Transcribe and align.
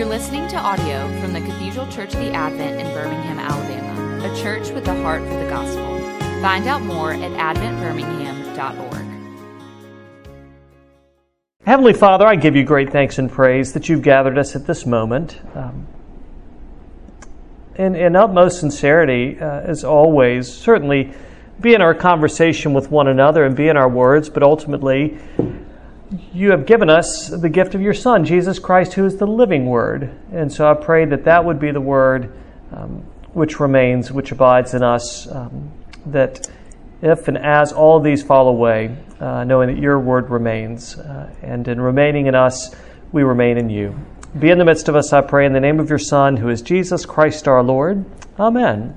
You're 0.00 0.08
listening 0.08 0.48
to 0.48 0.56
audio 0.56 1.06
from 1.20 1.34
the 1.34 1.42
Cathedral 1.42 1.86
Church 1.88 2.14
of 2.14 2.20
the 2.20 2.30
Advent 2.30 2.80
in 2.80 2.86
Birmingham, 2.94 3.38
Alabama, 3.38 4.32
a 4.32 4.34
church 4.42 4.70
with 4.70 4.88
a 4.88 4.94
heart 5.02 5.20
for 5.24 5.34
the 5.34 5.50
gospel. 5.50 5.98
Find 6.40 6.66
out 6.66 6.80
more 6.80 7.12
at 7.12 7.30
adventbirmingham.org. 7.32 9.06
Heavenly 11.66 11.92
Father, 11.92 12.26
I 12.26 12.36
give 12.36 12.56
you 12.56 12.64
great 12.64 12.90
thanks 12.90 13.18
and 13.18 13.30
praise 13.30 13.74
that 13.74 13.90
you've 13.90 14.00
gathered 14.00 14.38
us 14.38 14.56
at 14.56 14.66
this 14.66 14.86
moment. 14.86 15.38
Um, 15.54 15.86
in, 17.74 17.94
in 17.94 18.16
utmost 18.16 18.58
sincerity, 18.58 19.38
uh, 19.38 19.60
as 19.60 19.84
always, 19.84 20.50
certainly 20.50 21.12
be 21.60 21.74
in 21.74 21.82
our 21.82 21.94
conversation 21.94 22.72
with 22.72 22.90
one 22.90 23.06
another 23.06 23.44
and 23.44 23.54
be 23.54 23.68
in 23.68 23.76
our 23.76 23.90
words, 23.90 24.30
but 24.30 24.42
ultimately, 24.42 25.18
you 26.32 26.50
have 26.50 26.66
given 26.66 26.90
us 26.90 27.28
the 27.28 27.48
gift 27.48 27.74
of 27.74 27.80
your 27.80 27.94
Son, 27.94 28.24
Jesus 28.24 28.58
Christ, 28.58 28.94
who 28.94 29.04
is 29.04 29.16
the 29.16 29.26
living 29.26 29.66
Word. 29.66 30.10
And 30.32 30.52
so 30.52 30.68
I 30.68 30.74
pray 30.74 31.04
that 31.04 31.24
that 31.24 31.44
would 31.44 31.60
be 31.60 31.70
the 31.70 31.80
Word 31.80 32.32
um, 32.72 33.04
which 33.32 33.60
remains, 33.60 34.10
which 34.10 34.32
abides 34.32 34.74
in 34.74 34.82
us, 34.82 35.30
um, 35.30 35.70
that 36.06 36.48
if 37.00 37.28
and 37.28 37.38
as 37.38 37.72
all 37.72 38.00
these 38.00 38.22
fall 38.22 38.48
away, 38.48 38.96
uh, 39.20 39.44
knowing 39.44 39.72
that 39.72 39.80
your 39.80 40.00
Word 40.00 40.30
remains, 40.30 40.98
uh, 40.98 41.32
and 41.42 41.68
in 41.68 41.80
remaining 41.80 42.26
in 42.26 42.34
us, 42.34 42.74
we 43.12 43.22
remain 43.22 43.56
in 43.56 43.70
you. 43.70 43.94
Be 44.38 44.50
in 44.50 44.58
the 44.58 44.64
midst 44.64 44.88
of 44.88 44.96
us, 44.96 45.12
I 45.12 45.20
pray, 45.20 45.46
in 45.46 45.52
the 45.52 45.60
name 45.60 45.78
of 45.80 45.88
your 45.88 45.98
Son, 45.98 46.36
who 46.36 46.48
is 46.48 46.62
Jesus 46.62 47.06
Christ 47.06 47.46
our 47.46 47.62
Lord. 47.62 48.04
Amen. 48.38 48.94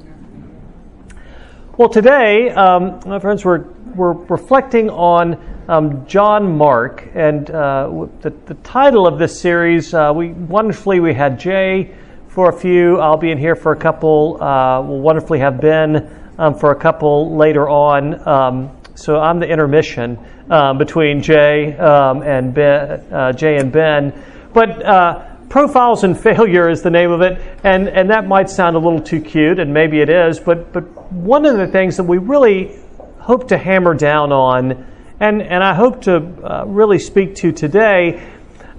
Well, 1.77 1.89
today, 1.89 2.49
um, 2.51 2.99
my 3.05 3.19
friends, 3.19 3.43
we're, 3.43 3.65
we're 3.95 4.13
reflecting 4.13 4.89
on 4.89 5.52
um, 5.67 6.05
John 6.05 6.57
Mark, 6.57 7.07
and 7.13 7.49
uh, 7.49 8.07
the, 8.21 8.31
the, 8.45 8.53
title 8.55 9.07
of 9.07 9.17
this 9.17 9.39
series, 9.39 9.93
uh, 9.93 10.11
we 10.13 10.29
wonderfully 10.29 10.99
we 10.99 11.13
had 11.13 11.39
Jay 11.39 11.93
for 12.27 12.49
a 12.49 12.53
few. 12.53 12.99
I'll 12.99 13.17
be 13.17 13.31
in 13.31 13.37
here 13.37 13.55
for 13.55 13.71
a 13.71 13.77
couple. 13.77 14.41
Uh, 14.43 14.81
we'll 14.81 14.99
wonderfully 14.99 15.39
have 15.39 15.61
Ben 15.61 16.33
um, 16.37 16.55
for 16.55 16.71
a 16.71 16.75
couple 16.75 17.35
later 17.35 17.69
on. 17.69 18.27
Um, 18.27 18.77
so 18.95 19.19
I'm 19.19 19.39
the 19.39 19.47
intermission 19.47 20.19
um, 20.49 20.77
between 20.77 21.21
Jay 21.21 21.75
um, 21.77 22.21
and 22.23 22.53
Ben, 22.53 23.13
uh, 23.13 23.31
Jay 23.31 23.57
and 23.57 23.71
Ben. 23.71 24.13
But 24.53 24.83
uh, 24.83 25.25
profiles 25.49 26.03
and 26.03 26.19
failure 26.19 26.69
is 26.69 26.81
the 26.81 26.91
name 26.91 27.11
of 27.11 27.21
it, 27.21 27.39
and 27.63 27.87
and 27.87 28.09
that 28.09 28.27
might 28.27 28.49
sound 28.49 28.75
a 28.75 28.79
little 28.79 29.01
too 29.01 29.21
cute, 29.21 29.59
and 29.59 29.73
maybe 29.73 30.01
it 30.01 30.09
is. 30.09 30.39
But 30.39 30.73
but 30.73 30.83
one 31.13 31.45
of 31.45 31.57
the 31.57 31.67
things 31.67 31.95
that 31.97 32.03
we 32.03 32.17
really 32.17 32.77
hope 33.19 33.47
to 33.47 33.57
hammer 33.57 33.93
down 33.93 34.33
on 34.33 34.85
and, 35.23 35.41
and 35.41 35.63
I 35.63 35.73
hope 35.73 36.01
to 36.01 36.17
uh, 36.17 36.65
really 36.65 36.99
speak 36.99 37.35
to 37.35 37.53
today. 37.53 38.21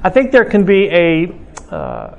I 0.02 0.10
think 0.10 0.30
there 0.30 0.44
can 0.44 0.66
be 0.66 0.90
a, 0.90 1.32
uh, 1.70 2.18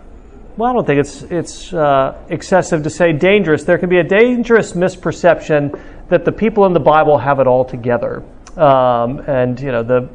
well, 0.58 0.72
I 0.72 0.74
don't 0.74 0.88
think 0.88 1.00
it's, 1.00 1.22
it's 1.22 1.72
uh, 1.72 2.18
excessive 2.30 2.82
to 2.84 2.90
say 2.90 3.14
dangerous. 3.14 3.66
There 3.66 3.78
can 3.78 3.88
be 3.88 4.00
a 4.00 4.04
dangerous 4.04 4.74
misperception 4.74 5.80
that 6.10 6.26
the 6.26 6.32
people 6.32 6.66
in 6.66 6.74
the 6.74 6.80
Bible 6.80 7.20
have 7.20 7.40
it 7.40 7.46
all 7.46 7.66
together. 7.66 8.24
Um, 8.58 9.20
and, 9.28 9.60
you 9.60 9.72
know, 9.72 9.84
the, 9.84 10.10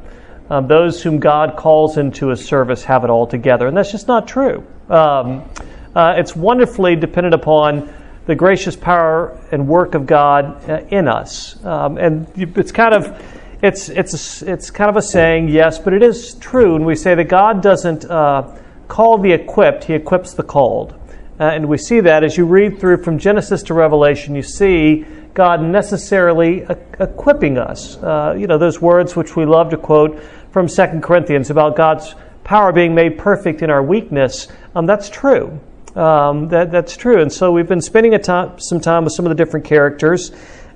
um, 0.50 0.66
those 0.66 1.00
whom 1.00 1.20
God 1.20 1.56
calls 1.56 1.96
into 1.96 2.30
his 2.30 2.44
service 2.44 2.82
have 2.82 3.04
it 3.04 3.10
all 3.10 3.28
together. 3.28 3.68
And 3.68 3.76
that's 3.76 3.92
just 3.92 4.08
not 4.08 4.26
true. 4.26 4.66
Um, 4.88 5.48
uh, 5.94 6.14
it's 6.16 6.34
wonderfully 6.34 6.96
dependent 6.96 7.34
upon 7.34 7.94
the 8.26 8.34
gracious 8.34 8.74
power 8.74 9.40
and 9.52 9.68
work 9.68 9.94
of 9.94 10.06
God 10.06 10.68
uh, 10.68 10.84
in 10.90 11.06
us. 11.06 11.64
Um, 11.64 11.96
and 11.96 12.26
it's 12.36 12.72
kind 12.72 12.94
of 12.94 13.39
it's, 13.62 13.88
it's, 13.88 14.42
it's 14.42 14.70
kind 14.70 14.88
of 14.88 14.96
a 14.96 15.02
saying, 15.02 15.48
yes, 15.48 15.78
but 15.78 15.92
it 15.92 16.02
is 16.02 16.34
true. 16.34 16.76
And 16.76 16.86
we 16.86 16.94
say 16.94 17.14
that 17.14 17.24
God 17.24 17.62
doesn't 17.62 18.04
uh, 18.04 18.56
call 18.88 19.18
the 19.18 19.32
equipped, 19.32 19.84
He 19.84 19.94
equips 19.94 20.34
the 20.34 20.42
called. 20.42 20.94
Uh, 21.38 21.44
and 21.44 21.68
we 21.68 21.78
see 21.78 22.00
that 22.00 22.22
as 22.22 22.36
you 22.36 22.44
read 22.44 22.78
through 22.80 23.02
from 23.02 23.18
Genesis 23.18 23.62
to 23.64 23.74
Revelation, 23.74 24.34
you 24.34 24.42
see 24.42 25.06
God 25.32 25.62
necessarily 25.62 26.62
e- 26.62 26.66
equipping 26.98 27.56
us. 27.56 27.96
Uh, 27.96 28.34
you 28.38 28.46
know, 28.46 28.58
those 28.58 28.80
words 28.80 29.16
which 29.16 29.36
we 29.36 29.46
love 29.46 29.70
to 29.70 29.76
quote 29.76 30.20
from 30.52 30.68
Second 30.68 31.02
Corinthians 31.02 31.50
about 31.50 31.76
God's 31.76 32.14
power 32.44 32.72
being 32.72 32.94
made 32.94 33.16
perfect 33.16 33.62
in 33.62 33.70
our 33.70 33.82
weakness. 33.82 34.48
Um, 34.74 34.86
that's 34.86 35.08
true. 35.08 35.60
Um, 35.94 36.48
that, 36.48 36.70
that's 36.70 36.96
true. 36.96 37.20
And 37.20 37.32
so 37.32 37.52
we've 37.52 37.68
been 37.68 37.80
spending 37.80 38.20
some 38.22 38.80
time 38.80 39.04
with 39.04 39.12
some 39.12 39.24
of 39.24 39.30
the 39.30 39.34
different 39.34 39.66
characters 39.66 40.32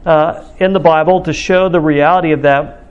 uh, 0.06 0.48
in 0.58 0.72
the 0.72 0.80
Bible 0.80 1.22
to 1.22 1.32
show 1.32 1.68
the 1.68 1.80
reality 1.80 2.32
of 2.32 2.42
that. 2.42 2.83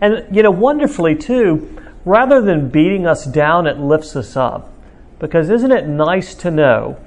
And, 0.00 0.34
you 0.34 0.42
know, 0.42 0.50
wonderfully, 0.50 1.14
too, 1.14 1.78
rather 2.04 2.40
than 2.40 2.70
beating 2.70 3.06
us 3.06 3.26
down, 3.26 3.66
it 3.66 3.78
lifts 3.78 4.16
us 4.16 4.36
up. 4.36 4.72
Because 5.18 5.50
isn't 5.50 5.70
it 5.70 5.86
nice 5.86 6.34
to 6.36 6.50
know 6.50 6.98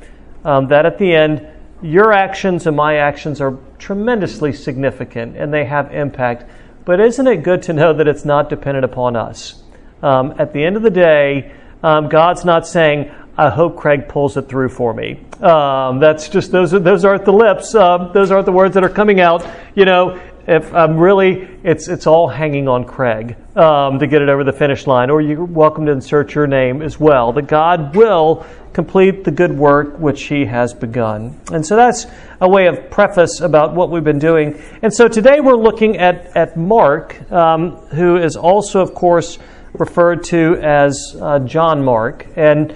um, 0.45 0.67
that 0.67 0.85
at 0.85 0.99
the 0.99 1.13
end, 1.13 1.47
your 1.81 2.13
actions 2.13 2.65
and 2.65 2.77
my 2.77 2.95
actions 2.97 3.41
are 3.41 3.57
tremendously 3.77 4.53
significant 4.53 5.35
and 5.35 5.53
they 5.53 5.65
have 5.65 5.93
impact. 5.93 6.49
But 6.85 6.99
isn't 6.99 7.27
it 7.27 7.43
good 7.43 7.63
to 7.63 7.73
know 7.73 7.93
that 7.93 8.07
it's 8.07 8.25
not 8.25 8.49
dependent 8.49 8.85
upon 8.85 9.15
us? 9.15 9.61
Um, 10.01 10.35
at 10.37 10.53
the 10.53 10.63
end 10.63 10.77
of 10.77 10.83
the 10.83 10.89
day, 10.89 11.53
um, 11.81 12.09
God's 12.09 12.45
not 12.45 12.67
saying, 12.67 13.11
I 13.37 13.49
hope 13.49 13.77
Craig 13.77 14.07
pulls 14.07 14.37
it 14.37 14.47
through 14.47 14.69
for 14.69 14.93
me. 14.93 15.25
Um, 15.41 15.99
that's 15.99 16.29
just 16.29 16.51
those. 16.51 16.73
Are, 16.73 16.79
those 16.79 17.03
aren't 17.03 17.25
the 17.25 17.33
lips. 17.33 17.73
Uh, 17.73 18.11
those 18.13 18.31
aren't 18.31 18.45
the 18.45 18.51
words 18.51 18.75
that 18.75 18.83
are 18.83 18.89
coming 18.89 19.19
out. 19.19 19.45
You 19.75 19.85
know, 19.85 20.21
if 20.47 20.73
I'm 20.73 20.97
really, 20.97 21.47
it's 21.63 21.87
it's 21.87 22.05
all 22.05 22.27
hanging 22.27 22.67
on 22.67 22.83
Craig 22.83 23.37
um, 23.55 23.99
to 23.99 24.07
get 24.07 24.21
it 24.21 24.29
over 24.29 24.43
the 24.43 24.51
finish 24.53 24.87
line. 24.87 25.09
Or 25.09 25.21
you're 25.21 25.45
welcome 25.45 25.85
to 25.85 25.91
insert 25.91 26.35
your 26.35 26.47
name 26.47 26.81
as 26.81 26.99
well. 26.99 27.31
That 27.31 27.47
God 27.47 27.95
will 27.95 28.45
complete 28.73 29.23
the 29.23 29.31
good 29.31 29.57
work 29.57 29.97
which 29.99 30.23
He 30.23 30.45
has 30.45 30.73
begun. 30.73 31.39
And 31.51 31.65
so 31.65 31.75
that's 31.75 32.07
a 32.41 32.49
way 32.49 32.67
of 32.67 32.89
preface 32.89 33.39
about 33.39 33.73
what 33.73 33.89
we've 33.89 34.03
been 34.03 34.19
doing. 34.19 34.61
And 34.81 34.93
so 34.93 35.07
today 35.07 35.39
we're 35.39 35.55
looking 35.55 35.97
at 35.97 36.35
at 36.35 36.57
Mark, 36.57 37.31
um, 37.31 37.77
who 37.87 38.17
is 38.17 38.35
also, 38.35 38.81
of 38.81 38.93
course, 38.93 39.39
referred 39.73 40.25
to 40.25 40.55
as 40.61 41.15
uh, 41.21 41.39
John 41.39 41.83
Mark, 41.83 42.27
and 42.35 42.75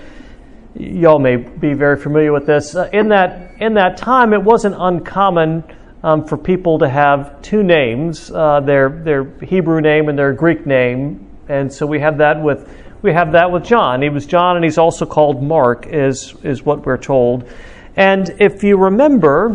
y'all 0.74 1.20
may 1.20 1.36
be 1.36 1.74
very 1.74 1.98
familiar 1.98 2.32
with 2.32 2.46
this. 2.46 2.76
Uh, 2.76 2.90
in 2.94 3.10
that 3.10 3.60
in 3.60 3.74
that 3.74 3.98
time, 3.98 4.32
it 4.32 4.42
wasn't 4.42 4.76
uncommon 4.78 5.64
um, 6.04 6.26
for 6.26 6.38
people 6.38 6.80
to 6.80 6.90
have 6.90 7.42
two 7.42 7.64
names, 7.64 8.32
uh, 8.32 8.60
their 8.60 8.90
their 8.90 9.24
Hebrew 9.42 9.82
name 9.82 10.10
and 10.10 10.18
their 10.18 10.34
Greek 10.34 10.66
name, 10.66 11.28
and 11.48 11.72
so 11.72 11.86
we 11.86 12.00
have 12.00 12.20
that 12.20 12.42
with 12.42 12.70
we 13.02 13.14
have 13.14 13.32
that 13.34 13.52
with 13.52 13.64
John. 13.64 14.02
He 14.02 14.10
was 14.10 14.26
John, 14.26 14.56
and 14.56 14.66
he's 14.66 14.78
also 14.78 15.06
called 15.06 15.42
Mark, 15.42 15.88
is 15.88 16.34
is 16.44 16.64
what 16.64 16.86
we're 16.86 16.98
told. 16.98 17.50
And 17.96 18.30
if 18.40 18.64
you 18.64 18.78
remember, 18.78 19.54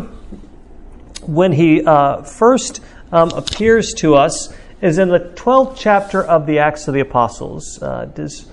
when 1.21 1.53
he 1.53 1.83
uh, 1.85 2.23
first 2.23 2.81
um, 3.11 3.29
appears 3.29 3.93
to 3.95 4.15
us, 4.15 4.53
is 4.81 4.97
in 4.97 5.09
the 5.09 5.31
twelfth 5.35 5.79
chapter 5.79 6.23
of 6.23 6.45
the 6.45 6.59
Acts 6.59 6.87
of 6.87 6.93
the 6.93 6.99
Apostles. 6.99 7.81
Uh, 7.81 8.05
does 8.05 8.47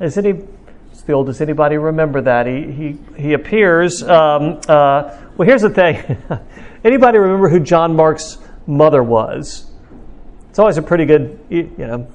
is 0.00 0.16
any 0.18 0.44
Field. 1.04 1.26
Does 1.26 1.42
anybody 1.42 1.76
remember 1.76 2.22
that? 2.22 2.46
He, 2.46 2.72
he, 2.72 2.98
he 3.16 3.32
appears. 3.34 4.02
Um, 4.02 4.58
uh, 4.66 5.14
well, 5.36 5.46
here's 5.46 5.60
the 5.60 5.68
thing. 5.68 6.16
anybody 6.84 7.18
remember 7.18 7.48
who 7.48 7.60
John 7.60 7.96
Mark's 7.96 8.38
mother 8.66 9.02
was? 9.02 9.70
It's 10.50 10.58
always 10.58 10.76
a 10.76 10.82
pretty 10.82 11.06
good, 11.06 11.38
you 11.50 11.72
know. 11.78 12.06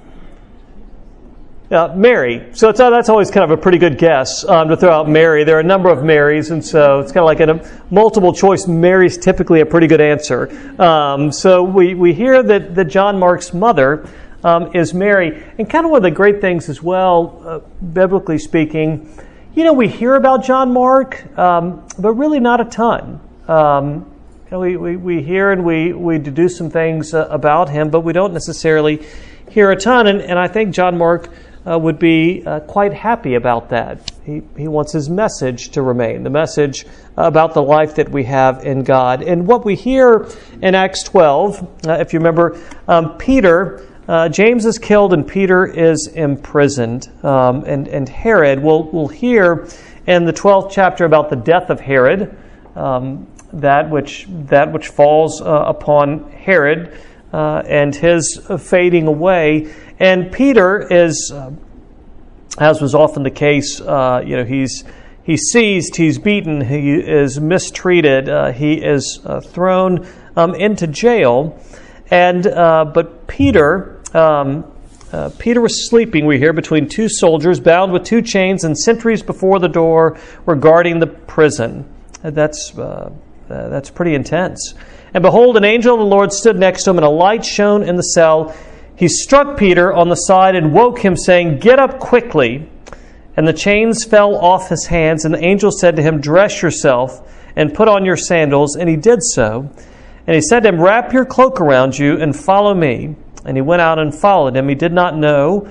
Uh, 1.72 1.94
Mary. 1.96 2.48
So 2.54 2.72
that's 2.72 3.10
always 3.10 3.30
kind 3.30 3.44
of 3.44 3.52
a 3.52 3.62
pretty 3.62 3.78
good 3.78 4.00
guess 4.00 4.44
um, 4.46 4.70
to 4.70 4.78
throw 4.78 4.92
out 4.92 5.08
Mary. 5.08 5.44
There 5.44 5.58
are 5.58 5.60
a 5.60 5.64
number 5.64 5.90
of 5.90 6.04
Marys, 6.04 6.50
and 6.50 6.66
so 6.66 7.00
it's 7.00 7.12
kind 7.12 7.20
of 7.20 7.26
like 7.26 7.42
in 7.42 7.50
a 7.50 7.84
multiple 7.92 8.34
choice. 8.34 8.66
Mary's 8.66 9.20
typically 9.20 9.60
a 9.60 9.68
pretty 9.68 9.86
good 9.86 10.02
answer. 10.02 10.50
Um, 10.82 11.32
so 11.32 11.62
we, 11.62 11.94
we 11.94 12.12
hear 12.12 12.42
that, 12.42 12.74
that 12.74 12.86
John 12.86 13.20
Mark's 13.20 13.54
mother 13.54 14.10
um, 14.44 14.76
is 14.76 14.96
Mary. 14.96 15.44
And 15.60 15.70
kind 15.70 15.86
of 15.86 15.92
one 15.92 15.98
of 15.98 16.04
the 16.04 16.12
great 16.12 16.42
things 16.42 16.70
as 16.70 16.82
well, 16.82 17.44
uh, 17.46 17.60
biblically 17.86 18.40
speaking, 18.40 19.16
you 19.54 19.64
know, 19.64 19.74
we 19.74 19.88
hear 19.88 20.16
about 20.16 20.44
John 20.44 20.74
Mark, 20.74 21.38
um, 21.38 21.86
but 22.00 22.14
really 22.14 22.40
not 22.40 22.62
a 22.62 22.66
ton. 22.66 23.20
You 24.50 24.58
know, 24.58 24.62
we, 24.62 24.78
we, 24.78 24.98
we 24.98 25.22
hear 25.22 25.52
and 25.52 25.64
we, 25.64 25.94
we 25.94 26.18
deduce 26.18 26.58
some 26.58 26.72
things 26.72 27.14
uh, 27.14 27.28
about 27.30 27.70
him, 27.70 27.92
but 27.92 28.00
we 28.00 28.14
don't 28.14 28.34
necessarily 28.34 29.06
hear 29.48 29.70
a 29.70 29.76
ton. 29.76 30.08
And, 30.08 30.22
and 30.22 30.40
I 30.40 30.48
think 30.48 30.74
John 30.74 30.98
Mark 30.98 31.30
uh, 31.70 31.78
would 31.78 32.00
be 32.00 32.44
uh, 32.44 32.62
quite 32.62 32.92
happy 32.92 33.36
about 33.36 33.70
that. 33.70 34.12
He, 34.26 34.42
he 34.58 34.68
wants 34.68 34.92
his 34.92 35.08
message 35.08 35.70
to 35.74 35.84
remain, 35.84 36.24
the 36.24 36.32
message 36.32 36.88
about 37.16 37.54
the 37.54 37.62
life 37.62 37.94
that 37.98 38.10
we 38.10 38.24
have 38.24 38.66
in 38.66 38.84
God. 38.84 39.22
And 39.22 39.46
what 39.46 39.66
we 39.66 39.76
hear 39.76 40.28
in 40.64 40.74
Acts 40.74 41.04
12, 41.04 41.86
uh, 41.88 41.92
if 42.00 42.12
you 42.12 42.18
remember, 42.18 42.60
um, 42.88 43.20
Peter 43.20 43.86
uh, 44.08 44.30
James 44.30 44.66
is 44.66 44.80
killed 44.80 45.14
and 45.14 45.28
Peter 45.28 45.68
is 45.68 46.08
imprisoned. 46.08 47.08
Um, 47.24 47.66
and, 47.66 47.88
and 47.88 48.10
Herod, 48.10 48.64
we'll, 48.64 48.90
we'll 48.90 49.10
hear 49.10 49.68
in 50.08 50.26
the 50.26 50.34
12th 50.34 50.72
chapter 50.72 51.06
about 51.06 51.30
the 51.30 51.36
death 51.36 51.70
of 51.70 51.80
Herod, 51.80 52.36
um, 52.80 53.28
that, 53.54 53.90
which, 53.90 54.26
that 54.30 54.72
which 54.72 54.88
falls 54.88 55.42
uh, 55.42 55.46
upon 55.46 56.32
Herod 56.32 56.98
uh, 57.34 57.62
and 57.68 57.94
his 57.94 58.40
fading 58.60 59.08
away. 59.08 59.74
And 60.00 60.32
Peter 60.32 60.82
is, 60.92 61.32
uh, 61.34 61.52
as 62.58 62.82
was 62.82 62.96
often 62.96 63.24
the 63.24 63.32
case, 63.32 63.82
uh, 63.82 64.24
you 64.26 64.38
know, 64.38 64.46
he's 64.46 64.84
he's 65.24 65.42
seized, 65.52 65.96
he's 65.98 66.18
beaten, 66.18 66.62
he 66.62 66.94
is 66.94 67.40
mistreated, 67.40 68.30
uh, 68.30 68.52
he 68.52 68.76
is 68.76 69.20
uh, 69.26 69.42
thrown 69.42 70.08
um, 70.36 70.56
into 70.56 70.88
jail, 70.88 71.60
and 72.10 72.44
but 72.44 73.28
Peter. 73.28 74.02
Um, 74.14 74.66
uh, 75.12 75.32
Peter 75.40 75.60
was 75.60 75.90
sleeping, 75.90 76.28
we 76.28 76.38
hear, 76.38 76.54
between 76.54 76.88
two 76.88 77.10
soldiers, 77.10 77.60
bound 77.60 77.92
with 77.92 78.04
two 78.04 78.22
chains, 78.22 78.64
and 78.64 78.78
sentries 78.78 79.24
before 79.24 79.58
the 79.58 79.68
door 79.68 80.20
were 80.46 80.56
guarding 80.56 81.00
the 81.00 81.08
prison. 81.08 81.84
That's, 82.22 82.78
uh, 82.78 83.12
that's 83.48 83.90
pretty 83.90 84.16
intense. 84.16 84.74
And 85.14 85.24
behold, 85.24 85.58
an 85.58 85.64
angel 85.64 85.96
of 85.96 86.00
the 86.00 86.06
Lord 86.06 86.32
stood 86.32 86.58
next 86.58 86.84
to 86.84 86.92
him, 86.92 86.98
and 86.98 87.06
a 87.06 87.10
light 87.10 87.44
shone 87.44 87.84
in 87.84 87.96
the 87.96 88.04
cell. 88.04 88.56
He 88.96 89.08
struck 89.08 89.58
Peter 89.58 89.94
on 89.94 90.10
the 90.10 90.16
side 90.16 90.56
and 90.56 90.74
woke 90.74 91.00
him, 91.00 91.16
saying, 91.16 91.60
Get 91.60 91.80
up 91.80 92.00
quickly. 92.00 92.70
And 93.36 93.48
the 93.48 93.54
chains 93.54 94.04
fell 94.04 94.36
off 94.36 94.70
his 94.70 94.88
hands, 94.88 95.24
and 95.24 95.34
the 95.34 95.44
angel 95.44 95.72
said 95.72 95.96
to 95.96 96.02
him, 96.02 96.20
Dress 96.20 96.62
yourself 96.62 97.26
and 97.56 97.74
put 97.74 97.88
on 97.88 98.06
your 98.06 98.18
sandals. 98.18 98.76
And 98.76 98.90
he 98.90 98.98
did 98.98 99.20
so. 99.24 99.70
And 100.28 100.36
he 100.36 100.42
said 100.42 100.64
to 100.64 100.70
him, 100.70 100.82
Wrap 100.82 101.14
your 101.14 101.26
cloak 101.26 101.62
around 101.62 101.98
you 101.98 102.20
and 102.20 102.36
follow 102.36 102.74
me. 102.74 103.16
And 103.46 103.56
he 103.56 103.62
went 103.62 103.82
out 103.82 103.98
and 103.98 104.14
followed 104.14 104.56
him. 104.56 104.68
He 104.68 104.76
did 104.76 104.94
not 104.94 105.16
know 105.16 105.70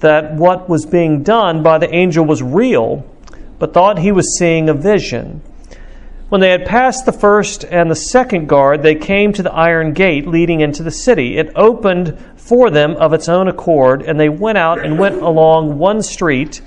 that 0.00 0.34
what 0.34 0.68
was 0.68 0.84
being 0.84 1.22
done 1.22 1.62
by 1.62 1.78
the 1.78 1.92
angel 1.94 2.24
was 2.24 2.42
real, 2.42 3.08
but 3.58 3.72
thought 3.72 3.98
he 3.98 4.12
was 4.12 4.36
seeing 4.38 4.68
a 4.68 4.74
vision. 4.74 5.40
When 6.28 6.40
they 6.40 6.50
had 6.50 6.66
passed 6.66 7.06
the 7.06 7.12
first 7.12 7.64
and 7.64 7.88
the 7.88 7.94
second 7.94 8.48
guard, 8.48 8.82
they 8.82 8.96
came 8.96 9.32
to 9.32 9.44
the 9.44 9.52
iron 9.52 9.92
gate 9.92 10.26
leading 10.26 10.60
into 10.60 10.82
the 10.82 10.90
city. 10.90 11.36
It 11.36 11.52
opened 11.54 12.18
for 12.34 12.68
them 12.68 12.96
of 12.96 13.12
its 13.12 13.28
own 13.28 13.46
accord, 13.46 14.02
and 14.02 14.18
they 14.18 14.28
went 14.28 14.58
out 14.58 14.84
and 14.84 14.98
went 14.98 15.22
along 15.22 15.78
one 15.78 16.02
street. 16.02 16.60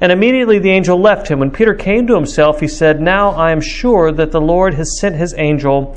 And 0.00 0.12
immediately 0.12 0.60
the 0.60 0.70
angel 0.70 1.00
left 1.00 1.26
him. 1.26 1.40
When 1.40 1.50
Peter 1.50 1.74
came 1.74 2.06
to 2.06 2.14
himself, 2.14 2.60
he 2.60 2.68
said, 2.68 3.00
Now 3.00 3.30
I 3.30 3.50
am 3.50 3.60
sure 3.60 4.12
that 4.12 4.30
the 4.30 4.40
Lord 4.40 4.74
has 4.74 5.00
sent 5.00 5.16
his 5.16 5.34
angel 5.36 5.96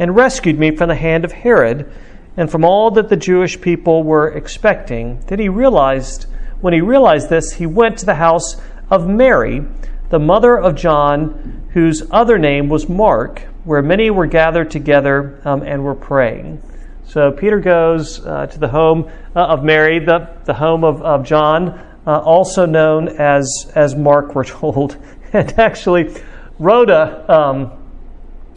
and 0.00 0.16
rescued 0.16 0.58
me 0.58 0.74
from 0.74 0.88
the 0.88 0.96
hand 0.96 1.24
of 1.24 1.30
Herod 1.30 1.92
and 2.36 2.50
from 2.50 2.64
all 2.64 2.90
that 2.92 3.08
the 3.08 3.16
Jewish 3.16 3.60
people 3.60 4.02
were 4.02 4.32
expecting. 4.32 5.20
Then 5.28 5.38
he 5.38 5.48
realized, 5.48 6.26
when 6.60 6.74
he 6.74 6.80
realized 6.80 7.28
this, 7.28 7.52
he 7.52 7.66
went 7.66 7.98
to 7.98 8.06
the 8.06 8.16
house 8.16 8.56
of 8.90 9.06
Mary, 9.06 9.64
the 10.12 10.18
mother 10.18 10.58
of 10.58 10.74
John, 10.74 11.70
whose 11.72 12.02
other 12.10 12.38
name 12.38 12.68
was 12.68 12.86
Mark, 12.86 13.40
where 13.64 13.80
many 13.80 14.10
were 14.10 14.26
gathered 14.26 14.70
together 14.70 15.40
um, 15.46 15.62
and 15.62 15.82
were 15.82 15.94
praying. 15.94 16.62
So 17.06 17.32
Peter 17.32 17.60
goes 17.60 18.24
uh, 18.26 18.44
to 18.44 18.58
the 18.58 18.68
home 18.68 19.10
uh, 19.34 19.46
of 19.46 19.64
Mary, 19.64 20.00
the, 20.00 20.28
the 20.44 20.52
home 20.52 20.84
of, 20.84 21.00
of 21.00 21.24
John, 21.24 21.70
uh, 22.06 22.18
also 22.18 22.66
known 22.66 23.08
as, 23.08 23.72
as 23.74 23.96
Mark, 23.96 24.34
we're 24.34 24.44
told. 24.44 24.98
and 25.32 25.58
actually, 25.58 26.14
Rhoda. 26.58 27.24
Um, 27.32 27.72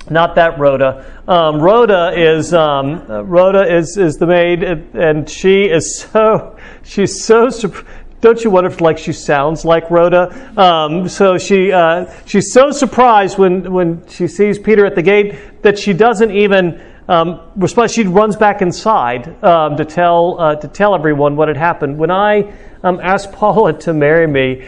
not 0.10 0.36
that 0.36 0.60
Rhoda. 0.60 1.24
Um, 1.26 1.62
Rhoda 1.62 2.12
is 2.16 2.54
um, 2.54 3.08
Rhoda 3.08 3.76
is 3.76 3.98
is 3.98 4.18
the 4.18 4.28
maid, 4.28 4.62
and 4.62 5.28
she 5.28 5.64
is 5.64 6.00
so 6.00 6.58
she's 6.84 7.24
so. 7.24 7.50
Don't 8.26 8.44
you 8.44 8.50
wonder 8.50 8.72
if 8.72 8.82
like 8.82 8.98
she 8.98 9.14
sounds 9.14 9.66
like 9.66 9.92
Rhoda? 9.92 10.34
Um, 10.60 11.08
so 11.08 11.38
she 11.38 11.72
uh, 11.72 12.12
she's 12.26 12.52
so 12.52 12.72
surprised 12.72 13.38
when 13.38 13.72
when 13.72 14.04
she 14.08 14.28
sees 14.28 14.58
Peter 14.58 14.84
at 14.84 14.96
the 14.96 15.04
gate 15.04 15.62
that 15.62 15.78
she 15.78 15.94
doesn't 15.94 16.32
even 16.32 16.82
um, 17.08 17.40
respond. 17.56 17.92
She 17.92 18.02
runs 18.02 18.36
back 18.36 18.64
inside 18.64 19.28
um, 19.44 19.78
to 19.78 19.86
tell 19.86 20.40
uh, 20.40 20.56
to 20.56 20.68
tell 20.68 20.96
everyone 20.96 21.36
what 21.36 21.50
had 21.50 21.58
happened. 21.58 22.00
When 22.00 22.10
I 22.10 22.52
um, 22.82 23.00
asked 23.00 23.32
Paula 23.32 23.74
to 23.82 23.94
marry 23.94 24.26
me 24.26 24.68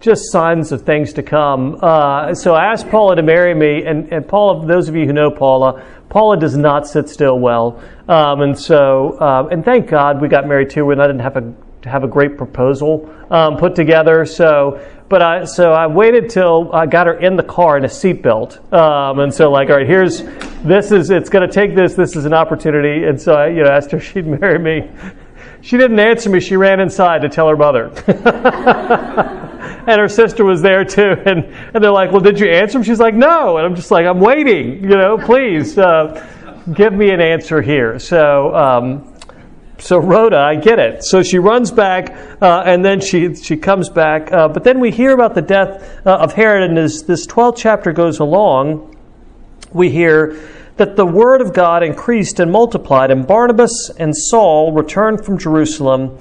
just 0.00 0.30
signs 0.30 0.70
of 0.70 0.82
things 0.82 1.12
to 1.14 1.22
come. 1.22 1.76
Uh, 1.82 2.34
so 2.34 2.54
I 2.54 2.66
asked 2.66 2.88
Paula 2.88 3.16
to 3.16 3.22
marry 3.22 3.52
me, 3.52 3.84
and, 3.84 4.12
and 4.12 4.28
Paula, 4.28 4.64
those 4.64 4.88
of 4.88 4.94
you 4.94 5.06
who 5.06 5.12
know 5.12 5.30
Paula, 5.30 5.84
Paula 6.08 6.38
does 6.38 6.56
not 6.56 6.86
sit 6.86 7.08
still 7.08 7.38
well, 7.38 7.82
um, 8.08 8.40
and 8.40 8.58
so 8.58 9.20
um, 9.20 9.50
and 9.50 9.64
thank 9.64 9.88
God 9.88 10.20
we 10.20 10.28
got 10.28 10.46
married 10.46 10.70
too. 10.70 10.86
When 10.86 11.00
I 11.00 11.06
didn't 11.06 11.20
have 11.20 11.36
a 11.36 11.54
have 11.84 12.04
a 12.04 12.08
great 12.08 12.36
proposal 12.36 13.08
um, 13.30 13.56
put 13.56 13.74
together. 13.74 14.24
So, 14.24 14.84
but 15.08 15.22
I 15.22 15.44
so 15.44 15.72
I 15.72 15.86
waited 15.86 16.30
till 16.30 16.72
I 16.72 16.86
got 16.86 17.06
her 17.06 17.14
in 17.14 17.36
the 17.36 17.42
car 17.42 17.76
in 17.76 17.84
a 17.84 17.88
seatbelt, 17.88 18.72
um, 18.72 19.20
and 19.20 19.32
so 19.32 19.50
like, 19.50 19.70
all 19.70 19.76
right, 19.76 19.86
here's 19.86 20.22
this 20.62 20.92
is 20.92 21.10
it's 21.10 21.28
going 21.28 21.46
to 21.46 21.52
take 21.52 21.74
this. 21.74 21.94
This 21.94 22.16
is 22.16 22.24
an 22.24 22.34
opportunity, 22.34 23.04
and 23.04 23.20
so 23.20 23.34
I 23.34 23.48
you 23.48 23.62
know 23.62 23.70
asked 23.70 23.90
her 23.90 23.98
if 23.98 24.04
she'd 24.04 24.26
marry 24.26 24.58
me. 24.58 24.90
She 25.60 25.76
didn't 25.76 25.98
answer 25.98 26.30
me. 26.30 26.40
She 26.40 26.56
ran 26.56 26.80
inside 26.80 27.22
to 27.22 27.28
tell 27.28 27.48
her 27.48 27.56
mother. 27.56 27.90
and 29.88 29.98
her 29.98 30.08
sister 30.08 30.44
was 30.44 30.60
there 30.62 30.84
too. 30.84 31.14
And, 31.28 31.44
and 31.74 31.82
they're 31.82 31.90
like, 31.90 32.12
Well, 32.12 32.20
did 32.20 32.38
you 32.38 32.48
answer 32.48 32.78
him? 32.78 32.84
She's 32.84 33.00
like, 33.00 33.14
No. 33.14 33.56
And 33.56 33.66
I'm 33.66 33.74
just 33.74 33.90
like, 33.90 34.06
I'm 34.06 34.20
waiting, 34.20 34.82
you 34.82 34.96
know, 34.96 35.18
please 35.18 35.76
uh, 35.78 36.24
give 36.72 36.92
me 36.92 37.10
an 37.10 37.20
answer 37.20 37.62
here. 37.62 37.98
So, 37.98 38.54
um, 38.54 39.14
so 39.78 39.98
Rhoda, 39.98 40.38
I 40.38 40.56
get 40.56 40.78
it. 40.78 41.04
So 41.04 41.22
she 41.22 41.38
runs 41.38 41.70
back, 41.70 42.10
uh, 42.42 42.62
and 42.66 42.84
then 42.84 43.00
she 43.00 43.34
she 43.34 43.56
comes 43.56 43.88
back. 43.88 44.32
Uh, 44.32 44.48
but 44.48 44.64
then 44.64 44.80
we 44.80 44.90
hear 44.90 45.12
about 45.12 45.34
the 45.34 45.42
death 45.42 46.06
uh, 46.06 46.16
of 46.16 46.32
Herod, 46.32 46.68
and 46.68 46.78
as 46.78 47.04
this 47.04 47.26
12th 47.26 47.56
chapter 47.56 47.92
goes 47.92 48.18
along, 48.18 48.96
we 49.72 49.90
hear 49.90 50.38
that 50.76 50.96
the 50.96 51.06
word 51.06 51.40
of 51.40 51.54
God 51.54 51.82
increased 51.82 52.40
and 52.40 52.50
multiplied, 52.50 53.10
and 53.10 53.26
Barnabas 53.26 53.90
and 53.98 54.16
Saul 54.16 54.72
returned 54.72 55.24
from 55.24 55.38
Jerusalem 55.38 56.18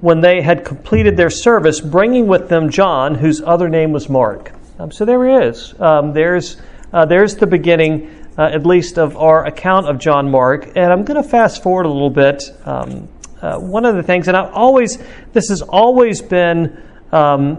when 0.00 0.20
they 0.20 0.42
had 0.42 0.64
completed 0.64 1.16
their 1.16 1.30
service, 1.30 1.80
bringing 1.80 2.26
with 2.26 2.48
them 2.48 2.70
John, 2.70 3.14
whose 3.14 3.40
other 3.42 3.68
name 3.68 3.92
was 3.92 4.08
Mark. 4.08 4.52
Um, 4.78 4.90
so 4.90 5.04
there 5.04 5.26
he 5.26 5.46
is. 5.46 5.74
Um, 5.80 6.12
there's, 6.12 6.58
uh, 6.92 7.06
there's 7.06 7.36
the 7.36 7.46
beginning, 7.46 8.28
uh, 8.36 8.42
at 8.42 8.66
least, 8.66 8.98
of 8.98 9.16
our 9.16 9.46
account 9.46 9.88
of 9.88 9.98
John 9.98 10.30
Mark. 10.30 10.66
And 10.76 10.92
I'm 10.92 11.04
going 11.04 11.22
to 11.22 11.28
fast 11.28 11.62
forward 11.62 11.86
a 11.86 11.90
little 11.90 12.10
bit. 12.10 12.42
Um, 12.66 13.08
uh, 13.40 13.58
one 13.58 13.84
of 13.84 13.96
the 13.96 14.02
things, 14.02 14.28
and 14.28 14.36
I've 14.36 14.52
always, 14.52 14.98
this 15.32 15.48
has 15.48 15.62
always 15.62 16.20
been 16.20 16.82
um, 17.12 17.56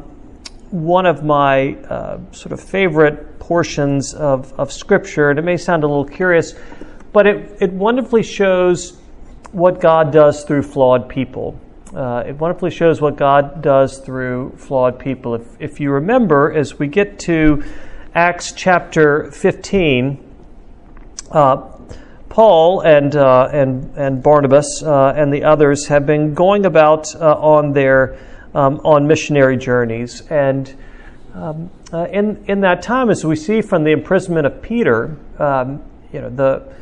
one 0.69 1.06
of 1.06 1.24
my 1.24 1.75
uh, 1.75 2.19
sort 2.31 2.51
of 2.51 2.62
favorite 2.62 3.39
portions 3.39 4.13
of, 4.13 4.54
of 4.60 4.72
Scripture, 4.72 5.30
and 5.30 5.39
it 5.39 5.44
may 5.44 5.57
sound 5.57 5.84
a 5.84 5.88
little 5.88 6.06
curious, 6.06 6.54
but 7.13 7.25
it, 7.25 7.57
it 7.62 7.72
wonderfully 7.72 8.24
shows 8.24 9.00
what 9.51 9.80
God 9.80 10.12
does 10.12 10.44
through 10.44 10.63
flawed 10.63 11.07
people 11.10 11.60
uh, 11.94 12.24
it 12.28 12.38
wonderfully 12.38 12.72
shows 12.72 13.01
what 13.01 13.16
God 13.16 13.62
does 13.62 14.00
through 14.00 14.54
flawed 14.57 15.00
people. 15.00 15.36
If, 15.36 15.48
if 15.60 15.79
you 15.79 15.91
remember, 15.91 16.51
as 16.51 16.77
we 16.77 16.88
get 16.88 17.20
to 17.20 17.63
Acts 18.13 18.51
chapter 18.51 19.32
15, 19.32 20.24
uh, 21.32 21.58
Paul 22.29 22.82
and, 22.82 23.15
uh, 23.15 23.50
and, 23.51 23.96
and 23.98 24.22
Barnabas 24.22 24.84
uh, 24.84 25.13
and 25.15 25.34
the 25.34 25.44
others 25.44 25.88
have 25.88 26.06
been 26.06 26.34
going 26.34 26.65
about 26.65 27.15
uh, 27.15 27.34
on 27.34 27.74
their 27.74 28.17
um, 28.53 28.79
on 28.84 29.08
missionary 29.08 29.58
journeys. 29.58 30.22
And 30.29 30.74
um, 31.34 31.70
uh, 31.94 32.06
in, 32.06 32.44
in 32.48 32.62
that 32.62 32.82
time, 32.82 33.10
as 33.10 33.24
we 33.24 33.36
see 33.36 33.62
from 33.62 33.84
the 33.84 33.91
imprisonment 33.91 34.48
of 34.48 34.62
Peter, 34.62 35.17
um, 35.38 35.84
you 36.12 36.22
know, 36.22 36.29
the, 36.29 36.74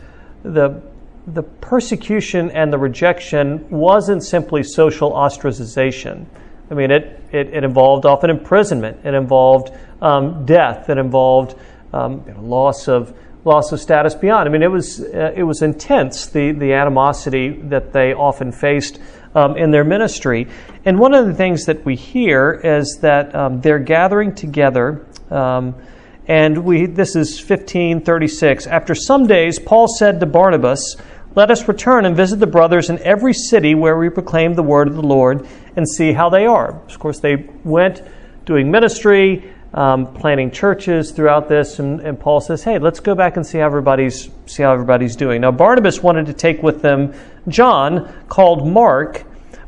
the 0.43 0.81
the 1.27 1.43
persecution 1.43 2.51
and 2.51 2.71
the 2.71 2.77
rejection 2.77 3.67
wasn't 3.69 4.23
simply 4.23 4.63
social 4.63 5.11
ostracization. 5.11 6.25
I 6.69 6.73
mean, 6.73 6.91
it, 6.91 7.19
it, 7.31 7.47
it 7.47 7.63
involved 7.63 8.05
often 8.05 8.29
imprisonment, 8.29 9.05
it 9.05 9.13
involved 9.13 9.71
um, 10.01 10.45
death, 10.45 10.89
it 10.89 10.97
involved 10.97 11.57
um, 11.93 12.23
you 12.27 12.33
know, 12.33 12.41
loss 12.41 12.87
of 12.87 13.17
loss 13.43 13.71
of 13.71 13.79
status 13.79 14.15
beyond. 14.15 14.49
I 14.49 14.51
mean, 14.51 14.63
it 14.63 14.71
was 14.71 14.99
uh, 14.99 15.31
it 15.35 15.43
was 15.43 15.61
intense 15.61 16.27
the 16.27 16.51
the 16.51 16.73
animosity 16.73 17.49
that 17.63 17.93
they 17.93 18.13
often 18.13 18.51
faced 18.51 18.99
um, 19.35 19.57
in 19.57 19.71
their 19.71 19.83
ministry. 19.83 20.47
And 20.85 20.99
one 20.99 21.13
of 21.13 21.27
the 21.27 21.33
things 21.33 21.65
that 21.65 21.85
we 21.85 21.95
hear 21.95 22.59
is 22.63 22.99
that 23.01 23.35
um, 23.35 23.61
they're 23.61 23.79
gathering 23.79 24.33
together. 24.33 25.05
Um, 25.29 25.75
and 26.27 26.63
we, 26.65 26.87
this 26.87 27.15
is 27.15 27.37
1536. 27.37 28.65
After 28.65 28.95
some 28.95 29.27
days, 29.27 29.59
Paul 29.59 29.87
said 29.87 30.19
to 30.21 30.25
Barnabas, 30.25 30.95
let 31.35 31.51
us 31.51 31.67
return 31.67 32.05
and 32.05 32.15
visit 32.15 32.39
the 32.39 32.47
brothers 32.47 32.89
in 32.89 32.97
every 32.99 33.33
city 33.33 33.75
where 33.75 33.97
we 33.97 34.09
proclaim 34.09 34.53
the 34.53 34.63
word 34.63 34.87
of 34.87 34.95
the 34.95 35.03
Lord 35.03 35.47
and 35.75 35.87
see 35.87 36.13
how 36.13 36.29
they 36.29 36.45
are. 36.45 36.81
Of 36.87 36.97
course, 36.97 37.19
they 37.19 37.47
went 37.63 38.01
doing 38.45 38.71
ministry, 38.71 39.53
um, 39.73 40.13
planting 40.13 40.51
churches 40.51 41.11
throughout 41.11 41.49
this, 41.49 41.79
and, 41.79 41.99
and, 41.99 42.17
Paul 42.17 42.39
says, 42.39 42.63
"Hey, 42.63 42.79
let's 42.79 43.01
go 43.01 43.13
back 43.13 43.35
and 43.35 43.45
see 43.45 43.57
how 43.57 43.65
everybody's 43.65 44.29
see 44.45 44.63
how 44.63 44.71
everybody's 44.71 45.17
doing." 45.17 45.41
Now, 45.41 45.51
Barnabas 45.51 46.01
wanted 46.01 46.27
to 46.27 46.33
take 46.33 46.63
with 46.63 46.81
them 46.81 47.13
John, 47.49 48.09
called 48.29 48.65
Mark, 48.65 49.23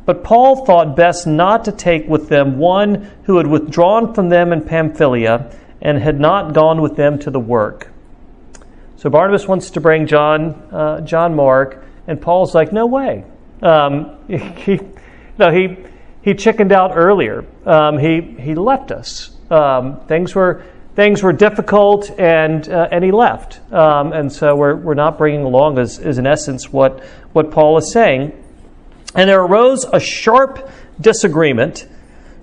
but 0.05 0.23
Paul 0.23 0.65
thought 0.65 0.95
best 0.95 1.27
not 1.27 1.65
to 1.65 1.73
take 1.73 2.07
with 2.07 2.29
them 2.29 2.57
one 2.57 3.09
who 3.23 3.35
had 3.35 3.47
withdrawn 3.47 4.13
from 4.13 4.29
them 4.29 4.53
in 4.53 4.61
Pamphylia 4.61 5.51
and 5.81 5.99
had 5.99 6.19
not 6.19 6.53
gone 6.53 6.81
with 6.81 6.95
them 6.95 7.19
to 7.19 7.29
the 7.29 7.39
work. 7.39 7.91
So 8.97 9.09
Barnabas 9.09 9.47
wants 9.47 9.71
to 9.71 9.81
bring 9.81 10.07
John, 10.07 10.49
uh, 10.71 11.01
John 11.01 11.35
Mark, 11.35 11.85
and 12.07 12.19
Paul's 12.19 12.55
like, 12.55 12.73
no 12.73 12.87
way. 12.87 13.23
Um, 13.61 14.17
he, 14.27 14.79
no, 15.37 15.51
he, 15.51 15.77
he 16.23 16.33
chickened 16.33 16.71
out 16.71 16.91
earlier. 16.95 17.45
Um, 17.65 17.97
he, 17.97 18.21
he 18.21 18.55
left 18.55 18.91
us. 18.91 19.31
Um, 19.49 20.01
things 20.07 20.35
were 20.35 20.63
things 20.95 21.21
were 21.21 21.31
difficult, 21.31 22.09
and 22.19 22.67
uh, 22.67 22.89
and 22.91 23.03
he 23.03 23.11
left. 23.11 23.59
Um, 23.71 24.11
and 24.11 24.33
so 24.33 24.55
we're, 24.55 24.75
we're 24.75 24.93
not 24.95 25.17
bringing 25.17 25.43
along 25.43 25.77
is, 25.77 25.99
is 25.99 26.17
in 26.17 26.27
essence 26.27 26.73
what 26.73 27.01
what 27.31 27.51
Paul 27.51 27.77
is 27.77 27.93
saying. 27.93 28.33
And 29.15 29.29
there 29.29 29.41
arose 29.41 29.85
a 29.85 29.99
sharp 29.99 30.69
disagreement, 30.99 31.87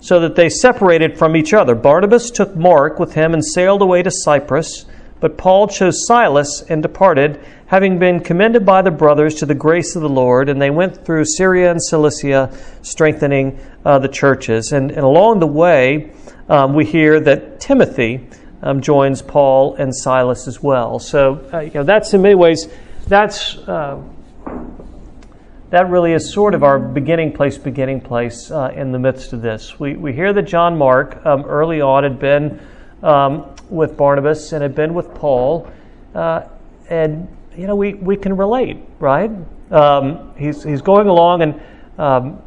so 0.00 0.20
that 0.20 0.36
they 0.36 0.48
separated 0.48 1.18
from 1.18 1.36
each 1.36 1.52
other. 1.52 1.74
Barnabas 1.74 2.30
took 2.30 2.56
Mark 2.56 2.98
with 2.98 3.14
him 3.14 3.34
and 3.34 3.44
sailed 3.44 3.82
away 3.82 4.02
to 4.02 4.10
Cyprus. 4.10 4.86
But 5.24 5.38
Paul 5.38 5.68
chose 5.68 6.06
Silas 6.06 6.62
and 6.68 6.82
departed, 6.82 7.42
having 7.64 7.98
been 7.98 8.20
commended 8.20 8.66
by 8.66 8.82
the 8.82 8.90
brothers 8.90 9.36
to 9.36 9.46
the 9.46 9.54
grace 9.54 9.96
of 9.96 10.02
the 10.02 10.08
Lord. 10.10 10.50
And 10.50 10.60
they 10.60 10.68
went 10.68 11.02
through 11.06 11.24
Syria 11.24 11.70
and 11.70 11.82
Cilicia, 11.82 12.54
strengthening 12.82 13.58
uh, 13.86 14.00
the 14.00 14.08
churches. 14.08 14.72
And, 14.72 14.90
and, 14.90 15.00
along 15.00 15.38
the 15.38 15.46
way, 15.46 16.12
um, 16.50 16.74
we 16.74 16.84
hear 16.84 17.20
that 17.20 17.58
Timothy 17.58 18.28
um, 18.60 18.82
joins 18.82 19.22
Paul 19.22 19.76
and 19.76 19.96
Silas 19.96 20.46
as 20.46 20.62
well. 20.62 20.98
So, 20.98 21.48
uh, 21.54 21.60
you 21.60 21.70
know, 21.72 21.84
that's 21.84 22.12
in 22.12 22.20
many 22.20 22.34
ways, 22.34 22.68
that's. 23.08 23.56
Uh, 23.56 24.02
that 25.70 25.88
really 25.88 26.12
is 26.12 26.30
sort 26.30 26.54
of 26.54 26.62
our 26.62 26.78
beginning 26.78 27.32
place, 27.32 27.56
beginning 27.56 28.02
place 28.02 28.50
uh, 28.50 28.72
in 28.76 28.92
the 28.92 28.98
midst 28.98 29.32
of 29.32 29.40
this. 29.40 29.80
We, 29.80 29.96
we 29.96 30.12
hear 30.12 30.34
that 30.34 30.42
John 30.42 30.76
Mark 30.76 31.24
um, 31.24 31.46
early 31.46 31.80
on 31.80 32.04
had 32.04 32.20
been 32.20 32.60
um, 33.02 33.53
with 33.70 33.96
Barnabas 33.96 34.52
and 34.52 34.62
had 34.62 34.74
been 34.74 34.94
with 34.94 35.14
Paul. 35.14 35.70
Uh, 36.14 36.42
and, 36.88 37.28
you 37.56 37.66
know, 37.66 37.76
we, 37.76 37.94
we 37.94 38.16
can 38.16 38.36
relate, 38.36 38.78
right? 38.98 39.30
Um, 39.70 40.34
he's, 40.36 40.62
he's 40.62 40.82
going 40.82 41.08
along 41.08 41.42
and 41.42 41.62
um, 41.98 42.42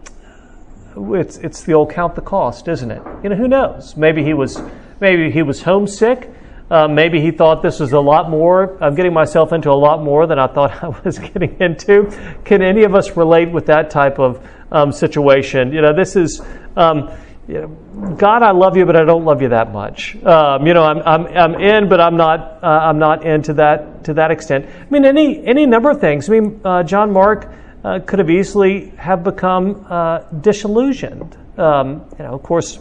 it's, 1.16 1.38
it's 1.38 1.64
the 1.64 1.74
old 1.74 1.92
count 1.92 2.16
the 2.16 2.22
cost, 2.22 2.68
isn't 2.68 2.92
it? 2.92 3.02
You 3.24 3.30
know, 3.30 3.36
who 3.36 3.48
knows? 3.48 3.96
Maybe 3.96 4.24
he 4.24 4.34
was, 4.34 4.62
maybe 5.00 5.32
he 5.32 5.42
was 5.42 5.62
homesick. 5.62 6.30
Uh, 6.70 6.88
maybe 6.88 7.22
he 7.22 7.32
thought 7.32 7.62
this 7.62 7.80
was 7.80 7.94
a 7.94 8.00
lot 8.00 8.30
more. 8.30 8.78
I'm 8.84 8.94
getting 8.94 9.14
myself 9.14 9.54
into 9.54 9.72
a 9.72 9.74
lot 9.74 10.04
more 10.04 10.28
than 10.28 10.38
I 10.38 10.48
thought 10.48 10.84
I 10.84 10.90
was 11.04 11.18
getting 11.20 11.60
into. 11.60 12.12
Can 12.44 12.62
any 12.62 12.84
of 12.84 12.94
us 12.94 13.16
relate 13.16 13.52
with 13.52 13.68
that 13.68 13.90
type 13.90 14.20
of 14.20 14.46
um, 14.72 14.92
situation? 14.92 15.72
You 15.72 15.82
know, 15.82 15.94
this 15.94 16.16
is. 16.16 16.42
Um, 16.76 17.12
you 17.48 17.62
know, 17.62 18.16
God, 18.16 18.44
I 18.44 18.52
love 18.52 18.76
you, 18.76 18.86
but 18.86 18.98
I 18.98 19.06
don't 19.06 19.24
love 19.24 19.42
you 19.42 19.50
that 19.50 19.72
much. 19.72 20.22
Um, 20.24 20.68
you 20.68 20.74
know, 20.74 20.84
I'm, 20.84 21.00
I'm, 21.00 21.28
I'm 21.28 21.56
in, 21.56 21.88
but 21.88 22.02
I'm 22.02 22.18
not, 22.18 22.62
uh, 22.62 22.68
I'm 22.68 23.00
not 23.00 23.26
into 23.26 23.54
that 23.54 24.04
to 24.04 24.14
that 24.16 24.32
extent. 24.32 24.66
I 24.66 24.90
mean, 24.90 25.06
any 25.06 25.46
any 25.46 25.66
number 25.66 25.90
of 25.90 26.02
things. 26.02 26.30
I 26.30 26.34
mean, 26.34 26.60
uh, 26.66 26.84
John 26.84 27.12
Mark 27.14 27.50
uh, 27.86 28.00
could 28.06 28.20
have 28.20 28.30
easily 28.30 28.90
have 28.98 29.24
become 29.24 29.86
uh, 29.90 30.20
disillusioned. 30.42 31.38
Um, 31.58 32.06
you 32.20 32.26
know, 32.26 32.34
of 32.34 32.44
course, 32.44 32.80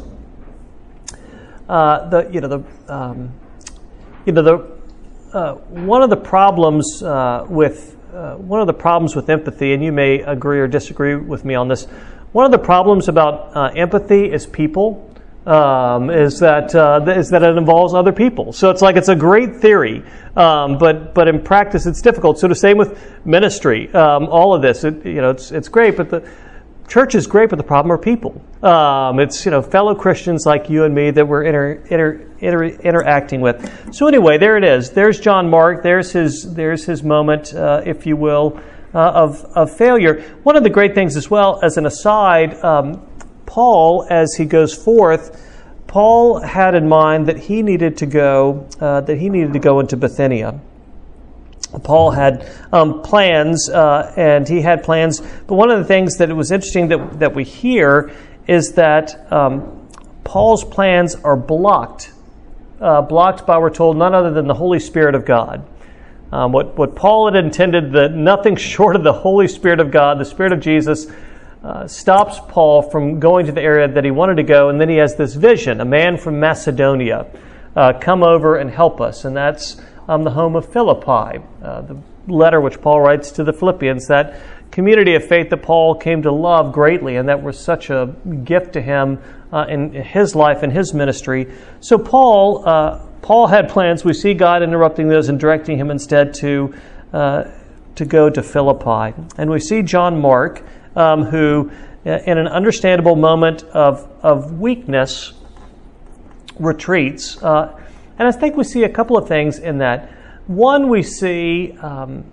uh, 1.68 2.08
the 2.08 2.28
you 2.32 2.40
know 2.40 2.48
the 2.48 2.92
um, 2.92 3.32
you 4.24 4.32
know, 4.32 4.42
the, 4.42 5.36
uh, 5.36 5.54
one 5.54 6.02
of 6.02 6.10
the 6.10 6.16
problems 6.16 7.02
with 7.48 7.92
one 8.12 8.60
of 8.60 8.66
the 8.66 8.74
problems 8.74 9.14
with 9.14 9.30
empathy, 9.30 9.74
and 9.74 9.84
you 9.84 9.92
may 9.92 10.22
agree 10.22 10.58
or 10.58 10.66
disagree 10.66 11.14
with 11.14 11.44
me 11.44 11.54
on 11.54 11.68
this. 11.68 11.86
One 12.36 12.44
of 12.44 12.52
the 12.52 12.58
problems 12.58 13.08
about 13.08 13.56
uh, 13.56 13.70
empathy 13.74 14.30
is 14.30 14.46
people. 14.46 15.10
Um, 15.46 16.10
is 16.10 16.38
that 16.40 16.74
uh, 16.74 17.02
is 17.08 17.30
that 17.30 17.42
it 17.42 17.56
involves 17.56 17.94
other 17.94 18.12
people? 18.12 18.52
So 18.52 18.68
it's 18.68 18.82
like 18.82 18.96
it's 18.96 19.08
a 19.08 19.16
great 19.16 19.56
theory, 19.56 20.04
um, 20.36 20.76
but 20.76 21.14
but 21.14 21.28
in 21.28 21.42
practice 21.42 21.86
it's 21.86 22.02
difficult. 22.02 22.38
So 22.38 22.46
the 22.46 22.54
same 22.54 22.76
with 22.76 23.00
ministry. 23.24 23.90
Um, 23.94 24.26
all 24.26 24.54
of 24.54 24.60
this, 24.60 24.84
it, 24.84 25.06
you 25.06 25.22
know, 25.22 25.30
it's 25.30 25.50
it's 25.50 25.68
great, 25.68 25.96
but 25.96 26.10
the 26.10 26.30
church 26.88 27.14
is 27.14 27.26
great, 27.26 27.48
but 27.48 27.56
the 27.56 27.64
problem 27.64 27.90
are 27.90 27.96
people. 27.96 28.38
Um, 28.62 29.18
it's 29.18 29.46
you 29.46 29.50
know 29.50 29.62
fellow 29.62 29.94
Christians 29.94 30.44
like 30.44 30.68
you 30.68 30.84
and 30.84 30.94
me 30.94 31.10
that 31.12 31.26
we're 31.26 31.44
inter, 31.44 31.82
inter, 31.88 32.28
inter, 32.40 32.64
interacting 32.64 33.40
with. 33.40 33.94
So 33.94 34.08
anyway, 34.08 34.36
there 34.36 34.58
it 34.58 34.64
is. 34.64 34.90
There's 34.90 35.18
John 35.20 35.48
Mark. 35.48 35.82
There's 35.82 36.12
his 36.12 36.52
there's 36.52 36.84
his 36.84 37.02
moment, 37.02 37.54
uh, 37.54 37.80
if 37.86 38.04
you 38.04 38.14
will, 38.14 38.60
uh, 38.94 38.98
of 38.98 39.44
of 39.54 39.76
failure. 39.76 40.22
One 40.42 40.56
of 40.56 40.62
the 40.62 40.70
great 40.70 40.94
things 40.94 41.16
as 41.16 41.30
well, 41.30 41.60
as 41.62 41.76
an 41.76 41.86
aside, 41.86 42.54
um, 42.64 43.06
Paul, 43.46 44.06
as 44.10 44.34
he 44.34 44.44
goes 44.44 44.74
forth, 44.74 45.42
Paul 45.86 46.40
had 46.40 46.74
in 46.74 46.88
mind 46.88 47.26
that 47.26 47.38
he 47.38 47.62
needed 47.62 47.96
to 47.98 48.06
go 48.06 48.68
uh, 48.80 49.00
that 49.02 49.18
he 49.18 49.28
needed 49.28 49.52
to 49.52 49.58
go 49.58 49.80
into 49.80 49.96
Bithynia. 49.96 50.60
Paul 51.82 52.10
had 52.10 52.48
um, 52.72 53.02
plans, 53.02 53.68
uh, 53.68 54.12
and 54.16 54.48
he 54.48 54.62
had 54.62 54.82
plans. 54.82 55.20
But 55.20 55.56
one 55.56 55.70
of 55.70 55.78
the 55.78 55.84
things 55.84 56.16
that 56.18 56.30
it 56.30 56.34
was 56.34 56.50
interesting 56.50 56.88
that, 56.88 57.18
that 57.18 57.34
we 57.34 57.44
hear 57.44 58.12
is 58.46 58.72
that 58.72 59.32
um, 59.32 59.88
Paul's 60.24 60.64
plans 60.64 61.14
are 61.16 61.36
blocked, 61.36 62.12
uh, 62.80 63.02
blocked 63.02 63.46
by, 63.46 63.58
we're 63.58 63.70
told, 63.70 63.96
none 63.96 64.14
other 64.14 64.30
than 64.30 64.46
the 64.46 64.54
Holy 64.54 64.78
Spirit 64.78 65.14
of 65.14 65.24
God. 65.24 65.66
Um, 66.32 66.52
what, 66.52 66.76
what 66.76 66.96
Paul 66.96 67.32
had 67.32 67.42
intended, 67.42 67.92
that 67.92 68.12
nothing 68.12 68.56
short 68.56 68.96
of 68.96 69.04
the 69.04 69.12
Holy 69.12 69.48
Spirit 69.48 69.80
of 69.80 69.90
God, 69.90 70.18
the 70.18 70.24
Spirit 70.24 70.52
of 70.52 70.60
Jesus, 70.60 71.06
uh, 71.62 71.86
stops 71.86 72.38
Paul 72.48 72.82
from 72.82 73.20
going 73.20 73.46
to 73.46 73.52
the 73.52 73.62
area 73.62 73.88
that 73.88 74.04
he 74.04 74.10
wanted 74.10 74.36
to 74.36 74.42
go, 74.42 74.68
and 74.68 74.80
then 74.80 74.88
he 74.88 74.96
has 74.96 75.16
this 75.16 75.34
vision 75.34 75.80
a 75.80 75.84
man 75.84 76.16
from 76.16 76.38
Macedonia 76.40 77.26
uh, 77.74 77.92
come 78.00 78.22
over 78.22 78.56
and 78.56 78.70
help 78.70 79.00
us. 79.00 79.24
And 79.24 79.36
that's 79.36 79.80
um, 80.08 80.22
the 80.22 80.30
home 80.30 80.56
of 80.56 80.72
Philippi, 80.72 81.42
uh, 81.62 81.82
the 81.82 82.00
letter 82.28 82.60
which 82.60 82.80
Paul 82.80 83.00
writes 83.00 83.32
to 83.32 83.44
the 83.44 83.52
Philippians, 83.52 84.08
that 84.08 84.40
community 84.70 85.14
of 85.14 85.24
faith 85.24 85.50
that 85.50 85.62
Paul 85.62 85.94
came 85.94 86.22
to 86.22 86.32
love 86.32 86.72
greatly 86.72 87.16
and 87.16 87.28
that 87.28 87.42
was 87.42 87.58
such 87.58 87.90
a 87.90 88.14
gift 88.44 88.72
to 88.74 88.82
him 88.82 89.20
uh, 89.52 89.64
in 89.68 89.92
his 89.92 90.34
life 90.34 90.62
and 90.62 90.72
his 90.72 90.92
ministry. 90.92 91.52
So 91.80 91.98
Paul, 91.98 92.68
uh, 92.68 93.05
Paul 93.22 93.46
had 93.46 93.68
plans. 93.68 94.04
We 94.04 94.12
see 94.12 94.34
God 94.34 94.62
interrupting 94.62 95.08
those 95.08 95.28
and 95.28 95.38
directing 95.38 95.78
him 95.78 95.90
instead 95.90 96.34
to 96.34 96.74
uh, 97.12 97.44
to 97.96 98.04
go 98.04 98.28
to 98.28 98.42
Philippi, 98.42 99.14
and 99.38 99.50
we 99.50 99.58
see 99.58 99.82
John 99.82 100.20
Mark, 100.20 100.62
um, 100.94 101.22
who, 101.22 101.70
uh, 102.04 102.10
in 102.26 102.36
an 102.36 102.46
understandable 102.46 103.16
moment 103.16 103.62
of 103.64 104.08
of 104.22 104.60
weakness, 104.60 105.32
retreats. 106.58 107.42
Uh, 107.42 107.78
and 108.18 108.28
I 108.28 108.32
think 108.32 108.56
we 108.56 108.64
see 108.64 108.84
a 108.84 108.88
couple 108.88 109.16
of 109.16 109.28
things 109.28 109.58
in 109.58 109.78
that. 109.78 110.10
One, 110.46 110.88
we 110.88 111.02
see, 111.02 111.76
um, 111.82 112.24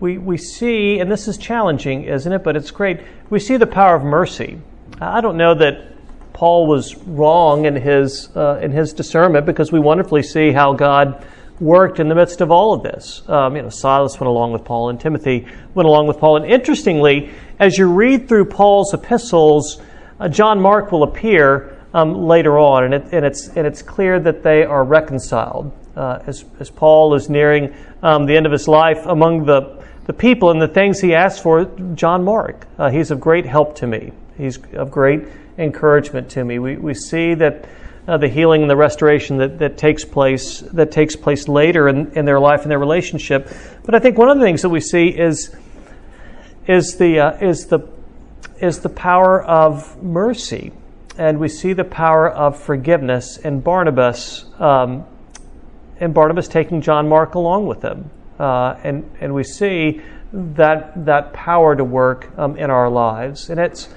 we, 0.00 0.18
we 0.18 0.36
see, 0.36 0.98
and 1.00 1.10
this 1.10 1.28
is 1.28 1.38
challenging, 1.38 2.04
isn't 2.04 2.30
it? 2.30 2.44
But 2.44 2.56
it's 2.56 2.70
great. 2.70 3.00
We 3.30 3.40
see 3.40 3.56
the 3.56 3.66
power 3.66 3.96
of 3.96 4.04
mercy. 4.04 4.60
I 5.00 5.20
don't 5.20 5.36
know 5.36 5.54
that 5.54 5.95
Paul 6.36 6.66
was 6.66 6.94
wrong 6.96 7.64
in 7.64 7.74
his, 7.76 8.28
uh, 8.36 8.60
in 8.62 8.70
his 8.70 8.92
discernment 8.92 9.46
because 9.46 9.72
we 9.72 9.80
wonderfully 9.80 10.22
see 10.22 10.52
how 10.52 10.74
God 10.74 11.24
worked 11.60 11.98
in 11.98 12.10
the 12.10 12.14
midst 12.14 12.42
of 12.42 12.50
all 12.50 12.74
of 12.74 12.82
this. 12.82 13.26
Um, 13.26 13.56
you 13.56 13.62
know, 13.62 13.70
Silas 13.70 14.20
went 14.20 14.28
along 14.28 14.52
with 14.52 14.62
Paul, 14.62 14.90
and 14.90 15.00
Timothy 15.00 15.46
went 15.72 15.88
along 15.88 16.08
with 16.08 16.18
Paul. 16.18 16.36
And 16.36 16.44
interestingly, 16.44 17.30
as 17.58 17.78
you 17.78 17.90
read 17.90 18.28
through 18.28 18.44
Paul's 18.50 18.92
epistles, 18.92 19.80
uh, 20.20 20.28
John 20.28 20.60
Mark 20.60 20.92
will 20.92 21.04
appear 21.04 21.78
um, 21.94 22.26
later 22.26 22.58
on, 22.58 22.84
and, 22.84 22.92
it, 22.92 23.04
and, 23.12 23.24
it's, 23.24 23.48
and 23.56 23.66
it's 23.66 23.80
clear 23.80 24.20
that 24.20 24.42
they 24.42 24.62
are 24.62 24.84
reconciled. 24.84 25.72
Uh, 25.96 26.22
as, 26.26 26.44
as 26.60 26.68
Paul 26.68 27.14
is 27.14 27.30
nearing 27.30 27.74
um, 28.02 28.26
the 28.26 28.36
end 28.36 28.44
of 28.44 28.52
his 28.52 28.68
life, 28.68 29.06
among 29.06 29.46
the, 29.46 29.82
the 30.04 30.12
people 30.12 30.50
and 30.50 30.60
the 30.60 30.68
things 30.68 31.00
he 31.00 31.14
asked 31.14 31.42
for, 31.42 31.64
John 31.94 32.24
Mark, 32.24 32.66
uh, 32.76 32.90
he's 32.90 33.10
of 33.10 33.20
great 33.20 33.46
help 33.46 33.74
to 33.76 33.86
me. 33.86 34.12
He's 34.36 34.58
of 34.74 34.90
great 34.90 35.26
encouragement 35.58 36.30
to 36.30 36.44
me. 36.44 36.58
We, 36.58 36.76
we 36.76 36.94
see 36.94 37.34
that 37.34 37.68
uh, 38.08 38.18
the 38.18 38.28
healing 38.28 38.62
and 38.62 38.70
the 38.70 38.76
restoration 38.76 39.38
that, 39.38 39.58
that 39.58 39.76
takes 39.76 40.04
place 40.04 40.60
that 40.60 40.92
takes 40.92 41.16
place 41.16 41.48
later 41.48 41.88
in, 41.88 42.12
in 42.12 42.24
their 42.24 42.38
life 42.38 42.62
and 42.62 42.70
their 42.70 42.78
relationship. 42.78 43.50
But 43.84 43.94
I 43.94 43.98
think 43.98 44.16
one 44.16 44.28
of 44.28 44.38
the 44.38 44.44
things 44.44 44.62
that 44.62 44.68
we 44.68 44.80
see 44.80 45.08
is 45.08 45.54
is 46.66 46.96
the 46.98 47.20
uh, 47.20 47.38
is 47.38 47.66
the 47.66 47.80
is 48.60 48.80
the 48.80 48.88
power 48.88 49.42
of 49.42 50.02
mercy 50.02 50.72
and 51.18 51.38
we 51.38 51.48
see 51.48 51.72
the 51.72 51.84
power 51.84 52.28
of 52.28 52.60
forgiveness 52.60 53.38
in 53.38 53.60
Barnabas, 53.60 54.44
um, 54.60 55.04
and 55.98 56.12
Barnabas 56.12 56.46
taking 56.48 56.82
John 56.82 57.08
Mark 57.08 57.34
along 57.34 57.66
with 57.66 57.82
him, 57.82 58.10
uh, 58.38 58.76
and 58.84 59.10
and 59.20 59.34
we 59.34 59.44
see 59.44 60.02
that 60.32 61.06
that 61.06 61.32
power 61.32 61.74
to 61.74 61.84
work 61.84 62.30
um, 62.36 62.56
in 62.58 62.70
our 62.70 62.90
lives, 62.90 63.48
and 63.48 63.58
it's 63.58 63.88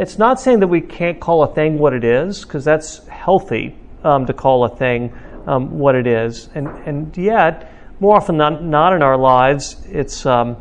it's 0.00 0.18
not 0.18 0.40
saying 0.40 0.60
that 0.60 0.68
we 0.68 0.80
can't 0.80 1.20
call 1.20 1.42
a 1.42 1.54
thing 1.54 1.78
what 1.78 1.92
it 1.92 2.04
is, 2.04 2.42
because 2.42 2.64
that's 2.64 3.06
healthy 3.06 3.76
um, 4.02 4.26
to 4.26 4.32
call 4.32 4.64
a 4.64 4.74
thing 4.74 5.12
um, 5.46 5.78
what 5.78 5.94
it 5.94 6.06
is, 6.06 6.48
and 6.54 6.68
and 6.86 7.16
yet 7.16 7.72
more 8.00 8.16
often 8.16 8.38
than 8.38 8.70
not 8.70 8.94
in 8.94 9.02
our 9.02 9.16
lives, 9.16 9.76
it's 9.88 10.24
um, 10.26 10.56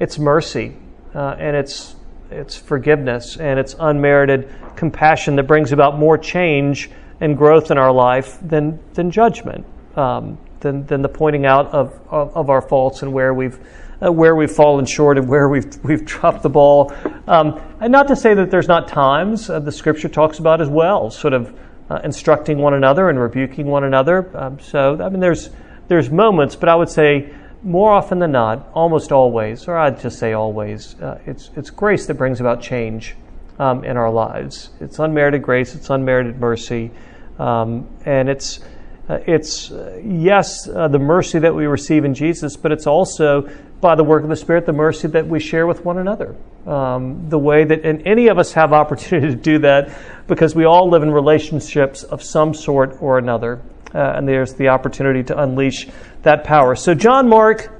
it's 0.00 0.18
mercy, 0.18 0.74
uh, 1.14 1.36
and 1.38 1.54
it's 1.56 1.94
it's 2.30 2.56
forgiveness 2.56 3.36
and 3.36 3.58
it's 3.58 3.74
unmerited 3.78 4.54
compassion 4.76 5.36
that 5.36 5.44
brings 5.44 5.72
about 5.72 5.98
more 5.98 6.18
change 6.18 6.90
and 7.20 7.36
growth 7.36 7.70
in 7.70 7.78
our 7.78 7.92
life 7.92 8.38
than, 8.42 8.78
than 8.94 9.10
judgment, 9.10 9.64
um, 9.96 10.38
than, 10.60 10.86
than 10.86 11.02
the 11.02 11.08
pointing 11.08 11.46
out 11.46 11.66
of, 11.68 11.98
of, 12.10 12.36
of, 12.36 12.50
our 12.50 12.60
faults 12.62 13.02
and 13.02 13.12
where 13.12 13.34
we've, 13.34 13.58
uh, 14.02 14.12
where 14.12 14.34
we've 14.34 14.50
fallen 14.50 14.84
short 14.84 15.18
and 15.18 15.28
where 15.28 15.48
we've, 15.48 15.84
we've 15.84 16.04
dropped 16.04 16.42
the 16.42 16.48
ball. 16.48 16.92
Um, 17.26 17.60
and 17.80 17.92
not 17.92 18.08
to 18.08 18.16
say 18.16 18.34
that 18.34 18.50
there's 18.50 18.68
not 18.68 18.88
times 18.88 19.50
uh, 19.50 19.60
the 19.60 19.72
scripture 19.72 20.08
talks 20.08 20.38
about 20.38 20.60
as 20.60 20.68
well, 20.68 21.10
sort 21.10 21.34
of 21.34 21.58
uh, 21.90 22.00
instructing 22.04 22.58
one 22.58 22.74
another 22.74 23.08
and 23.08 23.18
rebuking 23.18 23.66
one 23.66 23.84
another. 23.84 24.30
Um, 24.36 24.58
so, 24.60 25.02
I 25.02 25.08
mean, 25.08 25.20
there's, 25.20 25.50
there's 25.88 26.10
moments, 26.10 26.56
but 26.56 26.68
I 26.68 26.74
would 26.74 26.90
say 26.90 27.34
more 27.62 27.92
often 27.92 28.18
than 28.18 28.32
not, 28.32 28.70
almost 28.72 29.10
always, 29.10 29.66
or 29.66 29.76
I'd 29.76 30.00
just 30.00 30.18
say 30.18 30.32
always, 30.32 31.00
uh, 31.00 31.18
it's, 31.26 31.50
it's 31.56 31.70
grace 31.70 32.06
that 32.06 32.14
brings 32.14 32.40
about 32.40 32.60
change 32.60 33.16
um, 33.58 33.84
in 33.84 33.96
our 33.96 34.10
lives. 34.10 34.70
It's 34.80 34.98
unmerited 34.98 35.42
grace, 35.42 35.74
it's 35.74 35.90
unmerited 35.90 36.38
mercy, 36.38 36.90
um, 37.38 37.88
and 38.04 38.28
it's 38.28 38.60
uh, 39.08 39.20
it's 39.26 39.70
uh, 39.70 39.98
yes 40.04 40.68
uh, 40.68 40.86
the 40.86 40.98
mercy 40.98 41.38
that 41.38 41.54
we 41.54 41.66
receive 41.66 42.04
in 42.04 42.12
Jesus, 42.12 42.56
but 42.56 42.72
it's 42.72 42.86
also 42.86 43.48
by 43.80 43.94
the 43.94 44.04
work 44.04 44.22
of 44.22 44.28
the 44.28 44.36
Spirit 44.36 44.66
the 44.66 44.72
mercy 44.72 45.08
that 45.08 45.26
we 45.26 45.38
share 45.38 45.66
with 45.66 45.84
one 45.84 45.98
another. 45.98 46.34
Um, 46.66 47.28
the 47.28 47.38
way 47.38 47.64
that 47.64 47.84
and 47.84 48.06
any 48.06 48.28
of 48.28 48.38
us 48.38 48.52
have 48.52 48.72
opportunity 48.82 49.28
to 49.28 49.40
do 49.40 49.58
that 49.60 49.96
because 50.26 50.54
we 50.54 50.64
all 50.64 50.90
live 50.90 51.02
in 51.02 51.10
relationships 51.10 52.02
of 52.02 52.22
some 52.22 52.54
sort 52.54 53.00
or 53.00 53.18
another, 53.18 53.62
uh, 53.94 54.14
and 54.16 54.28
there's 54.28 54.54
the 54.54 54.68
opportunity 54.68 55.22
to 55.24 55.40
unleash 55.40 55.88
that 56.22 56.44
power. 56.44 56.74
So 56.74 56.94
John 56.94 57.28
Mark 57.28 57.72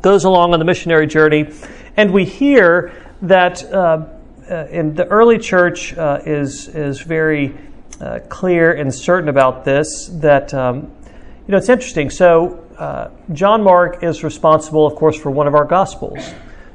goes 0.00 0.24
along 0.24 0.52
on 0.52 0.58
the 0.58 0.64
missionary 0.64 1.06
journey, 1.06 1.50
and 1.96 2.12
we 2.12 2.24
hear 2.24 2.92
that 3.22 3.64
uh, 3.64 4.06
uh, 4.50 4.66
in 4.70 4.94
the 4.94 5.06
early 5.08 5.38
church 5.38 5.94
uh, 5.94 6.20
is 6.24 6.68
is 6.68 7.00
very 7.00 7.56
uh, 8.00 8.20
clear 8.28 8.72
and 8.72 8.94
certain 8.94 9.28
about 9.28 9.64
this. 9.64 10.08
That 10.14 10.54
um, 10.54 10.92
you 11.46 11.52
know, 11.52 11.58
it's 11.58 11.68
interesting. 11.68 12.10
So 12.10 12.59
uh, 12.80 13.10
John 13.32 13.62
Mark 13.62 14.02
is 14.02 14.24
responsible, 14.24 14.86
of 14.86 14.94
course, 14.94 15.16
for 15.16 15.30
one 15.30 15.46
of 15.46 15.54
our 15.54 15.66
gospels. 15.66 16.18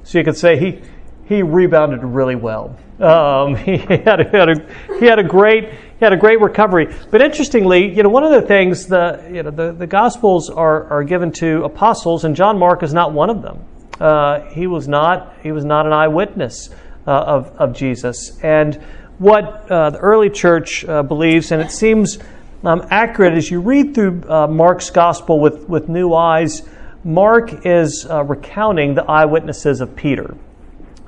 So 0.04 0.20
you 0.20 0.24
could 0.24 0.38
say 0.38 0.58
he 0.58 0.82
he 1.28 1.42
rebounded 1.42 2.04
really 2.04 2.36
well. 2.36 2.78
Um, 3.00 3.56
he, 3.66 3.78
had 3.78 4.22
a, 4.22 4.30
had 4.30 4.50
a, 4.50 5.00
he 5.00 5.06
had 5.08 5.18
a 5.18 5.24
great 5.24 5.72
he 5.72 6.06
had 6.06 6.14
a 6.14 6.18
great 6.18 6.40
recovery. 6.40 6.94
But 7.10 7.22
interestingly, 7.22 7.92
you 7.92 8.04
know, 8.04 8.10
one 8.10 8.24
of 8.24 8.32
the 8.32 8.44
things 8.44 8.86
the 8.86 9.28
you 9.34 9.42
know 9.42 9.50
the, 9.50 9.72
the 9.72 9.88
Gospels 9.88 10.52
are 10.52 10.86
are 10.86 11.04
given 11.04 11.32
to 11.34 11.64
apostles, 11.64 12.24
and 12.24 12.36
John 12.36 12.60
Mark 12.60 12.84
is 12.84 12.94
not 12.94 13.12
one 13.12 13.32
of 13.32 13.42
them. 13.42 13.66
Uh, 14.00 14.42
he 14.52 14.68
was 14.68 14.88
not 14.88 15.36
he 15.42 15.52
was 15.52 15.66
not 15.66 15.88
an 15.88 15.94
eyewitness 15.94 16.70
uh, 17.08 17.12
of, 17.12 17.48
of 17.58 17.74
Jesus. 17.74 18.38
And 18.44 18.76
what 19.18 19.72
uh, 19.72 19.90
the 19.92 20.00
early 20.00 20.30
church 20.30 20.86
uh, 20.86 21.02
believes, 21.02 21.52
and 21.52 21.62
it 21.62 21.72
seems 21.72 22.20
um, 22.66 22.88
accurate 22.90 23.34
as 23.34 23.50
you 23.50 23.62
read 23.62 23.94
through 23.94 24.24
uh, 24.30 24.48
Mark's 24.48 24.90
gospel 24.90 25.40
with, 25.40 25.70
with 25.70 25.88
new 25.88 26.14
eyes, 26.14 26.68
Mark 27.04 27.66
is 27.66 28.08
uh, 28.10 28.24
recounting 28.24 28.96
the 28.96 29.04
eyewitnesses 29.04 29.82
of 29.82 29.96
Peter. 29.96 30.36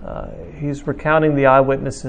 Uh, 0.05 0.29
he's 0.59 0.85
recounting 0.85 1.35
the 1.35 1.47
eyewitness 1.47 2.05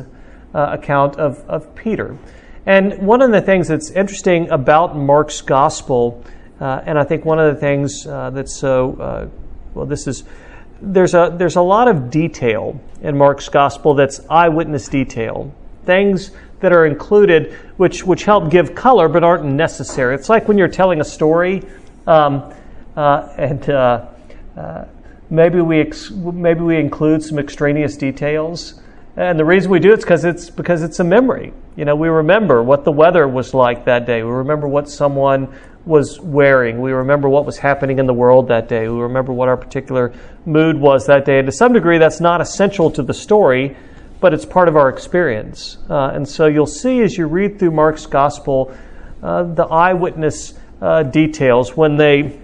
account 0.55 1.17
of, 1.17 1.39
of 1.49 1.75
Peter. 1.75 2.19
And 2.67 2.99
one 2.99 3.23
of 3.23 3.31
the 3.31 3.41
things 3.41 3.69
that's 3.69 3.91
interesting 3.91 4.51
about 4.51 4.97
Mark's 4.97 5.41
gospel, 5.41 6.23
and 6.61 6.99
I 6.99 7.05
think 7.05 7.25
one 7.25 7.39
of 7.39 7.55
the 7.55 7.61
things 7.61 8.05
that's 8.05 8.55
so, 8.55 9.31
well, 9.75 9.87
this 9.87 10.07
is 10.07 10.25
there's 10.81 11.15
a 11.15 11.35
there's 11.37 11.57
a 11.57 11.63
lot 11.63 11.89
of 11.89 12.11
detail 12.11 12.81
in 13.03 13.17
Mark's 13.17 13.49
gospel 13.49 13.95
that's 13.95 14.21
eyewitness 14.29 14.89
detail, 14.89 15.53
things 15.85 16.31
that 16.61 16.73
are 16.73 16.87
included 16.87 17.53
which 17.77 18.05
which 18.05 18.25
help 18.25 18.51
give 18.51 18.75
color 18.75 19.09
but 19.09 19.23
aren't 19.25 19.45
necessary. 19.45 20.15
It's 20.15 20.29
like 20.29 20.49
when 20.49 20.59
you're 20.59 20.69
telling 20.69 21.01
a 21.01 21.05
story, 21.05 21.63
um, 22.07 22.53
uh, 22.97 23.29
and 23.37 23.71
uh, 23.71 24.07
uh, 24.57 24.85
maybe 25.31 25.61
we 25.61 25.81
ex- 25.81 26.11
maybe 26.11 26.61
we 26.61 26.79
include 26.79 27.23
some 27.23 27.39
extraneous 27.39 27.97
details. 27.97 28.81
And 29.17 29.37
the 29.37 29.45
reason 29.45 29.73
we 29.73 29.81
do 29.81 29.93
it 29.93 29.99
is 29.99 30.05
because 30.05 30.25
it's 30.25 30.49
because 30.49 30.83
it's 30.83 31.01
a 31.01 31.05
memory. 31.05 31.53
You 31.77 31.85
know, 31.85 31.97
we 31.97 32.09
remember 32.09 32.63
what 32.63 32.85
the 32.85 32.93
weather 32.93 33.27
was 33.27 33.53
like 33.53 33.85
that 33.87 34.07
day. 34.07 34.23
We 34.23 34.31
remember 34.31 34.69
what 34.69 34.89
someone 34.89 35.53
was 35.85 36.21
wearing. 36.21 36.81
We 36.81 36.93
remember 36.93 37.29
what 37.29 37.47
was 37.47 37.59
happening 37.59 37.99
in 37.99 38.07
the 38.07 38.15
world 38.15 38.49
that 38.49 38.69
day. 38.69 38.89
We 38.89 39.01
remember 39.01 39.33
what 39.33 39.49
our 39.49 39.57
particular 39.57 40.13
mood 40.45 40.79
was 40.79 41.07
that 41.07 41.25
day. 41.25 41.39
And 41.39 41.47
to 41.47 41.53
some 41.53 41.73
degree, 41.73 41.99
that's 41.99 42.21
not 42.21 42.41
essential 42.41 42.91
to 42.93 43.03
the 43.03 43.15
story, 43.15 43.77
but 44.21 44.35
it's 44.35 44.45
part 44.45 44.69
of 44.69 44.77
our 44.77 44.89
experience. 44.89 45.79
Uh, 45.89 46.11
and 46.13 46.29
so 46.29 46.47
you'll 46.47 46.67
see 46.67 47.01
as 47.01 47.17
you 47.17 47.27
read 47.27 47.59
through 47.59 47.71
Mark's 47.71 48.07
gospel 48.07 48.75
uh, 49.23 49.43
the 49.43 49.65
eyewitness 49.65 50.55
uh, 50.81 51.03
details 51.03 51.77
when 51.77 51.97
they, 51.97 52.39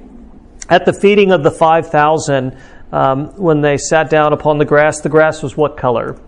at 0.68 0.84
the 0.84 0.92
feeding 0.92 1.32
of 1.32 1.42
the 1.42 1.50
5,000, 1.50 2.56
um, 2.92 3.26
when 3.36 3.60
they 3.60 3.76
sat 3.76 4.10
down 4.10 4.32
upon 4.32 4.58
the 4.58 4.64
grass, 4.64 5.00
the 5.00 5.08
grass 5.08 5.42
was 5.42 5.56
what 5.56 5.76
color? 5.76 6.18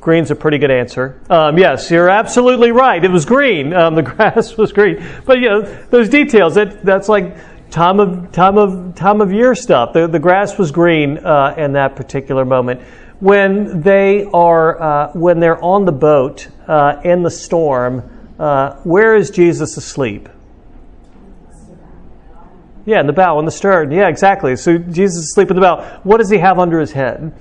Green's 0.00 0.30
a 0.30 0.34
pretty 0.34 0.56
good 0.56 0.70
answer. 0.70 1.20
Um, 1.28 1.58
yes, 1.58 1.90
you're 1.90 2.08
absolutely 2.08 2.72
right. 2.72 3.04
It 3.04 3.10
was 3.10 3.26
green. 3.26 3.74
Um, 3.74 3.94
the 3.94 4.02
grass 4.02 4.56
was 4.56 4.72
green. 4.72 5.06
But 5.26 5.38
you 5.40 5.48
know 5.50 5.60
those 5.90 6.08
details. 6.08 6.54
That 6.54 6.82
that's 6.82 7.08
like 7.08 7.36
time 7.70 8.00
of 8.00 8.32
time 8.32 8.58
of 8.58 8.94
time 8.94 9.20
of 9.20 9.32
year 9.32 9.54
stuff. 9.54 9.92
The 9.92 10.06
the 10.06 10.18
grass 10.18 10.58
was 10.58 10.70
green 10.70 11.18
uh, 11.18 11.54
in 11.56 11.72
that 11.72 11.96
particular 11.96 12.44
moment. 12.44 12.82
When 13.20 13.82
they 13.82 14.24
are 14.24 14.80
uh, 14.80 15.12
when 15.12 15.40
they're 15.40 15.62
on 15.62 15.84
the 15.84 15.92
boat 15.92 16.48
uh, 16.66 17.00
in 17.04 17.22
the 17.22 17.30
storm, 17.30 18.02
uh, 18.38 18.76
where 18.82 19.14
is 19.14 19.30
Jesus 19.30 19.76
asleep? 19.76 20.28
Yeah, 22.86 23.00
in 23.00 23.06
the 23.06 23.12
bow, 23.12 23.38
in 23.38 23.44
the 23.44 23.50
stern. 23.50 23.92
Yeah, 23.92 24.08
exactly. 24.08 24.56
So 24.56 24.78
Jesus 24.78 25.18
is 25.18 25.24
asleep 25.32 25.50
in 25.50 25.56
the 25.56 25.62
bow. 25.62 26.00
What 26.02 26.16
does 26.16 26.30
he 26.30 26.38
have 26.38 26.58
under 26.58 26.80
his 26.80 26.92
head? 26.92 27.32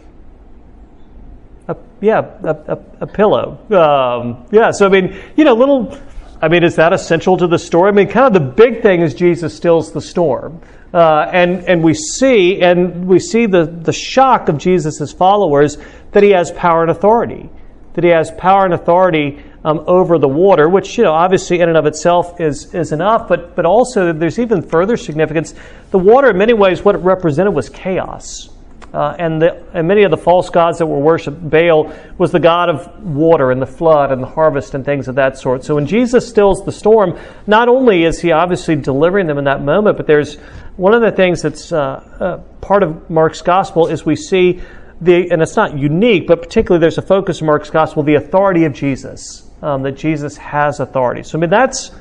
A, 1.68 1.78
yeah, 2.02 2.20
a, 2.44 2.50
a, 2.50 2.80
a 3.02 3.08
pillow. 3.08 3.58
Um, 3.72 4.46
yeah, 4.52 4.72
so 4.72 4.86
I 4.86 4.90
mean, 4.90 5.20
you 5.36 5.44
know, 5.46 5.54
little. 5.54 5.98
I 6.42 6.48
mean, 6.48 6.64
is 6.64 6.76
that 6.78 6.94
essential 6.94 7.36
to 7.38 7.48
the 7.48 7.60
story? 7.60 7.90
I 7.90 7.92
mean, 7.92 8.08
kind 8.08 8.26
of 8.26 8.34
the 8.34 8.40
big 8.40 8.82
thing 8.82 9.02
is 9.02 9.14
Jesus 9.14 9.56
stills 9.56 9.92
the 9.92 10.02
storm, 10.02 10.62
uh, 10.94 11.30
and 11.32 11.64
and 11.66 11.84
we 11.84 11.94
see 11.94 12.62
and 12.62 13.08
we 13.08 13.20
see 13.20 13.46
the 13.46 13.66
the 13.66 13.92
shock 13.92 14.48
of 14.48 14.58
Jesus' 14.58 15.12
followers 15.12 15.78
that 16.12 16.24
he 16.24 16.30
has 16.30 16.52
power 16.52 16.82
and 16.82 16.92
authority, 16.92 17.50
that 17.94 18.04
he 18.04 18.10
has 18.10 18.32
power 18.32 18.64
and 18.64 18.74
authority 18.74 19.44
um, 19.66 19.84
over 19.86 20.18
the 20.18 20.30
water, 20.30 20.70
which 20.70 20.98
you 20.98 21.04
know 21.04 21.14
obviously 21.14 21.60
in 21.60 21.68
and 21.68 21.78
of 21.78 21.86
itself 21.86 22.40
is 22.40 22.74
is 22.74 22.94
enough, 22.94 23.28
but 23.28 23.56
but 23.56 23.66
also 23.66 24.14
there's 24.14 24.40
even 24.40 24.62
further 24.62 24.96
significance. 24.96 25.54
The 25.92 26.00
water, 26.00 26.30
in 26.30 26.38
many 26.38 26.54
ways, 26.54 26.86
what 26.86 26.96
it 26.96 27.00
represented 27.00 27.54
was 27.54 27.68
chaos. 27.68 28.50
Uh, 28.94 29.16
and, 29.20 29.40
the, 29.40 29.64
and 29.74 29.88
many 29.88 30.02
of 30.02 30.10
the 30.10 30.18
false 30.18 30.50
gods 30.50 30.80
that 30.80 30.88
were 30.88 31.00
worshipped, 31.00 31.48
Baal 31.48 31.94
was 32.18 32.32
the 32.32 32.40
god 32.40 32.70
of 32.70 33.04
water 33.04 33.52
and 33.52 33.62
the 33.62 33.68
flood 33.68 34.12
and 34.12 34.22
the 34.24 34.28
harvest 34.28 34.74
and 34.74 34.84
things 34.84 35.08
of 35.08 35.16
that 35.16 35.38
sort. 35.38 35.64
So 35.64 35.76
when 35.76 35.86
Jesus 35.86 36.28
stills 36.28 36.66
the 36.66 36.72
storm, 36.72 37.20
not 37.46 37.70
only 37.70 38.04
is 38.04 38.20
he 38.20 38.32
obviously 38.32 38.76
delivering 38.76 39.28
them 39.28 39.38
in 39.38 39.44
that 39.44 39.62
moment, 39.62 39.96
but 39.98 40.08
there's 40.08 40.38
one 40.76 40.96
of 40.96 41.02
the 41.02 41.12
things 41.12 41.44
that's 41.44 41.72
uh, 41.72 42.04
uh, 42.20 42.38
part 42.62 42.82
of 42.82 43.10
Mark's 43.10 43.42
gospel 43.44 43.88
is 43.88 44.06
we 44.06 44.16
see 44.16 44.62
the, 45.02 45.32
and 45.32 45.42
it's 45.42 45.56
not 45.56 45.78
unique, 45.78 46.26
but 46.26 46.42
particularly 46.42 46.82
there's 46.82 46.98
a 46.98 47.04
focus 47.04 47.42
in 47.42 47.48
Mark's 47.48 47.70
gospel, 47.70 48.02
the 48.02 48.16
authority 48.16 48.66
of 48.66 48.74
Jesus, 48.74 49.48
um, 49.62 49.84
that 49.84 49.94
Jesus 49.94 50.36
has 50.38 50.80
authority. 50.80 51.24
So 51.24 51.38
I 51.38 51.42
mean 51.42 51.50
that's 51.50 51.92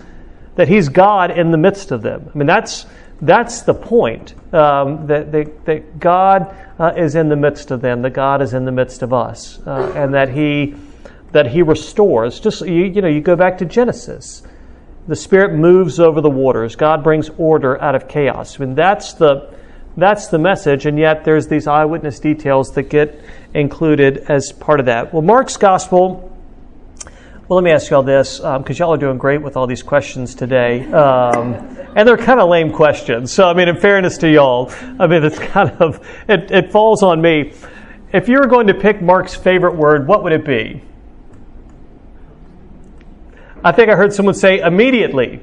that 0.57 0.68
he's 0.68 0.88
God 0.88 1.31
in 1.31 1.51
the 1.51 1.59
midst 1.59 1.92
of 1.92 2.03
them. 2.03 2.31
I 2.35 2.38
mean 2.38 2.46
that's 2.46 2.87
that's 3.20 3.62
the 3.62 3.74
point 3.74 4.35
um, 4.54 5.07
that, 5.09 5.33
that, 5.33 5.64
that, 5.64 5.98
God 5.98 6.54
uh, 6.78 6.92
is 6.96 7.14
in 7.14 7.28
the 7.28 7.37
midst 7.37 7.70
of 7.70 7.81
them, 7.81 8.02
that 8.02 8.11
God 8.11 8.40
is 8.42 8.54
in 8.54 8.64
the 8.64 8.72
midst 8.72 9.02
of 9.02 9.12
us, 9.12 9.59
uh, 9.66 9.92
and 9.96 10.14
that 10.14 10.28
He 10.31 10.76
that 11.33 11.48
He 11.48 11.62
restores. 11.62 12.40
Just 12.40 12.62
you, 12.62 12.85
you 12.85 13.02
know, 13.02 13.09
you 13.09 13.20
go 13.20 13.37
back 13.37 13.59
to 13.59 13.64
Genesis. 13.64 14.42
The 15.09 15.16
Spirit 15.16 15.54
moves 15.54 15.98
over 15.98 16.20
the 16.20 16.31
waters. 16.31 16.76
God 16.76 17.02
brings 17.02 17.31
order 17.38 17.81
out 17.81 17.94
of 17.94 18.09
chaos. 18.09 18.61
I 18.61 18.64
mean, 18.64 18.74
that's 18.74 19.14
the 19.14 19.52
that's 19.96 20.28
the 20.28 20.38
message, 20.38 20.87
and 20.87 20.96
yet 20.96 21.24
there's 21.24 21.48
these 21.48 21.66
eyewitness 21.66 22.20
details 22.20 22.72
that 22.74 22.85
get 22.85 23.20
included 23.52 24.18
as 24.28 24.52
part 24.52 24.78
of 24.78 24.87
that. 24.87 25.12
Well, 25.12 25.22
Mark's 25.22 25.57
gospel 25.57 26.38
well, 27.48 27.56
let 27.56 27.64
me 27.64 27.70
ask 27.70 27.90
y'all 27.90 28.02
this, 28.02 28.40
because 28.40 28.58
um, 28.58 28.76
y'all 28.76 28.92
are 28.92 28.98
doing 28.98 29.16
great 29.16 29.40
with 29.40 29.56
all 29.56 29.66
these 29.66 29.82
questions 29.82 30.34
today. 30.34 30.84
Um, 30.92 31.54
and 31.96 32.06
they're 32.06 32.18
kind 32.18 32.40
of 32.40 32.50
lame 32.50 32.70
questions. 32.70 33.32
So, 33.32 33.48
I 33.48 33.54
mean, 33.54 33.68
in 33.68 33.80
fairness 33.80 34.18
to 34.18 34.30
y'all, 34.30 34.70
I 35.00 35.06
mean, 35.06 35.24
it's 35.24 35.38
kind 35.38 35.70
of, 35.80 36.06
it, 36.28 36.50
it 36.50 36.70
falls 36.70 37.02
on 37.02 37.22
me. 37.22 37.54
If 38.12 38.28
you 38.28 38.38
were 38.38 38.46
going 38.46 38.66
to 38.66 38.74
pick 38.74 39.00
Mark's 39.00 39.34
favorite 39.34 39.76
word, 39.76 40.06
what 40.06 40.22
would 40.24 40.32
it 40.32 40.44
be? 40.44 40.82
I 43.64 43.72
think 43.72 43.88
I 43.88 43.96
heard 43.96 44.12
someone 44.12 44.34
say 44.34 44.58
immediately 44.58 45.40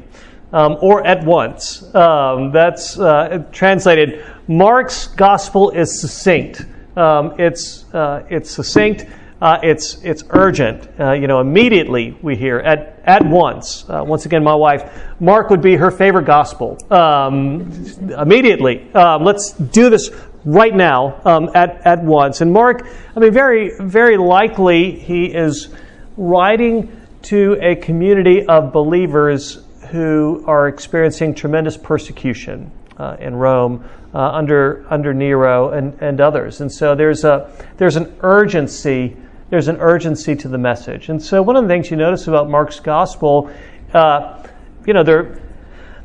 um, 0.53 0.77
or 0.81 1.05
at 1.07 1.25
once. 1.25 1.83
Um, 1.95 2.51
that's 2.51 2.99
uh, 2.99 3.45
translated. 3.51 4.23
Mark's 4.47 5.07
gospel 5.07 5.71
is 5.71 5.99
succinct. 6.01 6.67
Um, 6.95 7.33
it's, 7.39 7.91
uh, 7.95 8.27
it's 8.29 8.51
succinct 8.51 9.07
Uh, 9.45 9.59
it's 9.61 10.03
it's 10.03 10.23
urgent. 10.31 10.89
Uh, 10.99 11.11
you 11.11 11.27
know, 11.27 11.39
immediately 11.39 12.17
we 12.23 12.35
hear 12.35 12.57
at 12.57 12.99
at 13.05 13.23
once. 13.23 13.87
Uh, 13.87 14.03
once 14.03 14.25
again, 14.25 14.43
my 14.43 14.55
wife, 14.55 14.91
Mark 15.19 15.51
would 15.51 15.61
be 15.61 15.75
her 15.75 15.91
favorite 15.91 16.25
gospel. 16.25 16.79
Um, 16.91 17.71
immediately, 18.17 18.91
um, 18.95 19.23
let's 19.23 19.51
do 19.51 19.91
this 19.91 20.09
right 20.45 20.73
now 20.73 21.21
um, 21.25 21.51
at 21.53 21.79
at 21.85 22.03
once. 22.03 22.41
And 22.41 22.51
Mark, 22.51 22.87
I 23.15 23.19
mean, 23.19 23.31
very 23.31 23.73
very 23.79 24.17
likely 24.17 24.97
he 24.97 25.25
is 25.25 25.69
writing 26.17 26.99
to 27.21 27.55
a 27.61 27.75
community 27.75 28.47
of 28.47 28.73
believers 28.73 29.63
who 29.91 30.43
are 30.47 30.67
experiencing 30.67 31.35
tremendous 31.35 31.77
persecution 31.77 32.71
uh, 32.97 33.17
in 33.19 33.35
Rome 33.35 33.87
uh, 34.11 34.17
under 34.21 34.87
under 34.89 35.13
Nero 35.13 35.69
and, 35.69 35.95
and 36.01 36.19
others. 36.19 36.61
And 36.61 36.71
so 36.71 36.95
there's 36.95 37.23
a 37.23 37.51
there's 37.77 37.95
an 37.95 38.11
urgency 38.21 39.17
there's 39.49 39.67
an 39.67 39.77
urgency 39.77 40.35
to 40.35 40.47
the 40.47 40.57
message. 40.57 41.09
And 41.09 41.21
so 41.21 41.41
one 41.41 41.55
of 41.55 41.63
the 41.63 41.69
things 41.69 41.91
you 41.91 41.97
notice 41.97 42.27
about 42.27 42.49
Mark's 42.49 42.79
gospel, 42.79 43.51
uh, 43.93 44.43
you 44.85 44.93
know, 44.93 45.03
there 45.03 45.41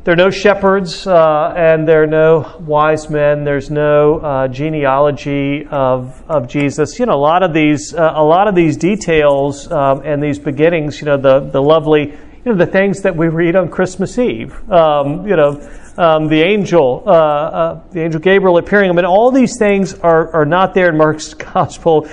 there 0.03 0.15
are 0.15 0.17
no 0.17 0.31
shepherds 0.31 1.07
uh, 1.07 1.53
and 1.55 1.87
there 1.87 2.03
are 2.05 2.07
no 2.07 2.57
wise 2.61 3.11
men. 3.11 3.45
There's 3.45 3.71
no 3.71 4.19
uh, 4.19 4.49
genealogy 4.49 5.67
of 5.71 6.23
of 6.29 6.49
Jesus. 6.49 6.99
You 6.99 7.05
know, 7.07 7.15
a 7.15 7.21
lot 7.21 7.43
of 7.43 7.53
these 7.53 7.95
uh, 7.95 8.13
a 8.15 8.25
lot 8.25 8.49
of 8.49 8.55
these 8.55 8.79
details 8.79 9.71
um, 9.71 10.01
and 10.05 10.23
these 10.23 10.39
beginnings. 10.39 11.01
You 11.01 11.07
know, 11.07 11.17
the 11.19 11.41
the 11.41 11.61
lovely 11.61 12.13
you 12.45 12.53
know 12.53 12.55
the 12.55 12.67
things 12.67 13.03
that 13.03 13.15
we 13.15 13.29
read 13.29 13.57
on 13.57 13.69
Christmas 13.69 14.19
Eve. 14.19 14.55
Um, 14.71 15.27
you 15.27 15.37
know, 15.37 15.61
um, 15.99 16.29
the 16.29 16.41
angel, 16.41 17.03
uh, 17.07 17.11
uh, 17.11 17.83
the 17.91 18.01
angel 18.01 18.21
Gabriel 18.21 18.57
appearing. 18.57 18.89
I 18.89 18.95
mean, 18.95 19.05
all 19.05 19.31
these 19.31 19.59
things 19.59 19.93
are 19.95 20.33
are 20.35 20.47
not 20.47 20.73
there 20.73 20.89
in 20.89 20.97
Mark's 20.97 21.35
gospel. 21.55 22.09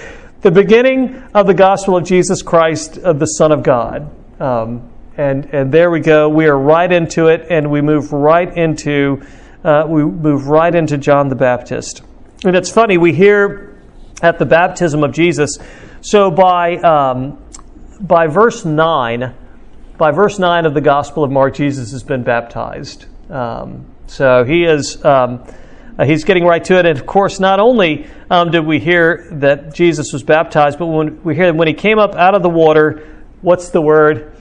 The 0.47 0.51
beginning 0.51 1.21
of 1.33 1.45
the 1.45 1.53
gospel 1.53 1.97
of 1.97 2.05
Jesus 2.05 2.41
Christ, 2.41 2.97
of 2.99 3.19
the 3.19 3.25
Son 3.25 3.51
of 3.51 3.63
God. 3.63 4.09
Um, 4.41 4.89
and 5.17 5.43
and 5.53 5.73
there 5.73 5.91
we 5.91 5.99
go. 5.99 6.29
We 6.29 6.45
are 6.45 6.57
right 6.57 6.89
into 6.89 7.27
it, 7.27 7.47
and 7.49 7.69
we 7.69 7.81
move 7.81 8.13
right 8.13 8.57
into 8.57 9.27
uh, 9.65 9.83
we 9.89 10.05
move 10.05 10.47
right 10.47 10.73
into 10.73 10.97
John 10.97 11.27
the 11.27 11.35
Baptist. 11.35 12.01
And 12.45 12.55
it's 12.55 12.71
funny 12.71 12.97
we 12.97 13.11
hear 13.11 13.77
at 14.21 14.39
the 14.39 14.45
baptism 14.45 15.03
of 15.03 15.11
Jesus. 15.11 15.57
So 15.99 16.31
by 16.31 16.77
um, 16.77 17.43
by 17.99 18.27
verse 18.27 18.63
nine 18.63 19.35
by 19.97 20.11
verse 20.11 20.39
9 20.39 20.65
of 20.65 20.73
the 20.73 20.79
Gospel 20.79 21.25
of 21.25 21.29
Mark, 21.29 21.55
Jesus 21.55 21.91
has 21.91 22.03
been 22.03 22.23
baptized. 22.23 23.05
Um, 23.29 23.85
so 24.07 24.45
he 24.45 24.63
is. 24.63 25.03
Um, 25.03 25.45
uh, 25.97 26.05
he's 26.05 26.23
getting 26.23 26.45
right 26.45 26.63
to 26.65 26.77
it. 26.77 26.85
And 26.85 26.97
of 26.97 27.05
course, 27.05 27.39
not 27.39 27.59
only 27.59 28.07
um, 28.29 28.51
did 28.51 28.65
we 28.65 28.79
hear 28.79 29.27
that 29.31 29.73
Jesus 29.73 30.13
was 30.13 30.23
baptized, 30.23 30.79
but 30.79 30.87
when 30.87 31.23
we 31.23 31.35
hear 31.35 31.47
that 31.47 31.55
when 31.55 31.67
he 31.67 31.73
came 31.73 31.99
up 31.99 32.15
out 32.15 32.35
of 32.35 32.43
the 32.43 32.49
water, 32.49 33.07
what's 33.41 33.69
the 33.69 33.81
word? 33.81 34.33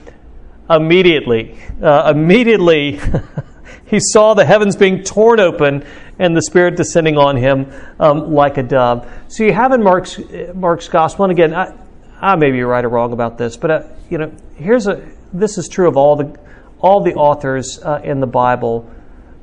Immediately. 0.69 1.57
Uh, 1.81 2.11
immediately, 2.15 2.99
he 3.85 3.99
saw 3.99 4.33
the 4.33 4.45
heavens 4.45 4.75
being 4.75 5.03
torn 5.03 5.39
open 5.39 5.85
and 6.19 6.35
the 6.35 6.41
Spirit 6.41 6.75
descending 6.75 7.17
on 7.17 7.37
him 7.37 7.71
um, 7.99 8.33
like 8.33 8.57
a 8.57 8.63
dove. 8.63 9.09
So 9.27 9.43
you 9.43 9.53
have 9.53 9.71
in 9.71 9.83
Mark's, 9.83 10.19
Mark's 10.53 10.87
Gospel, 10.87 11.25
and 11.25 11.31
again, 11.31 11.53
I, 11.53 11.73
I 12.19 12.35
may 12.35 12.51
be 12.51 12.61
right 12.63 12.83
or 12.83 12.89
wrong 12.89 13.13
about 13.13 13.37
this, 13.37 13.57
but 13.57 13.71
uh, 13.71 13.83
you 14.09 14.17
know, 14.17 14.31
here's 14.55 14.87
a 14.87 15.07
this 15.33 15.57
is 15.57 15.67
true 15.67 15.87
of 15.87 15.97
all 15.97 16.15
the 16.15 16.39
all 16.79 17.01
the 17.03 17.13
authors 17.15 17.79
uh, 17.83 18.01
in 18.03 18.19
the 18.19 18.27
Bible, 18.27 18.89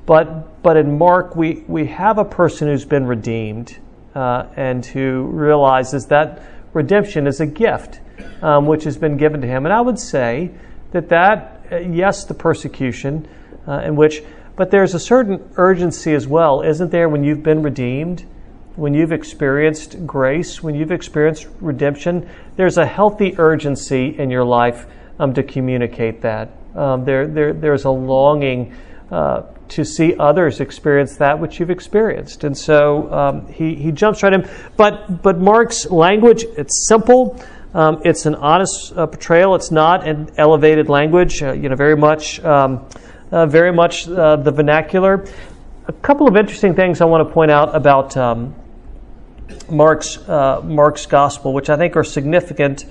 but 0.07 0.63
but 0.63 0.77
in 0.77 0.99
Mark 0.99 1.37
we 1.37 1.65
we 1.67 1.87
have 1.87 2.19
a 2.19 2.25
person 2.25 2.69
who's 2.69 2.85
been 2.85 3.07
redeemed 3.07 3.79
uh, 4.15 4.47
and 4.57 4.85
who 4.85 5.25
realizes 5.25 6.07
that 6.07 6.43
redemption 6.73 7.27
is 7.27 7.41
a 7.41 7.47
gift 7.47 8.01
um, 8.43 8.67
which 8.67 8.85
has 8.85 8.97
been 8.97 9.17
given 9.17 9.41
to 9.41 9.47
him, 9.47 9.67
and 9.67 9.73
I 9.73 9.81
would 9.81 9.99
say 9.99 10.51
that 10.93 11.09
that 11.09 11.67
uh, 11.71 11.77
yes 11.79 12.25
the 12.25 12.35
persecution 12.35 13.29
uh, 13.67 13.81
in 13.81 13.97
which 13.97 14.23
but 14.57 14.71
there's 14.71 14.95
a 14.95 15.01
certain 15.01 15.51
urgency 15.57 16.15
as 16.15 16.29
well, 16.29 16.63
isn't 16.63 16.91
there, 16.91 17.09
when 17.09 17.25
you've 17.25 17.43
been 17.43 17.63
redeemed? 17.63 18.25
When 18.77 18.95
you've 18.95 19.13
experienced 19.13 20.07
grace, 20.07 20.63
when 20.63 20.75
you've 20.75 20.93
experienced 20.93 21.47
redemption, 21.61 22.29
there's 22.57 22.79
a 22.79 22.87
healthy 22.87 23.35
urgency 23.39 24.17
in 24.19 24.31
your 24.31 24.45
life 24.45 24.87
um, 25.19 25.35
to 25.35 25.43
communicate 25.43 26.23
that. 26.23 26.51
Um, 26.75 27.05
there, 27.05 27.27
there, 27.27 27.53
there's 27.53 27.85
a 27.85 27.91
longing 27.91 28.75
uh, 29.11 29.43
to 29.69 29.85
see 29.85 30.15
others 30.19 30.61
experience 30.61 31.17
that 31.17 31.39
which 31.39 31.59
you've 31.59 31.71
experienced. 31.71 32.45
And 32.45 32.57
so 32.57 33.13
um, 33.13 33.49
he, 33.49 33.75
he 33.75 33.93
jumps 33.93 34.23
right 34.23 34.33
in. 34.33 34.49
But, 34.77 35.23
but 35.23 35.39
Mark's 35.39 35.87
language, 35.91 36.45
it's 36.57 36.87
simple. 36.89 37.41
Um, 37.73 38.03
it's 38.05 38.27
an 38.27 38.37
honest 38.37 38.93
uh, 38.95 39.07
portrayal. 39.07 39.55
It's 39.55 39.71
not 39.71 40.07
an 40.07 40.31
elevated 40.37 40.89
language, 40.89 41.43
uh, 41.43 41.53
you 41.53 41.69
know, 41.69 41.77
very 41.77 41.97
much, 41.97 42.39
um, 42.45 42.87
uh, 43.33 43.47
very 43.47 43.73
much 43.73 44.09
uh, 44.09 44.37
the 44.37 44.53
vernacular. 44.53 45.27
A 45.89 45.93
couple 45.93 46.29
of 46.29 46.37
interesting 46.37 46.75
things 46.75 47.01
I 47.01 47.05
want 47.07 47.27
to 47.27 47.35
point 47.35 47.51
out 47.51 47.75
about 47.75 48.17
um, 48.17 48.55
Mark's, 49.69 50.19
uh, 50.29 50.61
Mark's 50.63 51.07
gospel, 51.07 51.53
which 51.53 51.69
I 51.69 51.77
think 51.77 51.97
are 51.97 52.05
significant 52.05 52.85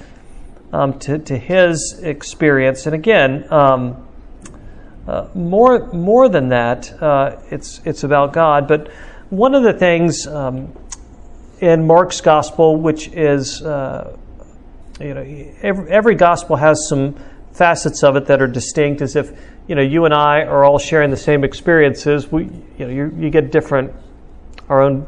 um, 0.74 1.00
to, 1.00 1.18
to 1.20 1.38
his 1.38 2.00
experience. 2.02 2.86
And 2.86 2.96
again, 2.96 3.52
um, 3.52 4.03
uh, 5.08 5.28
more 5.34 5.88
more 5.92 6.30
than 6.30 6.50
that, 6.50 6.92
uh, 7.02 7.38
it's 7.52 7.82
it's 7.86 8.04
about 8.04 8.34
God. 8.34 8.68
But 8.68 8.92
one 9.30 9.54
of 9.54 9.64
the 9.64 9.74
things 9.74 10.26
um, 10.28 10.74
in 11.60 11.86
Mark's 11.86 12.22
gospel, 12.22 12.78
which 12.78 13.10
is 13.10 13.62
uh, 13.62 14.18
you 15.00 15.14
know 15.14 15.54
every, 15.62 15.90
every 15.92 16.16
gospel 16.16 16.56
has 16.56 16.88
some 16.88 17.16
facets 17.52 18.04
of 18.04 18.16
it 18.16 18.26
that 18.28 18.42
are 18.42 18.48
distinct, 18.48 19.02
as 19.02 19.16
if 19.16 19.32
you 19.68 19.76
know 19.76 19.82
you 19.82 20.06
and 20.06 20.14
I 20.14 20.44
are 20.44 20.64
all 20.64 20.80
sharing 20.80 21.10
the 21.10 21.18
same 21.18 21.44
experiences. 21.44 22.32
We 22.32 22.44
you 22.78 22.88
know 22.88 22.90
you, 22.90 23.14
you 23.18 23.30
get 23.30 23.52
different 23.52 23.94
our 24.70 24.82
own 24.82 25.06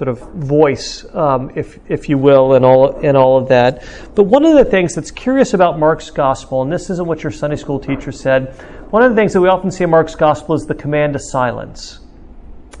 sort 0.00 0.08
of 0.08 0.18
voice, 0.32 1.04
um, 1.14 1.50
if 1.54 1.78
if 1.90 2.08
you 2.08 2.16
will, 2.16 2.54
in 2.54 2.64
all 2.64 3.00
in 3.00 3.16
all 3.16 3.36
of 3.36 3.48
that. 3.48 3.84
But 4.14 4.22
one 4.22 4.46
of 4.46 4.54
the 4.56 4.64
things 4.64 4.94
that's 4.94 5.10
curious 5.10 5.52
about 5.52 5.78
Mark's 5.78 6.08
gospel, 6.08 6.62
and 6.62 6.72
this 6.72 6.88
isn't 6.88 7.06
what 7.06 7.22
your 7.22 7.30
Sunday 7.30 7.56
school 7.56 7.78
teacher 7.78 8.10
said, 8.10 8.54
one 8.88 9.02
of 9.02 9.10
the 9.10 9.14
things 9.14 9.34
that 9.34 9.42
we 9.42 9.48
often 9.48 9.70
see 9.70 9.84
in 9.84 9.90
Mark's 9.90 10.14
gospel 10.14 10.54
is 10.54 10.64
the 10.64 10.74
command 10.74 11.12
to 11.12 11.18
silence. 11.18 11.98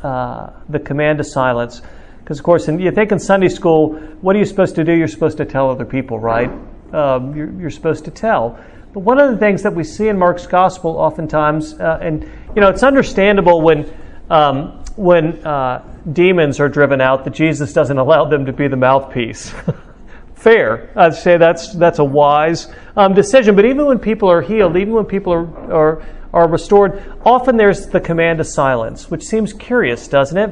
Uh, 0.02 0.48
the 0.70 0.78
command 0.78 1.18
to 1.18 1.24
silence, 1.24 1.82
because 2.20 2.38
of 2.38 2.44
course, 2.44 2.68
in, 2.68 2.78
you 2.78 2.90
think 2.90 3.12
in 3.12 3.18
Sunday 3.18 3.50
school, 3.50 3.98
what 4.22 4.34
are 4.34 4.38
you 4.38 4.46
supposed 4.46 4.74
to 4.76 4.82
do? 4.82 4.94
You're 4.94 5.06
supposed 5.06 5.36
to 5.36 5.44
tell 5.44 5.70
other 5.70 5.84
people, 5.84 6.18
right? 6.18 6.50
Um, 6.94 7.36
you're, 7.36 7.52
you're, 7.60 7.70
supposed 7.70 8.06
to 8.06 8.10
tell. 8.10 8.58
But 8.94 9.00
one 9.00 9.18
of 9.18 9.30
the 9.30 9.36
things 9.36 9.62
that 9.64 9.74
we 9.74 9.84
see 9.84 10.08
in 10.08 10.18
Mark's 10.18 10.46
gospel, 10.46 10.92
oftentimes, 10.92 11.74
uh, 11.74 11.98
and 12.00 12.22
you 12.54 12.62
know, 12.62 12.70
it's 12.70 12.82
understandable 12.82 13.60
when. 13.60 13.92
Um, 14.30 14.78
when 14.96 15.44
uh, 15.46 15.82
demons 16.12 16.60
are 16.60 16.68
driven 16.68 17.00
out 17.00 17.24
that 17.24 17.34
Jesus 17.34 17.72
doesn't 17.72 17.98
allow 17.98 18.24
them 18.24 18.46
to 18.46 18.52
be 18.52 18.68
the 18.68 18.76
mouthpiece. 18.76 19.52
Fair. 20.34 20.90
I'd 20.96 21.14
say 21.14 21.36
that's, 21.36 21.74
that's 21.74 21.98
a 21.98 22.04
wise 22.04 22.72
um, 22.96 23.14
decision. 23.14 23.56
But 23.56 23.66
even 23.66 23.86
when 23.86 23.98
people 23.98 24.30
are 24.30 24.40
healed, 24.40 24.76
even 24.76 24.94
when 24.94 25.04
people 25.04 25.32
are, 25.32 25.72
are, 25.72 26.02
are 26.32 26.48
restored, 26.48 27.02
often 27.24 27.56
there's 27.56 27.86
the 27.88 28.00
command 28.00 28.38
to 28.38 28.44
silence, 28.44 29.10
which 29.10 29.24
seems 29.24 29.52
curious, 29.52 30.08
doesn't 30.08 30.38
it? 30.38 30.48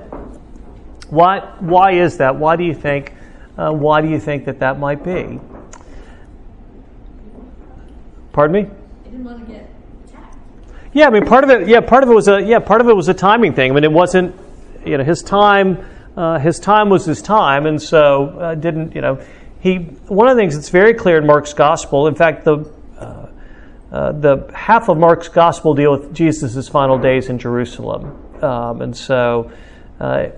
Why, 1.08 1.40
why 1.61 1.92
is 1.92 2.18
that? 2.18 2.37
Why 2.37 2.56
do 2.56 2.64
you 2.64 2.74
think, 2.74 3.14
uh, 3.56 3.72
why 3.72 4.02
do 4.02 4.08
you 4.08 4.20
think 4.20 4.44
that 4.44 4.61
that 4.61 4.78
might 4.78 5.02
be? 5.02 5.40
Pardon 8.32 8.52
me? 8.52 8.70
I 9.06 9.08
didn't 9.08 9.24
want 9.24 9.46
to 9.46 9.52
get 9.52 9.68
yeah, 10.92 11.06
I 11.06 11.11
mean, 11.11 11.26
part 11.26 11.44
of 11.44 11.50
it. 11.50 11.68
Yeah, 11.68 11.80
part 11.80 12.02
of 12.02 12.08
it 12.08 12.14
was 12.14 12.28
a 12.28 12.42
yeah, 12.42 12.58
part 12.58 12.80
of 12.80 12.88
it 12.88 12.94
was 12.94 13.08
a 13.08 13.14
timing 13.14 13.54
thing. 13.54 13.70
I 13.70 13.74
mean, 13.74 13.84
it 13.84 13.92
wasn't 13.92 14.34
you 14.88 14.98
know 14.98 15.05
his 15.05 15.22
time. 15.22 15.85
Uh, 16.16 16.38
his 16.38 16.59
time 16.59 16.88
was 16.88 17.05
his 17.05 17.22
time, 17.22 17.66
and 17.66 17.81
so 17.81 18.38
uh, 18.40 18.55
didn't 18.55 18.94
you 18.94 19.01
know 19.01 19.22
he. 19.61 19.77
One 20.09 20.29
of 20.29 20.37
the 20.37 20.42
things 20.42 20.55
that's 20.55 20.70
very 20.70 20.94
clear 20.94 21.18
in 21.18 21.27
Mark's 21.27 21.53
gospel. 21.53 22.09
In 22.09 22.14
fact, 22.14 22.44
the 22.44 22.68
uh, 22.98 23.29
uh 23.92 24.12
the 24.12 24.51
half 24.55 24.88
of 24.88 24.98
Mark's 24.98 25.29
gospel 25.29 25.74
deal 25.74 25.92
with 25.92 26.12
Jesus' 26.12 26.68
final 26.68 26.98
days 26.98 27.29
in 27.29 27.38
Jerusalem, 27.38 28.42
um, 28.42 28.83
and 28.83 28.96
so 28.96 29.53
uh, 30.01 30.29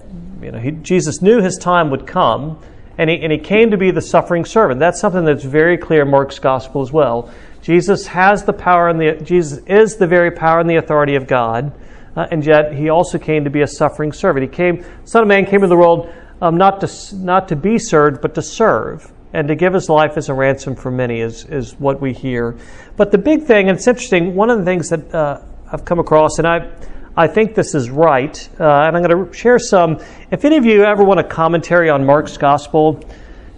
you 0.43 0.51
know 0.51 0.59
he, 0.59 0.73
Jesus 0.73 1.23
knew 1.23 1.41
his 1.41 1.57
time 1.57 1.91
would 1.91 2.07
come, 2.07 2.59
and 2.99 3.09
he 3.09 3.21
and 3.23 3.33
he 3.33 3.39
came 3.39 3.71
to 3.71 3.79
be 3.79 3.91
the 3.91 4.03
suffering 4.03 4.45
servant. 4.45 4.81
That's 4.81 5.01
something 5.01 5.25
that's 5.25 5.45
very 5.45 5.79
clear 5.79 6.03
in 6.03 6.11
Mark's 6.11 6.39
gospel 6.39 6.83
as 6.83 6.93
well. 6.93 7.33
Jesus 7.63 8.07
has 8.09 8.45
the 8.45 8.53
power 8.53 8.89
and 8.89 9.01
the 9.01 9.23
Jesus 9.23 9.59
is 9.67 9.97
the 9.97 10.07
very 10.07 10.31
power 10.31 10.61
and 10.61 10.69
the 10.69 10.77
authority 10.77 11.15
of 11.15 11.27
God, 11.27 11.73
uh, 12.17 12.27
and 12.31 12.45
yet 12.45 12.75
he 12.75 12.89
also 12.89 13.19
came 13.19 13.45
to 13.45 13.51
be 13.51 13.63
a 13.63 13.67
suffering 13.67 14.13
servant. 14.13 14.51
He 14.51 14.55
came, 14.55 14.85
Son 15.05 15.23
of 15.23 15.29
Man 15.29 15.45
came 15.45 15.57
into 15.57 15.69
the 15.69 15.77
world 15.77 16.13
um, 16.43 16.57
not 16.57 16.81
to 16.81 17.17
not 17.17 17.49
to 17.49 17.57
be 17.57 17.79
served, 17.79 18.21
but 18.21 18.35
to 18.35 18.43
serve 18.43 19.13
and 19.33 19.47
to 19.49 19.55
give 19.55 19.73
his 19.75 19.89
life 19.89 20.17
as 20.17 20.29
a 20.29 20.35
ransom 20.35 20.75
for 20.75 20.91
many 20.91 21.21
is 21.21 21.45
is 21.45 21.75
what 21.75 22.01
we 22.01 22.13
hear. 22.13 22.57
But 22.97 23.11
the 23.11 23.19
big 23.19 23.45
thing, 23.45 23.69
and 23.69 23.79
it's 23.79 23.87
interesting, 23.87 24.35
one 24.35 24.51
of 24.51 24.59
the 24.59 24.65
things 24.65 24.89
that 24.89 25.15
uh, 25.15 25.43
I've 25.71 25.85
come 25.85 25.99
across, 25.99 26.39
and 26.39 26.47
I. 26.47 26.71
I 27.17 27.27
think 27.27 27.57
this 27.57 27.75
is 27.75 27.91
right, 27.91 28.49
uh, 28.59 28.85
and 28.87 28.97
I'm 28.97 29.03
going 29.03 29.27
to 29.27 29.33
share 29.33 29.59
some. 29.59 29.99
If 30.31 30.45
any 30.45 30.57
of 30.57 30.65
you 30.65 30.85
ever 30.85 31.03
want 31.03 31.19
a 31.19 31.25
commentary 31.25 31.91
on 31.91 32.07
Mark's 32.07 32.39
gospel, 32.39 33.05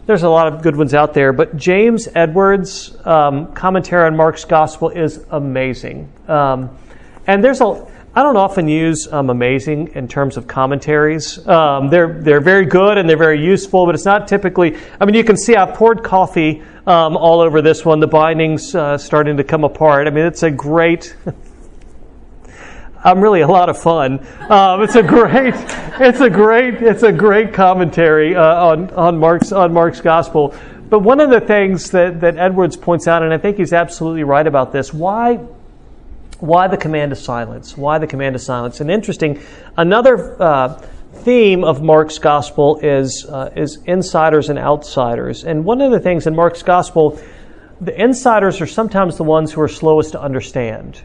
there's 0.07 0.23
a 0.23 0.29
lot 0.29 0.49
of 0.49 0.63
good 0.63 0.75
ones 0.75 0.95
out 0.95 1.13
there, 1.13 1.35
but 1.35 1.57
James 1.57 2.09
Edwards' 2.15 2.97
um, 3.07 3.53
commentary 3.53 4.07
on 4.07 4.17
Mark's 4.17 4.47
gospel 4.47 4.89
is 4.89 5.25
amazing. 5.31 6.11
Um, 6.29 6.77
and 7.27 7.45
there's 7.45 7.61
a, 7.61 7.87
I 8.15 8.23
don't 8.23 8.37
often 8.37 8.69
use 8.69 9.11
um, 9.11 9.31
amazing 9.31 9.93
in 9.95 10.07
terms 10.07 10.37
of 10.37 10.47
commentaries. 10.47 11.47
Um, 11.49 11.89
they're, 11.89 12.21
they're 12.21 12.43
very 12.43 12.67
good 12.67 12.99
and 12.99 13.09
they're 13.09 13.17
very 13.17 13.43
useful, 13.43 13.87
but 13.87 13.95
it's 13.95 14.05
not 14.05 14.29
typically, 14.29 14.77
I 15.01 15.07
mean, 15.07 15.15
you 15.15 15.25
can 15.25 15.39
see 15.39 15.57
I've 15.57 15.75
poured 15.75 16.03
coffee 16.03 16.63
um, 16.87 17.17
all 17.17 17.41
over 17.41 17.63
this 17.63 17.87
one. 17.87 18.01
The 18.01 18.07
binding's 18.07 18.75
uh, 18.75 18.99
starting 18.99 19.39
to 19.39 19.45
come 19.45 19.65
apart. 19.65 20.07
I 20.09 20.11
mean, 20.11 20.27
it's 20.27 20.43
a 20.43 20.51
great. 20.51 21.17
I'm 23.05 23.21
really 23.21 23.41
a 23.41 23.49
lot 23.49 23.71
of 23.71 23.81
fun. 23.81 24.25
Um, 24.49 24.83
it's 24.83 24.95
a 24.95 25.03
great, 25.03 25.55
it's 25.57 26.21
a 26.21 26.29
great, 26.29 26.75
it's 26.83 27.03
a 27.03 27.13
great 27.13 27.55
commentary 27.55 28.37
uh, 28.37 28.43
on 28.43 28.91
on 28.91 29.19
Mark's 29.19 29.53
on 29.53 29.73
Mark's 29.73 30.03
gospel. 30.03 30.55
But 30.91 30.99
one 30.99 31.21
of 31.21 31.31
the 31.31 31.41
things 31.41 31.91
that, 31.93 32.21
that 32.21 32.37
Edwards 32.37 32.77
points 32.77 33.09
out, 33.09 33.23
and 33.23 33.33
I 33.33 33.39
think 33.39 33.57
he's 33.57 33.73
absolutely 33.73 34.25
right 34.25 34.47
about 34.47 34.73
this, 34.73 34.93
why 34.93 35.41
why 36.43 36.67
the 36.67 36.77
command 36.77 37.13
of 37.13 37.19
silence? 37.19 37.77
Why 37.77 37.99
the 37.99 38.07
command 38.09 38.35
of 38.35 38.43
silence? 38.43 38.81
And 38.81 38.91
interesting, 38.91 39.41
another 39.77 40.43
uh, 40.43 40.81
theme 41.13 41.63
of 41.63 41.83
Mark's 41.83 42.19
gospel 42.19 42.79
is 42.83 43.25
uh, 43.29 43.53
is 43.55 43.79
insiders 43.87 44.49
and 44.49 44.59
outsiders. 44.59 45.45
And 45.45 45.65
one 45.65 45.81
of 45.81 45.93
the 45.93 46.01
things 46.01 46.27
in 46.27 46.35
Mark's 46.35 46.65
gospel, 46.65 47.21
the 47.81 47.95
insiders 47.99 48.61
are 48.61 48.67
sometimes 48.67 49.17
the 49.17 49.23
ones 49.23 49.53
who 49.53 49.61
are 49.61 49.69
slowest 49.69 50.13
to 50.13 50.21
understand. 50.21 51.01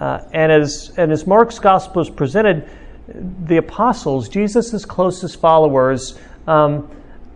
Uh, 0.00 0.22
and 0.32 0.50
as 0.50 0.92
and 0.96 1.12
as 1.12 1.24
Mark's 1.24 1.60
gospel 1.60 2.02
is 2.02 2.10
presented, 2.10 2.68
the 3.44 3.58
apostles, 3.58 4.28
Jesus' 4.28 4.84
closest 4.84 5.38
followers, 5.38 6.18
um, 6.48 6.90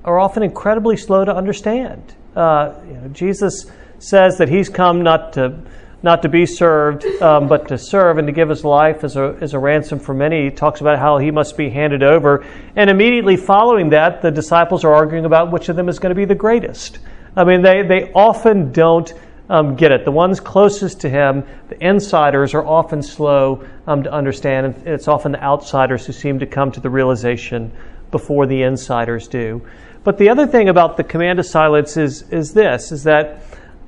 are 0.04 0.18
often 0.18 0.42
incredibly 0.42 0.96
slow 0.96 1.24
to 1.24 1.34
understand. 1.34 2.02
Uh, 2.34 2.74
you 2.84 2.94
know, 2.94 3.08
Jesus 3.08 3.70
says 4.00 4.38
that 4.38 4.48
he's 4.48 4.68
come 4.68 5.02
not 5.02 5.34
to 5.34 5.56
not 6.02 6.22
to 6.22 6.28
be 6.28 6.46
served, 6.46 7.04
um, 7.20 7.48
but 7.48 7.68
to 7.68 7.78
serve 7.78 8.18
and 8.18 8.28
to 8.28 8.32
give 8.32 8.48
his 8.48 8.64
life 8.64 9.02
as 9.02 9.16
a, 9.16 9.36
as 9.40 9.54
a 9.54 9.58
ransom 9.58 9.98
for 9.98 10.14
many. 10.14 10.44
He 10.44 10.50
talks 10.50 10.80
about 10.80 10.98
how 10.98 11.18
he 11.18 11.30
must 11.30 11.56
be 11.56 11.70
handed 11.70 12.02
over. 12.02 12.46
And 12.76 12.88
immediately 12.88 13.36
following 13.36 13.90
that, 13.90 14.22
the 14.22 14.30
disciples 14.30 14.84
are 14.84 14.94
arguing 14.94 15.24
about 15.24 15.50
which 15.50 15.68
of 15.68 15.76
them 15.76 15.88
is 15.88 15.98
going 15.98 16.10
to 16.10 16.14
be 16.14 16.24
the 16.24 16.34
greatest. 16.36 17.00
I 17.34 17.44
mean, 17.44 17.62
they, 17.62 17.82
they 17.82 18.12
often 18.12 18.72
don't 18.72 19.12
um, 19.48 19.76
get 19.76 19.92
it. 19.92 20.04
The 20.04 20.12
ones 20.12 20.40
closest 20.40 21.00
to 21.00 21.10
him, 21.10 21.44
the 21.68 21.84
insiders, 21.84 22.54
are 22.54 22.64
often 22.64 23.02
slow 23.02 23.64
um, 23.86 24.02
to 24.04 24.12
understand, 24.12 24.66
and 24.66 24.86
it's 24.86 25.08
often 25.08 25.32
the 25.32 25.42
outsiders 25.42 26.06
who 26.06 26.12
seem 26.12 26.38
to 26.38 26.46
come 26.46 26.70
to 26.72 26.80
the 26.80 26.90
realization 26.90 27.72
before 28.10 28.46
the 28.46 28.62
insiders 28.62 29.26
do. 29.26 29.66
But 30.04 30.18
the 30.18 30.28
other 30.28 30.46
thing 30.46 30.68
about 30.68 30.96
the 30.96 31.04
command 31.04 31.38
of 31.38 31.46
silence 31.46 31.96
is, 31.96 32.22
is 32.30 32.54
this, 32.54 32.92
is 32.92 33.04
that 33.04 33.42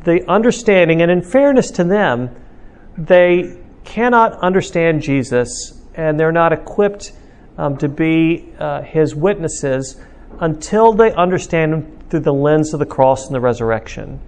the 0.05 0.29
understanding, 0.29 1.03
and 1.03 1.11
in 1.11 1.23
fairness 1.23 1.71
to 1.73 1.85
them, 1.85 2.31
they 2.97 3.59
cannot 3.85 4.39
understand 4.41 5.03
Jesus 5.03 5.81
and 5.95 6.19
they're 6.19 6.33
not 6.33 6.53
equipped 6.53 7.13
um, 7.59 7.77
to 7.79 7.89
be 7.89 8.53
uh, 8.59 8.83
his 8.83 9.15
witnesses 9.15 10.01
until 10.41 10.93
they 10.93 11.13
understand 11.13 11.75
him 11.75 11.99
through 12.09 12.21
the 12.21 12.33
lens 12.33 12.73
of 12.73 12.81
the 12.81 12.87
cross 12.87 13.27
and 13.27 13.35
the 13.35 13.41
resurrection 13.41 14.21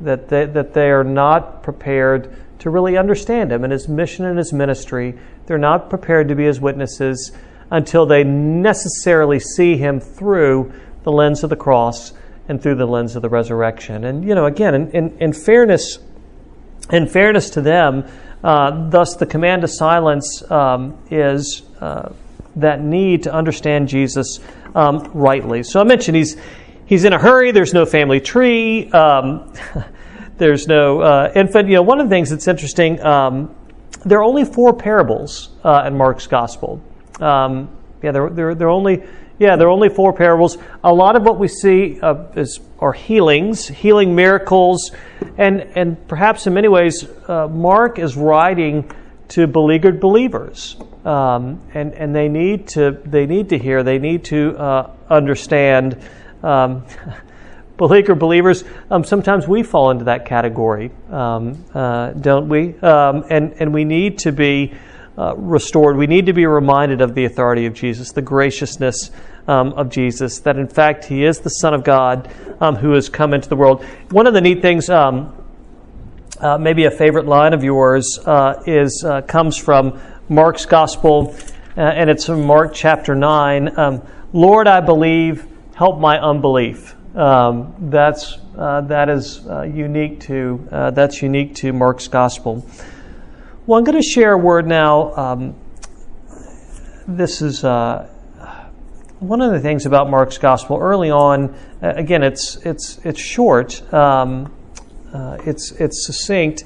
that 0.00 0.28
they, 0.28 0.44
that 0.46 0.74
they 0.74 0.90
are 0.90 1.04
not 1.04 1.62
prepared 1.62 2.36
to 2.58 2.70
really 2.70 2.96
understand 2.96 3.52
him 3.52 3.64
and 3.64 3.72
his 3.72 3.88
mission 3.88 4.24
and 4.24 4.38
his 4.38 4.52
ministry. 4.52 5.18
They're 5.46 5.58
not 5.58 5.90
prepared 5.90 6.28
to 6.28 6.34
be 6.34 6.44
his 6.44 6.60
witnesses 6.60 7.32
until 7.70 8.06
they 8.06 8.24
necessarily 8.24 9.40
see 9.40 9.76
him 9.76 10.00
through 10.00 10.72
the 11.02 11.12
lens 11.12 11.42
of 11.42 11.50
the 11.50 11.56
cross 11.56 12.12
and 12.48 12.62
through 12.62 12.74
the 12.74 12.86
lens 12.86 13.16
of 13.16 13.22
the 13.22 13.28
resurrection. 13.28 14.04
And 14.04 14.24
you 14.24 14.34
know, 14.34 14.46
again, 14.46 14.74
in, 14.74 14.90
in, 14.90 15.18
in 15.18 15.32
fairness, 15.32 15.98
in 16.90 17.06
fairness 17.06 17.50
to 17.50 17.60
them, 17.60 18.06
uh, 18.42 18.88
thus 18.90 19.16
the 19.16 19.26
command 19.26 19.62
to 19.62 19.68
silence 19.68 20.42
um, 20.50 20.98
is 21.10 21.62
uh, 21.80 22.12
that 22.56 22.82
need 22.82 23.22
to 23.22 23.32
understand 23.32 23.88
Jesus 23.88 24.40
um, 24.74 25.10
rightly. 25.14 25.62
So 25.62 25.80
I 25.80 25.84
mentioned 25.84 26.16
he's 26.16 26.36
he's 26.86 27.04
in 27.04 27.12
a 27.12 27.18
hurry. 27.18 27.52
There's 27.52 27.72
no 27.72 27.86
family 27.86 28.20
tree. 28.20 28.90
Um, 28.90 29.52
there's 30.36 30.66
no 30.68 31.00
uh, 31.00 31.32
infant. 31.34 31.68
You 31.68 31.76
know, 31.76 31.82
one 31.82 32.00
of 32.00 32.08
the 32.08 32.14
things 32.14 32.30
that's 32.30 32.48
interesting. 32.48 33.00
Um, 33.00 33.54
there 34.04 34.18
are 34.18 34.24
only 34.24 34.44
four 34.44 34.74
parables 34.74 35.50
uh, 35.64 35.84
in 35.86 35.96
Mark's 35.96 36.26
gospel. 36.26 36.82
Um, 37.20 37.74
yeah, 38.02 38.12
there, 38.12 38.28
there, 38.28 38.54
there 38.54 38.68
are 38.68 38.70
only 38.70 39.02
yeah, 39.38 39.56
there 39.56 39.66
are 39.66 39.70
only 39.70 39.88
four 39.88 40.12
parables. 40.12 40.58
A 40.82 40.92
lot 40.92 41.16
of 41.16 41.24
what 41.24 41.38
we 41.38 41.48
see 41.48 41.98
uh, 42.00 42.26
is 42.36 42.60
are 42.78 42.92
healings, 42.92 43.66
healing 43.66 44.14
miracles, 44.14 44.92
and 45.36 45.60
and 45.74 46.08
perhaps 46.08 46.46
in 46.46 46.54
many 46.54 46.68
ways, 46.68 47.04
uh, 47.28 47.48
Mark 47.48 47.98
is 47.98 48.16
writing 48.16 48.90
to 49.28 49.46
beleaguered 49.46 50.00
believers, 50.00 50.76
um, 51.04 51.60
and 51.74 51.92
and 51.94 52.14
they 52.14 52.28
need 52.28 52.68
to 52.68 53.00
they 53.04 53.26
need 53.26 53.48
to 53.48 53.58
hear, 53.58 53.82
they 53.82 53.98
need 53.98 54.24
to 54.26 54.56
uh, 54.56 54.90
understand. 55.10 56.00
Um, 56.42 56.84
beleaguered 57.76 58.20
believers, 58.20 58.62
um, 58.88 59.02
sometimes 59.02 59.48
we 59.48 59.64
fall 59.64 59.90
into 59.90 60.04
that 60.04 60.26
category, 60.26 60.92
um, 61.10 61.64
uh, 61.74 62.10
don't 62.10 62.48
we? 62.48 62.78
Um, 62.78 63.24
and 63.28 63.54
and 63.58 63.74
we 63.74 63.84
need 63.84 64.18
to 64.18 64.30
be 64.30 64.74
uh, 65.16 65.34
restored. 65.36 65.96
We 65.96 66.06
need 66.06 66.26
to 66.26 66.32
be 66.32 66.46
reminded 66.46 67.00
of 67.00 67.14
the 67.14 67.24
authority 67.24 67.66
of 67.66 67.74
Jesus, 67.74 68.12
the 68.12 68.22
graciousness 68.22 69.10
um, 69.46 69.72
of 69.74 69.88
Jesus, 69.88 70.40
that 70.40 70.56
in 70.56 70.66
fact 70.66 71.04
He 71.04 71.24
is 71.24 71.40
the 71.40 71.50
Son 71.50 71.74
of 71.74 71.84
God 71.84 72.30
um, 72.60 72.76
who 72.76 72.92
has 72.92 73.08
come 73.08 73.32
into 73.34 73.48
the 73.48 73.56
world. 73.56 73.84
One 74.10 74.26
of 74.26 74.34
the 74.34 74.40
neat 74.40 74.62
things, 74.62 74.90
um, 74.90 75.32
uh, 76.40 76.58
maybe 76.58 76.84
a 76.84 76.90
favorite 76.90 77.26
line 77.26 77.52
of 77.52 77.62
yours, 77.62 78.18
uh, 78.26 78.62
is 78.66 79.04
uh, 79.04 79.22
comes 79.22 79.56
from 79.56 80.00
Mark's 80.28 80.66
Gospel, 80.66 81.36
uh, 81.76 81.80
and 81.80 82.10
it's 82.10 82.26
from 82.26 82.44
Mark 82.44 82.74
chapter 82.74 83.14
9. 83.14 83.78
Um, 83.78 84.02
Lord, 84.32 84.66
I 84.66 84.80
believe, 84.80 85.46
help 85.74 86.00
my 86.00 86.18
unbelief. 86.18 86.96
Um, 87.16 87.74
that's 87.78 88.38
uh, 88.58 88.80
that 88.82 89.08
is 89.08 89.42
unique 89.72 90.20
to 90.22 90.66
that's 90.92 91.22
unique 91.22 91.54
to 91.56 91.72
Mark's 91.72 92.08
Gospel. 92.08 92.66
Well, 93.66 93.78
I'm 93.78 93.84
going 93.84 93.96
to 93.96 94.06
share 94.06 94.32
a 94.32 94.38
word 94.38 94.66
now. 94.66 95.14
Um, 95.14 95.54
this 97.08 97.40
is 97.40 97.64
uh, 97.64 98.06
one 99.20 99.40
of 99.40 99.52
the 99.52 99.60
things 99.60 99.86
about 99.86 100.10
Mark's 100.10 100.36
gospel. 100.36 100.76
Early 100.78 101.10
on, 101.10 101.56
again, 101.80 102.22
it's 102.22 102.56
it's 102.56 102.98
it's 103.04 103.18
short, 103.18 103.80
um, 103.94 104.54
uh, 105.14 105.38
it's 105.46 105.72
it's 105.80 106.04
succinct, 106.04 106.64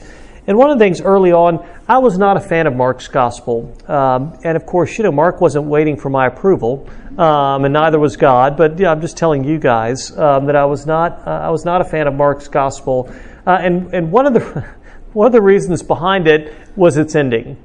and 0.48 0.58
one 0.58 0.70
of 0.70 0.78
the 0.80 0.84
things 0.84 1.00
early 1.00 1.30
on, 1.30 1.64
I 1.86 1.98
was 1.98 2.18
not 2.18 2.36
a 2.36 2.40
fan 2.40 2.66
of 2.66 2.74
Mark's 2.74 3.06
gospel, 3.06 3.76
um, 3.86 4.36
and 4.42 4.56
of 4.56 4.66
course, 4.66 4.98
you 4.98 5.04
know, 5.04 5.12
Mark 5.12 5.40
wasn't 5.40 5.66
waiting 5.66 5.96
for 5.96 6.10
my 6.10 6.26
approval, 6.26 6.90
um, 7.16 7.64
and 7.64 7.74
neither 7.74 8.00
was 8.00 8.16
God. 8.16 8.56
But 8.56 8.84
I'm 8.84 9.00
just 9.00 9.16
telling 9.16 9.44
you 9.44 9.60
guys 9.60 10.18
um, 10.18 10.46
that 10.46 10.56
I 10.56 10.64
was 10.64 10.84
not 10.84 11.24
uh, 11.24 11.30
I 11.30 11.50
was 11.50 11.64
not 11.64 11.80
a 11.80 11.84
fan 11.84 12.08
of 12.08 12.14
Mark's 12.14 12.48
gospel, 12.48 13.08
uh, 13.46 13.56
and 13.60 13.94
and 13.94 14.10
one 14.10 14.26
of 14.26 14.34
the 14.34 14.68
One 15.12 15.26
of 15.26 15.32
the 15.32 15.42
reasons 15.42 15.82
behind 15.82 16.28
it 16.28 16.54
was 16.76 16.96
its 16.96 17.14
ending. 17.14 17.56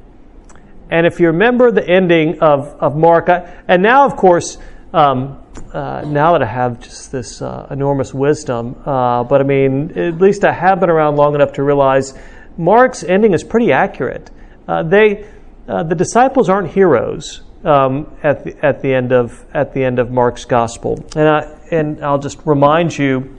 And 0.89 1.05
if 1.07 1.19
you 1.19 1.27
remember 1.27 1.71
the 1.71 1.87
ending 1.87 2.39
of, 2.39 2.67
of 2.79 2.95
Mark, 2.95 3.27
and 3.67 3.81
now, 3.81 4.05
of 4.05 4.15
course, 4.15 4.57
um, 4.93 5.43
uh, 5.73 6.03
now 6.05 6.33
that 6.33 6.43
I 6.43 6.45
have 6.45 6.79
just 6.79 7.11
this 7.11 7.41
uh, 7.41 7.67
enormous 7.71 8.13
wisdom, 8.13 8.75
uh, 8.85 9.23
but 9.23 9.41
I 9.41 9.43
mean, 9.43 9.97
at 9.97 10.19
least 10.19 10.45
I 10.45 10.51
have 10.51 10.79
been 10.79 10.89
around 10.89 11.15
long 11.15 11.35
enough 11.35 11.53
to 11.53 11.63
realize 11.63 12.13
Mark's 12.57 13.03
ending 13.03 13.33
is 13.33 13.43
pretty 13.43 13.71
accurate. 13.71 14.29
Uh, 14.67 14.83
they, 14.83 15.27
uh, 15.67 15.83
the 15.83 15.95
disciples 15.95 16.47
aren't 16.47 16.71
heroes 16.71 17.41
um, 17.63 18.15
at 18.23 18.43
the 18.43 18.65
at 18.65 18.81
the 18.81 18.93
end 18.93 19.11
of 19.11 19.45
at 19.53 19.73
the 19.73 19.83
end 19.83 19.99
of 19.99 20.11
Mark's 20.11 20.45
gospel, 20.45 21.03
and 21.15 21.27
I 21.27 21.57
and 21.71 22.03
I'll 22.03 22.19
just 22.19 22.45
remind 22.45 22.97
you 22.97 23.37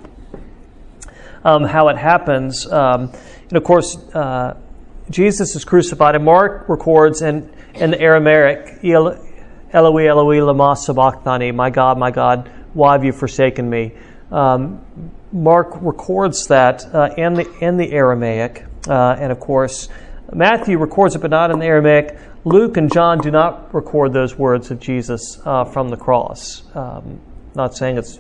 um, 1.44 1.64
how 1.64 1.88
it 1.88 1.96
happens. 1.96 2.66
Um, 2.70 3.12
and 3.48 3.56
of 3.56 3.64
course, 3.64 3.96
uh, 4.14 4.56
Jesus 5.10 5.54
is 5.54 5.64
crucified, 5.64 6.14
and 6.14 6.24
Mark 6.24 6.68
records 6.68 7.22
in, 7.22 7.52
in 7.74 7.90
the 7.90 8.00
Aramaic, 8.00 8.82
Eloi, 8.82 9.18
Eloi, 9.72 10.42
lama 10.42 10.76
sabachthani, 10.76 11.52
my 11.52 11.70
God, 11.70 11.98
my 11.98 12.10
God, 12.10 12.50
why 12.72 12.92
have 12.92 13.04
you 13.04 13.12
forsaken 13.12 13.68
me? 13.68 13.92
Um, 14.30 14.84
Mark 15.32 15.76
records 15.82 16.46
that 16.46 16.86
uh, 16.94 17.10
in, 17.16 17.34
the, 17.34 17.58
in 17.58 17.76
the 17.76 17.92
Aramaic, 17.92 18.64
uh, 18.88 19.16
and 19.18 19.30
of 19.30 19.40
course, 19.40 19.88
Matthew 20.32 20.78
records 20.78 21.14
it, 21.14 21.20
but 21.20 21.30
not 21.30 21.50
in 21.50 21.58
the 21.58 21.66
Aramaic. 21.66 22.16
Luke 22.44 22.76
and 22.76 22.92
John 22.92 23.18
do 23.18 23.30
not 23.30 23.74
record 23.74 24.12
those 24.12 24.36
words 24.36 24.70
of 24.70 24.80
Jesus 24.80 25.40
uh, 25.44 25.64
from 25.64 25.88
the 25.88 25.96
cross. 25.96 26.62
Um, 26.74 27.20
not 27.54 27.76
saying 27.76 27.98
it's 27.98 28.18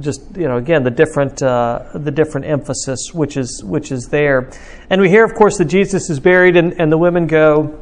just 0.00 0.22
you 0.36 0.48
know 0.48 0.56
again 0.56 0.82
the 0.82 0.90
different 0.90 1.42
uh, 1.42 1.84
the 1.94 2.10
different 2.10 2.46
emphasis 2.46 3.12
which 3.12 3.36
is 3.36 3.62
which 3.64 3.92
is 3.92 4.08
there 4.08 4.50
and 4.90 5.00
we 5.00 5.08
hear 5.08 5.24
of 5.24 5.34
course 5.34 5.58
that 5.58 5.66
jesus 5.66 6.10
is 6.10 6.18
buried 6.18 6.56
and, 6.56 6.72
and 6.80 6.90
the 6.90 6.98
women 6.98 7.26
go 7.26 7.78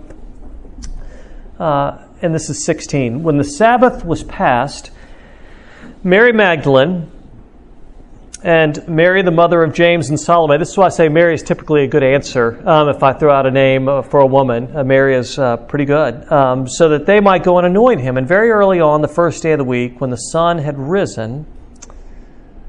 uh, 1.58 1.98
and 2.20 2.34
this 2.34 2.50
is 2.50 2.64
16 2.64 3.22
when 3.22 3.38
the 3.38 3.44
sabbath 3.44 4.04
was 4.04 4.22
passed 4.24 4.90
mary 6.04 6.32
magdalene 6.32 7.10
and 8.44 8.88
Mary, 8.88 9.22
the 9.22 9.30
mother 9.30 9.62
of 9.62 9.72
James 9.72 10.08
and 10.10 10.18
Salome. 10.18 10.58
This 10.58 10.70
is 10.70 10.76
why 10.76 10.86
I 10.86 10.88
say 10.88 11.08
Mary 11.08 11.34
is 11.34 11.44
typically 11.44 11.84
a 11.84 11.86
good 11.86 12.02
answer 12.02 12.60
um, 12.68 12.88
if 12.88 13.00
I 13.02 13.12
throw 13.12 13.32
out 13.32 13.46
a 13.46 13.52
name 13.52 13.88
uh, 13.88 14.02
for 14.02 14.18
a 14.18 14.26
woman. 14.26 14.76
Uh, 14.76 14.82
Mary 14.82 15.14
is 15.14 15.38
uh, 15.38 15.58
pretty 15.58 15.84
good. 15.84 16.30
Um, 16.30 16.68
so 16.68 16.88
that 16.88 17.06
they 17.06 17.20
might 17.20 17.44
go 17.44 17.58
and 17.58 17.66
anoint 17.68 18.00
him. 18.00 18.16
And 18.16 18.26
very 18.26 18.50
early 18.50 18.80
on, 18.80 19.00
the 19.00 19.06
first 19.06 19.44
day 19.44 19.52
of 19.52 19.58
the 19.58 19.64
week, 19.64 20.00
when 20.00 20.10
the 20.10 20.16
sun 20.16 20.58
had 20.58 20.76
risen, 20.76 21.46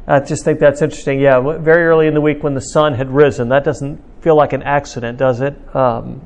I 0.06 0.20
just 0.20 0.44
think 0.44 0.60
that's 0.60 0.82
interesting. 0.82 1.20
Yeah, 1.20 1.40
very 1.58 1.86
early 1.86 2.08
in 2.08 2.14
the 2.14 2.22
week 2.22 2.44
when 2.44 2.54
the 2.54 2.62
sun 2.62 2.96
had 2.96 3.10
risen. 3.10 3.50
That 3.50 3.64
doesn't 3.64 4.02
feel 4.22 4.36
like 4.36 4.54
an 4.54 4.64
accident, 4.64 5.18
does 5.18 5.40
it? 5.40 5.56
Um, 5.76 6.22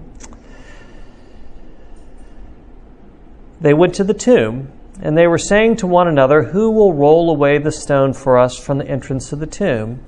they 3.62 3.74
went 3.74 3.96
to 3.96 4.04
the 4.04 4.14
tomb 4.14 4.72
and 5.02 5.18
they 5.18 5.28
were 5.28 5.38
saying 5.38 5.76
to 5.78 5.88
one 5.88 6.08
another, 6.08 6.44
Who 6.44 6.72
will 6.72 6.94
roll 6.94 7.30
away 7.30 7.60
the 7.60 7.72
stone 7.72 8.14
for 8.14 8.38
us 8.38 8.58
from 8.58 8.80
the 8.80 8.88
entrance 8.88 9.32
of 9.32 9.40
the 9.40 9.48
tomb? 9.48 10.04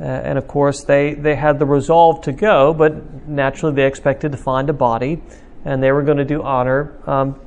Uh, 0.00 0.04
and 0.04 0.38
of 0.38 0.46
course, 0.46 0.84
they, 0.84 1.14
they 1.14 1.34
had 1.34 1.58
the 1.58 1.66
resolve 1.66 2.22
to 2.22 2.32
go, 2.32 2.72
but 2.72 3.28
naturally 3.28 3.74
they 3.74 3.86
expected 3.86 4.32
to 4.32 4.38
find 4.38 4.70
a 4.70 4.72
body, 4.72 5.20
and 5.64 5.82
they 5.82 5.92
were 5.92 6.02
going 6.02 6.16
to 6.16 6.24
do 6.24 6.42
honor 6.42 6.96
um, 7.06 7.38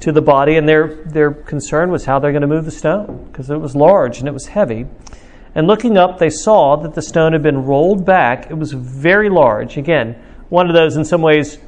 to 0.00 0.12
the 0.12 0.22
body, 0.22 0.56
and 0.56 0.68
their, 0.68 1.04
their 1.04 1.30
concern 1.30 1.90
was 1.90 2.04
how 2.04 2.18
they're 2.18 2.32
going 2.32 2.42
to 2.42 2.48
move 2.48 2.64
the 2.64 2.70
stone, 2.70 3.28
because 3.30 3.50
it 3.50 3.56
was 3.56 3.76
large 3.76 4.18
and 4.18 4.28
it 4.28 4.32
was 4.32 4.46
heavy. 4.46 4.86
And 5.54 5.66
looking 5.66 5.98
up, 5.98 6.18
they 6.18 6.30
saw 6.30 6.76
that 6.76 6.94
the 6.94 7.02
stone 7.02 7.32
had 7.32 7.42
been 7.42 7.64
rolled 7.64 8.06
back. 8.06 8.50
It 8.50 8.54
was 8.54 8.72
very 8.72 9.28
large. 9.28 9.76
Again, 9.76 10.14
one 10.48 10.68
of 10.68 10.74
those, 10.74 10.96
in 10.96 11.04
some 11.04 11.20
ways, 11.20 11.58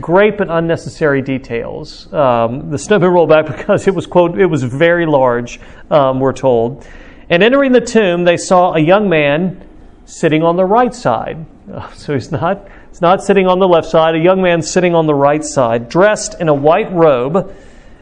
great 0.00 0.38
but 0.38 0.48
unnecessary 0.50 1.22
details. 1.22 2.12
Um, 2.12 2.70
the 2.70 2.78
stone 2.78 3.00
had 3.00 3.06
been 3.06 3.14
rolled 3.14 3.28
back 3.28 3.46
because 3.56 3.86
it 3.86 3.94
was 3.94 4.06
quote 4.06 4.38
it 4.38 4.46
was 4.46 4.62
very 4.62 5.06
large. 5.06 5.60
Um, 5.90 6.20
we're 6.20 6.32
told, 6.32 6.86
and 7.28 7.42
entering 7.42 7.72
the 7.72 7.80
tomb, 7.80 8.24
they 8.24 8.36
saw 8.36 8.74
a 8.74 8.80
young 8.80 9.08
man 9.08 9.66
sitting 10.06 10.42
on 10.42 10.56
the 10.56 10.64
right 10.64 10.94
side. 10.94 11.44
So 11.94 12.14
he's 12.14 12.30
not 12.30 12.68
he's 12.96 13.02
not 13.02 13.22
sitting 13.22 13.46
on 13.46 13.58
the 13.58 13.68
left 13.68 13.90
side. 13.90 14.14
A 14.14 14.18
young 14.18 14.40
man 14.40 14.62
sitting 14.62 14.94
on 14.94 15.06
the 15.06 15.14
right 15.14 15.44
side, 15.44 15.90
dressed 15.90 16.40
in 16.40 16.48
a 16.48 16.54
white 16.54 16.90
robe, 16.90 17.54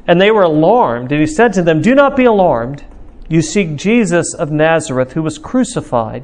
and 0.07 0.21
they 0.21 0.31
were 0.31 0.45
alarmed. 0.45 1.11
And 1.11 1.21
he 1.21 1.27
said 1.27 1.53
to 1.55 1.63
them, 1.63 1.83
"Do 1.83 1.97
not 1.97 2.15
be 2.15 2.27
alarmed. 2.27 2.85
You 3.29 3.43
seek 3.43 3.75
Jesus 3.75 4.33
of 4.35 4.53
Nazareth, 4.53 5.15
who 5.15 5.23
was 5.25 5.37
crucified. 5.37 6.23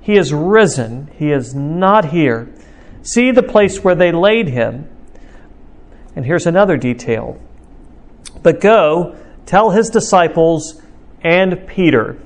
He 0.00 0.16
is 0.16 0.32
risen. 0.32 1.08
He 1.18 1.32
is 1.32 1.52
not 1.52 2.06
here." 2.06 2.48
See 3.02 3.32
the 3.32 3.42
place 3.42 3.82
where 3.82 3.96
they 3.96 4.12
laid 4.12 4.50
him. 4.50 4.86
And 6.14 6.24
here's 6.24 6.46
another 6.46 6.76
detail. 6.76 7.38
But 8.44 8.60
go, 8.60 9.16
tell 9.46 9.70
his 9.70 9.90
disciples 9.90 10.80
and 11.24 11.66
Peter 11.66 12.18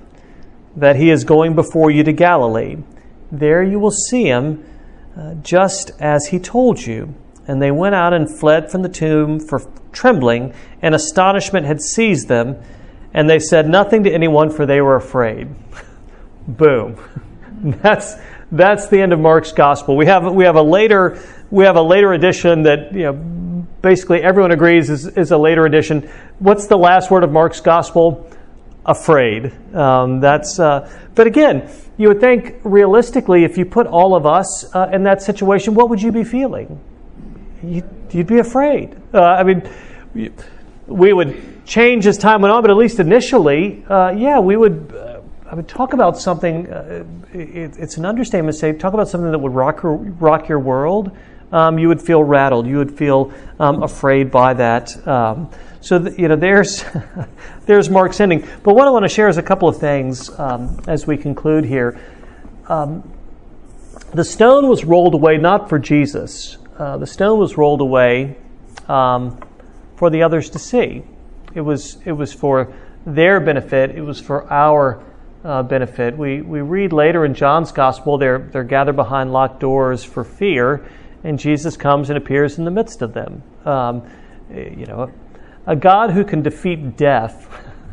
that 0.77 0.97
he 0.97 1.09
is 1.09 1.25
going 1.25 1.55
before 1.55 1.91
you 1.91 2.05
to 2.05 2.13
Galilee. 2.13 2.77
There 3.33 3.63
you 3.63 3.79
will 3.79 3.91
see 3.91 4.25
him 4.25 4.63
just 5.42 5.92
as 6.00 6.26
he 6.26 6.38
told 6.38 6.81
you. 6.81 7.14
And 7.48 7.62
they 7.62 7.70
went 7.70 7.94
out 7.94 8.12
and 8.12 8.29
fled 8.29 8.70
from 8.70 8.83
the 8.83 8.88
tomb 8.88 9.38
for 9.38 9.61
trembling, 9.92 10.52
and 10.83 10.94
astonishment 10.94 11.66
had 11.66 11.81
seized 11.81 12.29
them. 12.29 12.61
And 13.14 13.31
they 13.31 13.38
said 13.38 13.68
nothing 13.68 14.05
to 14.05 14.12
anyone, 14.12 14.50
for 14.50 14.66
they 14.66 14.81
were 14.81 14.96
afraid. 14.96 15.55
Boom. 16.48 16.98
That's 17.83 18.14
that's 18.52 18.88
the 18.88 19.00
end 19.00 19.12
of 19.12 19.18
Mark's 19.18 19.50
gospel. 19.52 19.96
We 19.96 20.07
have 20.07 20.33
we 20.33 20.44
have 20.44 20.57
a 20.57 20.62
later 20.62 21.20
we 21.50 21.64
have 21.64 21.76
a 21.76 21.83
later 21.83 22.12
edition 22.12 22.62
that 22.62 22.92
you 22.92 23.05
know 23.05 23.12
basically 23.83 24.22
everyone 24.22 24.52
agrees 24.52 24.90
is, 24.90 25.07
is 25.07 25.33
a 25.33 25.38
later 25.38 25.64
edition. 25.66 26.09
What's 26.38 26.66
the 26.66 26.76
last 26.76 27.11
word 27.11 27.24
of 27.24 27.33
Mark's 27.33 27.61
gospel? 27.61 28.31
Afraid. 28.87 29.53
Um, 29.75 30.20
that's 30.20 30.61
uh, 30.61 30.88
but 31.16 31.27
again, 31.27 31.68
you 31.96 32.07
would 32.09 32.20
think 32.20 32.61
realistically, 32.62 33.42
if 33.42 33.59
you 33.59 33.64
put 33.64 33.88
all 33.88 34.14
of 34.14 34.27
us 34.27 34.72
uh, 34.75 34.88
in 34.92 35.03
that 35.03 35.22
situation, 35.22 35.75
what 35.75 35.90
would 35.90 36.01
you 36.01 36.12
be 36.12 36.22
feeling? 36.22 36.81
You'd, 37.64 37.88
you'd 38.11 38.29
be 38.29 38.38
afraid. 38.38 38.96
Uh, 39.12 39.22
I 39.22 39.42
mean, 39.42 39.68
we 40.87 41.12
would 41.12 41.66
change 41.66 42.07
as 42.07 42.16
time 42.16 42.42
went 42.42 42.53
on, 42.53 42.62
but 42.62 42.70
at 42.70 42.77
least 42.77 43.01
initially, 43.01 43.85
uh, 43.88 44.11
yeah, 44.11 44.38
we 44.38 44.57
would 44.57 44.94
uh, 44.94 45.20
I 45.51 45.57
would 45.57 45.66
talk 45.66 45.92
about 45.92 46.16
something. 46.18 46.72
Uh, 46.72 47.05
it, 47.33 47.77
it's 47.79 47.96
an 47.96 48.05
understatement 48.05 48.55
to 48.55 48.59
say 48.61 48.72
talk 48.72 48.94
about 48.94 49.09
something 49.09 49.33
that 49.33 49.38
would 49.38 49.55
rock 49.55 49.81
rock 49.83 50.49
your 50.49 50.61
world. 50.61 51.11
Um, 51.51 51.79
you 51.79 51.88
would 51.88 52.03
feel 52.03 52.22
rattled. 52.22 52.66
You 52.66 52.79
would 52.79 52.96
feel 52.96 53.33
um, 53.59 53.83
afraid 53.83 54.31
by 54.31 54.55
that. 54.55 54.96
So 55.87 56.01
th- 56.01 56.18
you 56.18 56.27
know, 56.27 56.35
there's 56.35 56.85
there's 57.66 57.88
Mark's 57.88 58.18
ending. 58.18 58.44
But 58.64 58.75
what 58.75 58.88
I 58.88 58.90
want 58.90 59.05
to 59.05 59.09
share 59.09 59.29
is 59.29 59.38
a 59.38 59.42
couple 59.42 59.68
of 59.68 59.79
things 59.79 60.37
um, 60.37 60.81
as 60.88 61.07
we 61.07 61.16
conclude 61.16 61.64
here. 61.64 62.01
Um, 62.66 63.09
the 64.12 64.25
stone 64.25 64.66
was 64.66 64.85
rolled 64.85 65.14
away 65.14 65.37
not 65.37 65.68
for 65.68 65.79
Jesus. 65.79 66.59
Uh, 66.77 66.96
the 66.99 67.07
stone 67.07 67.38
was 67.38 67.57
rolled 67.57 67.81
away 67.81 68.37
um, 68.88 69.38
for 69.94 70.11
the 70.11 70.25
others 70.25 70.51
to 70.51 70.59
see. 70.59 71.05
It 71.55 71.61
was 71.61 71.99
it 72.05 72.11
was 72.11 72.33
for 72.33 72.75
their 73.07 73.38
benefit. 73.38 73.90
It 73.92 74.03
was 74.03 74.20
for 74.20 74.53
our 74.53 75.05
uh, 75.44 75.62
benefit. 75.62 76.18
We, 76.18 76.42
we 76.42 76.62
read 76.62 76.92
later 76.92 77.25
in 77.25 77.35
John's 77.35 77.70
gospel, 77.70 78.18
they're, 78.18 78.38
they're 78.38 78.64
gathered 78.64 78.96
behind 78.96 79.33
locked 79.33 79.61
doors 79.61 80.03
for 80.03 80.25
fear, 80.25 80.85
and 81.22 81.38
Jesus 81.38 81.77
comes 81.77 82.11
and 82.11 82.16
appears 82.16 82.59
in 82.59 82.64
the 82.64 82.72
midst 82.72 83.01
of 83.01 83.14
them. 83.14 83.44
Um, 83.64 84.03
you 84.51 84.87
know, 84.87 85.12
a 85.66 85.76
God 85.76 86.11
who 86.11 86.24
can 86.24 86.42
defeat 86.42 86.96
death 86.96 87.48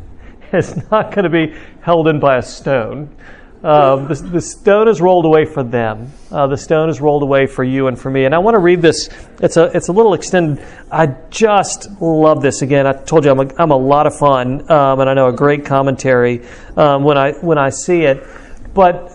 is 0.54 0.76
not 0.92 1.14
going 1.14 1.24
to 1.24 1.30
be 1.30 1.56
held 1.82 2.08
in 2.08 2.20
by 2.20 2.38
a 2.38 2.42
stone. 2.42 3.16
Uh, 3.64 3.96
the, 4.08 4.16
the, 4.16 4.42
stone 4.42 4.90
is 4.90 5.00
rolled 5.00 5.24
away 5.24 5.46
for 5.46 5.64
them. 5.64 6.12
Uh, 6.30 6.48
the 6.48 6.58
stone 6.58 6.90
is 6.90 7.00
rolled 7.00 7.24
away 7.24 7.48
for 7.48 7.64
you 7.64 7.88
and 7.88 7.98
for 7.98 8.10
me. 8.10 8.26
And 8.26 8.36
I 8.36 8.40
want 8.40 8.56
to 8.56 8.60
read 8.60 8.82
this. 8.82 9.08
It's 9.40 9.56
a 9.56 9.72
it's 9.74 9.88
a 9.88 9.94
little 9.94 10.14
extended. 10.14 10.66
I 10.92 11.16
just 11.30 11.90
love 12.02 12.42
this. 12.42 12.62
Again, 12.62 12.86
I 12.86 12.92
told 12.92 13.24
you 13.24 13.32
I'm 13.32 13.40
a, 13.40 13.56
I'm 13.58 13.72
a 13.72 13.78
lot 13.78 14.06
of 14.06 14.18
fun, 14.18 14.70
um, 14.70 15.00
and 15.00 15.10
I 15.10 15.14
know 15.14 15.28
a 15.28 15.34
great 15.34 15.64
commentary 15.64 16.46
um, 16.76 17.06
when 17.06 17.18
I 17.18 17.32
when 17.40 17.58
I 17.58 17.70
see 17.70 18.02
it. 18.02 18.28
But 18.74 19.10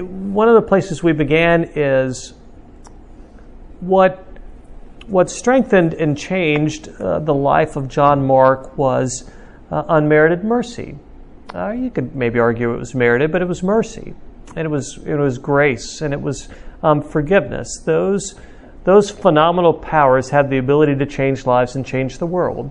one 0.00 0.48
of 0.48 0.54
the 0.54 0.62
places 0.62 1.02
we 1.02 1.12
began 1.12 1.64
is 1.74 2.34
what 3.80 4.27
what 5.08 5.30
strengthened 5.30 5.94
and 5.94 6.16
changed 6.16 6.88
uh, 6.88 7.18
the 7.18 7.34
life 7.34 7.76
of 7.76 7.88
John 7.88 8.26
Mark 8.26 8.76
was 8.76 9.30
uh, 9.70 9.84
unmerited 9.88 10.44
mercy. 10.44 10.96
Uh, 11.54 11.70
you 11.70 11.90
could 11.90 12.14
maybe 12.14 12.38
argue 12.38 12.74
it 12.74 12.78
was 12.78 12.94
merited, 12.94 13.32
but 13.32 13.40
it 13.40 13.48
was 13.48 13.62
mercy, 13.62 14.14
and 14.54 14.66
it 14.66 14.70
was 14.70 14.98
it 15.06 15.14
was 15.14 15.38
grace, 15.38 16.02
and 16.02 16.12
it 16.12 16.20
was 16.20 16.48
um, 16.82 17.02
forgiveness. 17.02 17.80
Those 17.84 18.34
those 18.84 19.10
phenomenal 19.10 19.72
powers 19.72 20.30
had 20.30 20.50
the 20.50 20.58
ability 20.58 20.96
to 20.96 21.06
change 21.06 21.46
lives 21.46 21.74
and 21.74 21.86
change 21.86 22.18
the 22.18 22.26
world, 22.26 22.70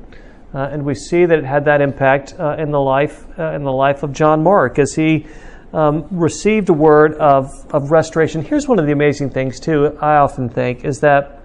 uh, 0.53 0.69
and 0.71 0.85
we 0.85 0.93
see 0.93 1.25
that 1.25 1.39
it 1.39 1.45
had 1.45 1.65
that 1.65 1.81
impact 1.81 2.35
uh, 2.39 2.55
in 2.59 2.69
the 2.71 2.79
life 2.79 3.25
uh, 3.39 3.51
in 3.53 3.63
the 3.63 3.71
life 3.71 4.03
of 4.03 4.13
John 4.13 4.43
Mark 4.43 4.79
as 4.79 4.93
he. 4.93 5.25
Um, 5.73 6.07
received 6.11 6.69
a 6.69 6.73
word 6.73 7.15
of, 7.15 7.51
of 7.73 7.91
restoration. 7.91 8.41
Here's 8.41 8.69
one 8.69 8.79
of 8.79 8.85
the 8.85 8.93
amazing 8.93 9.31
things, 9.31 9.59
too, 9.59 9.97
I 9.99 10.15
often 10.15 10.47
think, 10.47 10.85
is 10.85 11.01
that, 11.01 11.36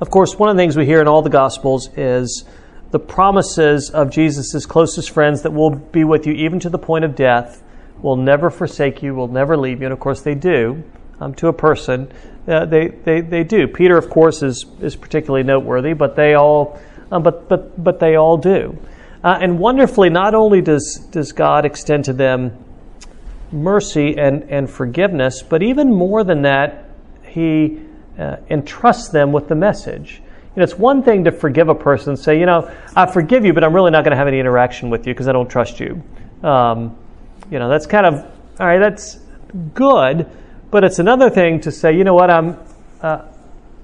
of 0.00 0.10
course, 0.10 0.38
one 0.38 0.48
of 0.48 0.56
the 0.56 0.62
things 0.62 0.76
we 0.76 0.84
hear 0.84 1.00
in 1.00 1.08
all 1.08 1.22
the 1.22 1.30
Gospels 1.30 1.88
is 1.96 2.44
the 2.90 2.98
promises 2.98 3.90
of 3.90 4.10
Jesus' 4.10 4.66
closest 4.66 5.10
friends 5.10 5.42
that 5.42 5.52
will 5.52 5.70
be 5.70 6.04
with 6.04 6.26
you 6.26 6.32
even 6.34 6.60
to 6.60 6.70
the 6.70 6.78
point 6.78 7.04
of 7.04 7.14
death, 7.14 7.62
will 8.02 8.16
never 8.16 8.50
forsake 8.50 9.02
you, 9.02 9.14
will 9.14 9.28
never 9.28 9.56
leave 9.56 9.80
you. 9.80 9.86
And 9.86 9.92
of 9.92 10.00
course, 10.00 10.20
they 10.20 10.34
do 10.34 10.84
um, 11.20 11.34
to 11.34 11.48
a 11.48 11.52
person. 11.52 12.12
Uh, 12.46 12.66
they, 12.66 12.88
they, 12.88 13.22
they 13.22 13.42
do. 13.42 13.66
Peter, 13.66 13.96
of 13.96 14.10
course, 14.10 14.42
is, 14.42 14.66
is 14.80 14.96
particularly 14.96 15.42
noteworthy, 15.42 15.94
but 15.94 16.14
they 16.14 16.34
all, 16.34 16.78
um, 17.10 17.22
but, 17.22 17.48
but, 17.48 17.82
but 17.82 17.98
they 17.98 18.16
all 18.16 18.36
do. 18.36 18.78
Uh, 19.24 19.38
and 19.40 19.58
wonderfully, 19.58 20.10
not 20.10 20.34
only 20.34 20.60
does, 20.60 21.06
does 21.10 21.32
God 21.32 21.64
extend 21.64 22.04
to 22.04 22.12
them 22.12 22.56
mercy 23.50 24.16
and, 24.18 24.44
and 24.50 24.68
forgiveness, 24.68 25.42
but 25.42 25.62
even 25.62 25.92
more 25.92 26.22
than 26.22 26.42
that, 26.42 26.90
He 27.26 27.80
uh, 28.18 28.36
entrusts 28.48 29.08
them 29.08 29.32
with 29.32 29.48
the 29.48 29.54
message. 29.54 30.22
You 30.54 30.60
know, 30.60 30.64
it's 30.64 30.78
one 30.78 31.02
thing 31.02 31.24
to 31.24 31.32
forgive 31.32 31.68
a 31.68 31.74
person 31.74 32.10
and 32.10 32.18
say, 32.18 32.40
you 32.40 32.46
know, 32.46 32.72
I 32.94 33.06
forgive 33.10 33.44
you, 33.44 33.52
but 33.52 33.62
I'm 33.62 33.74
really 33.74 33.90
not 33.90 34.04
going 34.04 34.12
to 34.12 34.16
have 34.16 34.28
any 34.28 34.40
interaction 34.40 34.88
with 34.88 35.06
you 35.06 35.12
because 35.12 35.28
I 35.28 35.32
don't 35.32 35.48
trust 35.48 35.80
you. 35.80 36.02
Um, 36.42 36.96
you 37.50 37.58
know, 37.58 37.68
that's 37.68 37.86
kind 37.86 38.06
of, 38.06 38.14
all 38.58 38.66
right, 38.66 38.78
that's 38.78 39.18
good, 39.74 40.30
but 40.70 40.82
it's 40.82 40.98
another 40.98 41.28
thing 41.30 41.60
to 41.60 41.70
say, 41.70 41.96
you 41.96 42.04
know 42.04 42.14
what, 42.14 42.30
I'm, 42.30 42.58
uh, 43.02 43.22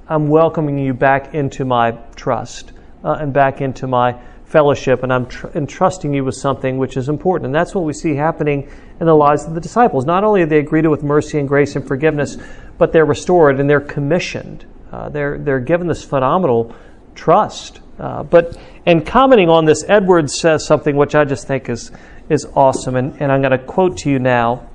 I'm 0.09 0.29
welcoming 0.29 0.79
you 0.79 0.95
back 0.95 1.35
into 1.35 1.65
my 1.65 1.93
trust 2.17 2.73
uh, 3.05 3.19
and 3.21 3.33
back 3.33 3.61
into 3.61 3.87
my 3.87 4.19
fellowship, 4.47 5.03
and 5.03 5.13
I'm 5.13 5.27
tr- 5.27 5.49
entrusting 5.55 6.13
you 6.13 6.25
with 6.25 6.35
something 6.35 6.77
which 6.77 6.97
is 6.97 7.09
important. 7.09 7.47
And 7.47 7.55
that's 7.55 7.75
what 7.75 7.85
we 7.85 7.95
see 7.95 8.15
happening 8.15 8.71
in 9.01 9.07
the 9.07 9.15
lives 9.15 9.45
of 9.45 9.55
the 9.55 9.61
disciples. 9.61 10.05
Not 10.05 10.25
only 10.25 10.43
are 10.43 10.47
they 10.47 10.63
greeted 10.63 10.91
with 10.91 11.03
mercy 11.03 11.39
and 11.39 11.49
grace 11.49 11.75
and 11.75 11.87
forgiveness, 11.87 12.37
but 12.83 12.93
they're 12.93 13.05
restored 13.07 13.61
and 13.61 13.71
they're 13.71 13.81
commissioned 13.81 14.67
uh, 14.93 15.09
they're, 15.09 15.39
they're 15.39 15.61
given 15.61 15.87
this 15.87 16.05
phenomenal 16.05 16.75
trust. 17.15 17.81
Uh, 17.99 18.23
but 18.23 18.59
in 18.85 19.03
commenting 19.05 19.49
on 19.49 19.65
this, 19.65 19.85
Edwards 19.89 20.39
says 20.39 20.67
something 20.67 20.97
which 20.97 21.15
I 21.15 21.25
just 21.25 21.47
think 21.47 21.71
is, 21.71 21.91
is 22.29 22.45
awesome. 22.55 22.97
And, 22.97 23.21
and 23.21 23.33
I'm 23.33 23.41
going 23.41 23.53
to 23.53 23.59
quote 23.59 23.97
to 23.99 24.11
you 24.11 24.19
now. 24.19 24.69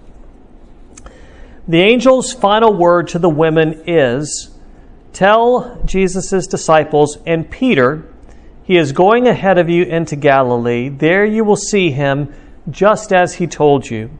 The 1.68 1.84
angel's 1.84 2.34
final 2.34 2.74
word 2.74 3.10
to 3.10 3.20
the 3.20 3.30
women 3.30 3.84
is 3.86 4.50
Tell 5.14 5.82
Jesus' 5.86 6.48
disciples 6.48 7.18
and 7.26 7.50
Peter, 7.50 8.04
he 8.64 8.78
is 8.78 8.92
going 8.92 9.28
ahead 9.28 9.58
of 9.58 9.70
you 9.70 9.84
into 9.84 10.16
Galilee. 10.16 10.90
There 10.90 11.26
you 11.26 11.44
will 11.44 11.56
see 11.56 11.92
him 11.92 12.34
just 12.70 13.14
as 13.14 13.36
he 13.36 13.48
told 13.48 13.90
you. 13.90 14.12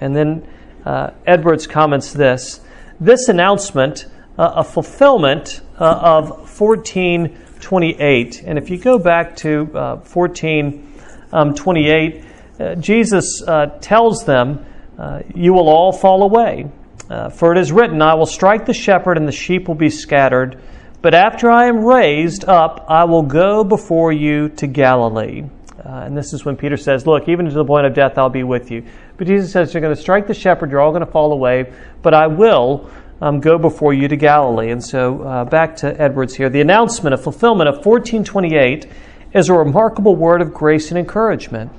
And 0.00 0.14
then 0.14 0.46
uh, 0.84 1.10
Edwards 1.26 1.66
comments 1.66 2.12
this 2.12 2.60
this 3.00 3.28
announcement, 3.28 4.06
uh, 4.36 4.54
a 4.56 4.64
fulfillment 4.64 5.60
uh, 5.78 5.84
of 5.84 6.30
1428. 6.60 8.42
And 8.44 8.58
if 8.58 8.70
you 8.70 8.78
go 8.78 8.98
back 8.98 9.36
to 9.36 9.64
1428, 9.64 12.14
um, 12.14 12.22
uh, 12.58 12.74
Jesus 12.74 13.42
uh, 13.46 13.66
tells 13.80 14.24
them, 14.24 14.66
uh, 14.98 15.20
You 15.34 15.52
will 15.52 15.68
all 15.68 15.92
fall 15.92 16.22
away. 16.22 16.70
for 17.34 17.52
it 17.52 17.58
is 17.58 17.70
written, 17.72 18.00
I 18.02 18.14
will 18.14 18.26
strike 18.26 18.66
the 18.66 18.74
shepherd, 18.74 19.16
and 19.16 19.28
the 19.28 19.32
sheep 19.32 19.68
will 19.68 19.76
be 19.76 19.90
scattered. 19.90 20.60
But 21.00 21.14
after 21.14 21.48
I 21.50 21.66
am 21.66 21.84
raised 21.84 22.44
up, 22.44 22.86
I 22.88 23.04
will 23.04 23.22
go 23.22 23.62
before 23.62 24.10
you 24.12 24.48
to 24.50 24.66
Galilee. 24.66 25.44
Uh, 25.88 26.02
and 26.04 26.16
this 26.16 26.32
is 26.32 26.44
when 26.44 26.56
Peter 26.56 26.76
says, 26.76 27.06
Look, 27.06 27.28
even 27.28 27.46
to 27.46 27.52
the 27.52 27.64
point 27.64 27.86
of 27.86 27.94
death, 27.94 28.18
I'll 28.18 28.28
be 28.28 28.42
with 28.42 28.70
you. 28.70 28.84
But 29.18 29.26
Jesus 29.26 29.52
says, 29.52 29.74
You're 29.74 29.80
going 29.82 29.94
to 29.94 30.00
strike 30.00 30.26
the 30.28 30.34
shepherd, 30.34 30.70
you're 30.70 30.80
all 30.80 30.92
going 30.92 31.04
to 31.04 31.10
fall 31.10 31.32
away, 31.32 31.72
but 32.02 32.14
I 32.14 32.28
will 32.28 32.88
um, 33.20 33.40
go 33.40 33.58
before 33.58 33.92
you 33.92 34.08
to 34.08 34.16
Galilee. 34.16 34.70
And 34.70 34.82
so 34.82 35.22
uh, 35.22 35.44
back 35.44 35.76
to 35.76 36.00
Edwards 36.00 36.36
here. 36.36 36.48
The 36.48 36.60
announcement 36.60 37.14
of 37.14 37.22
fulfillment 37.22 37.68
of 37.68 37.84
1428 37.84 38.86
is 39.34 39.48
a 39.48 39.54
remarkable 39.54 40.16
word 40.16 40.40
of 40.40 40.54
grace 40.54 40.90
and 40.90 40.98
encouragement. 40.98 41.72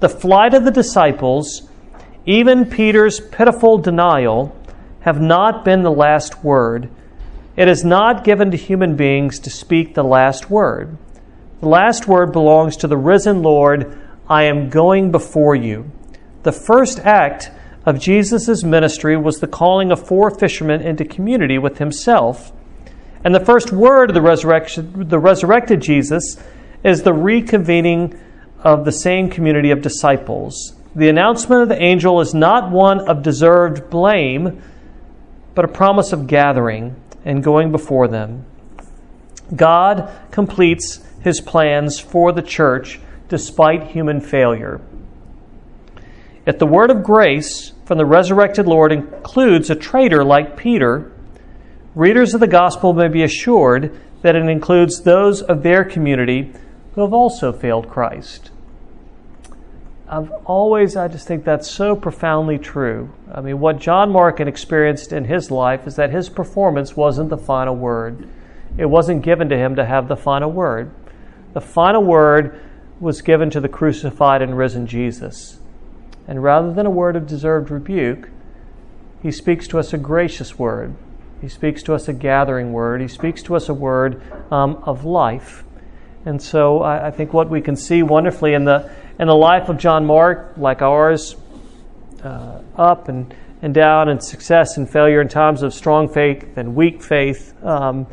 The 0.00 0.08
flight 0.08 0.52
of 0.52 0.64
the 0.64 0.70
disciples, 0.70 1.68
even 2.26 2.66
Peter's 2.66 3.20
pitiful 3.20 3.78
denial, 3.78 4.56
have 5.00 5.20
not 5.20 5.64
been 5.64 5.82
the 5.82 5.92
last 5.92 6.42
word. 6.42 6.90
It 7.56 7.68
is 7.68 7.84
not 7.84 8.24
given 8.24 8.50
to 8.50 8.56
human 8.56 8.96
beings 8.96 9.38
to 9.40 9.50
speak 9.50 9.94
the 9.94 10.02
last 10.02 10.50
word. 10.50 10.98
The 11.60 11.68
last 11.68 12.08
word 12.08 12.32
belongs 12.32 12.78
to 12.78 12.88
the 12.88 12.96
risen 12.96 13.42
Lord 13.42 13.98
I 14.28 14.44
am 14.44 14.70
going 14.70 15.10
before 15.10 15.54
you. 15.54 15.90
The 16.42 16.52
first 16.52 17.00
act 17.00 17.50
of 17.84 17.98
Jesus' 17.98 18.62
ministry 18.64 19.16
was 19.16 19.40
the 19.40 19.46
calling 19.46 19.90
of 19.90 20.06
four 20.06 20.30
fishermen 20.30 20.80
into 20.82 21.04
community 21.04 21.58
with 21.58 21.78
himself. 21.78 22.52
And 23.24 23.34
the 23.34 23.44
first 23.44 23.72
word 23.72 24.10
of 24.10 24.14
the, 24.14 24.22
resurrection, 24.22 25.08
the 25.08 25.18
resurrected 25.18 25.80
Jesus 25.80 26.36
is 26.82 27.02
the 27.02 27.12
reconvening 27.12 28.18
of 28.62 28.84
the 28.84 28.92
same 28.92 29.28
community 29.28 29.70
of 29.70 29.82
disciples. 29.82 30.74
The 30.94 31.08
announcement 31.08 31.62
of 31.62 31.68
the 31.68 31.82
angel 31.82 32.20
is 32.20 32.34
not 32.34 32.70
one 32.70 33.08
of 33.08 33.22
deserved 33.22 33.90
blame, 33.90 34.62
but 35.54 35.64
a 35.64 35.68
promise 35.68 36.12
of 36.12 36.26
gathering 36.26 36.96
and 37.24 37.44
going 37.44 37.70
before 37.70 38.08
them. 38.08 38.44
God 39.54 40.10
completes 40.30 41.00
his 41.22 41.40
plans 41.40 41.98
for 41.98 42.32
the 42.32 42.42
church 42.42 43.00
despite 43.28 43.88
human 43.88 44.20
failure. 44.20 44.80
If 46.46 46.58
the 46.58 46.66
word 46.66 46.90
of 46.90 47.02
grace 47.02 47.72
from 47.84 47.98
the 47.98 48.06
resurrected 48.06 48.66
Lord 48.66 48.92
includes 48.92 49.68
a 49.68 49.74
traitor 49.74 50.24
like 50.24 50.56
Peter, 50.56 51.12
readers 51.94 52.34
of 52.34 52.40
the 52.40 52.46
gospel 52.46 52.92
may 52.92 53.08
be 53.08 53.22
assured 53.22 53.98
that 54.22 54.36
it 54.36 54.48
includes 54.48 55.02
those 55.02 55.42
of 55.42 55.62
their 55.62 55.84
community 55.84 56.52
who 56.94 57.02
have 57.02 57.12
also 57.12 57.52
failed 57.52 57.88
Christ. 57.88 58.50
I've 60.08 60.32
always, 60.44 60.96
I 60.96 61.06
just 61.06 61.28
think 61.28 61.44
that's 61.44 61.70
so 61.70 61.94
profoundly 61.94 62.58
true. 62.58 63.12
I 63.32 63.40
mean, 63.40 63.60
what 63.60 63.78
John 63.78 64.10
Mark 64.10 64.38
had 64.38 64.48
experienced 64.48 65.12
in 65.12 65.24
his 65.24 65.52
life 65.52 65.86
is 65.86 65.96
that 65.96 66.10
his 66.10 66.28
performance 66.28 66.96
wasn't 66.96 67.30
the 67.30 67.38
final 67.38 67.76
word. 67.76 68.28
It 68.76 68.86
wasn't 68.86 69.22
given 69.22 69.48
to 69.50 69.56
him 69.56 69.76
to 69.76 69.84
have 69.84 70.08
the 70.08 70.16
final 70.16 70.50
word. 70.50 70.90
The 71.52 71.60
final 71.60 72.02
word 72.02 72.60
was 72.98 73.22
given 73.22 73.50
to 73.50 73.60
the 73.60 73.68
crucified 73.68 74.42
and 74.42 74.56
risen 74.56 74.86
Jesus. 74.86 75.60
And 76.30 76.40
rather 76.44 76.72
than 76.72 76.86
a 76.86 76.90
word 76.90 77.16
of 77.16 77.26
deserved 77.26 77.72
rebuke, 77.72 78.30
he 79.20 79.32
speaks 79.32 79.66
to 79.66 79.80
us 79.80 79.92
a 79.92 79.98
gracious 79.98 80.56
word. 80.56 80.94
He 81.40 81.48
speaks 81.48 81.82
to 81.82 81.94
us 81.94 82.06
a 82.06 82.12
gathering 82.12 82.72
word. 82.72 83.00
He 83.00 83.08
speaks 83.08 83.42
to 83.42 83.56
us 83.56 83.68
a 83.68 83.74
word 83.74 84.22
um, 84.52 84.76
of 84.84 85.04
life. 85.04 85.64
And 86.24 86.40
so 86.40 86.82
I, 86.82 87.08
I, 87.08 87.10
think 87.10 87.32
what 87.32 87.50
we 87.50 87.60
can 87.60 87.74
see 87.74 88.04
wonderfully 88.04 88.54
in 88.54 88.64
the, 88.64 88.94
in 89.18 89.26
the 89.26 89.34
life 89.34 89.68
of 89.68 89.76
John 89.76 90.06
Mark, 90.06 90.52
like 90.56 90.82
ours, 90.82 91.34
uh, 92.22 92.60
up 92.76 93.08
and, 93.08 93.34
and 93.60 93.74
down, 93.74 94.08
and 94.08 94.22
success 94.22 94.76
and 94.76 94.88
failure 94.88 95.20
in 95.20 95.26
times 95.26 95.64
of 95.64 95.74
strong 95.74 96.08
faith 96.08 96.56
and 96.56 96.76
weak 96.76 97.02
faith. 97.02 97.54
Um, 97.64 98.06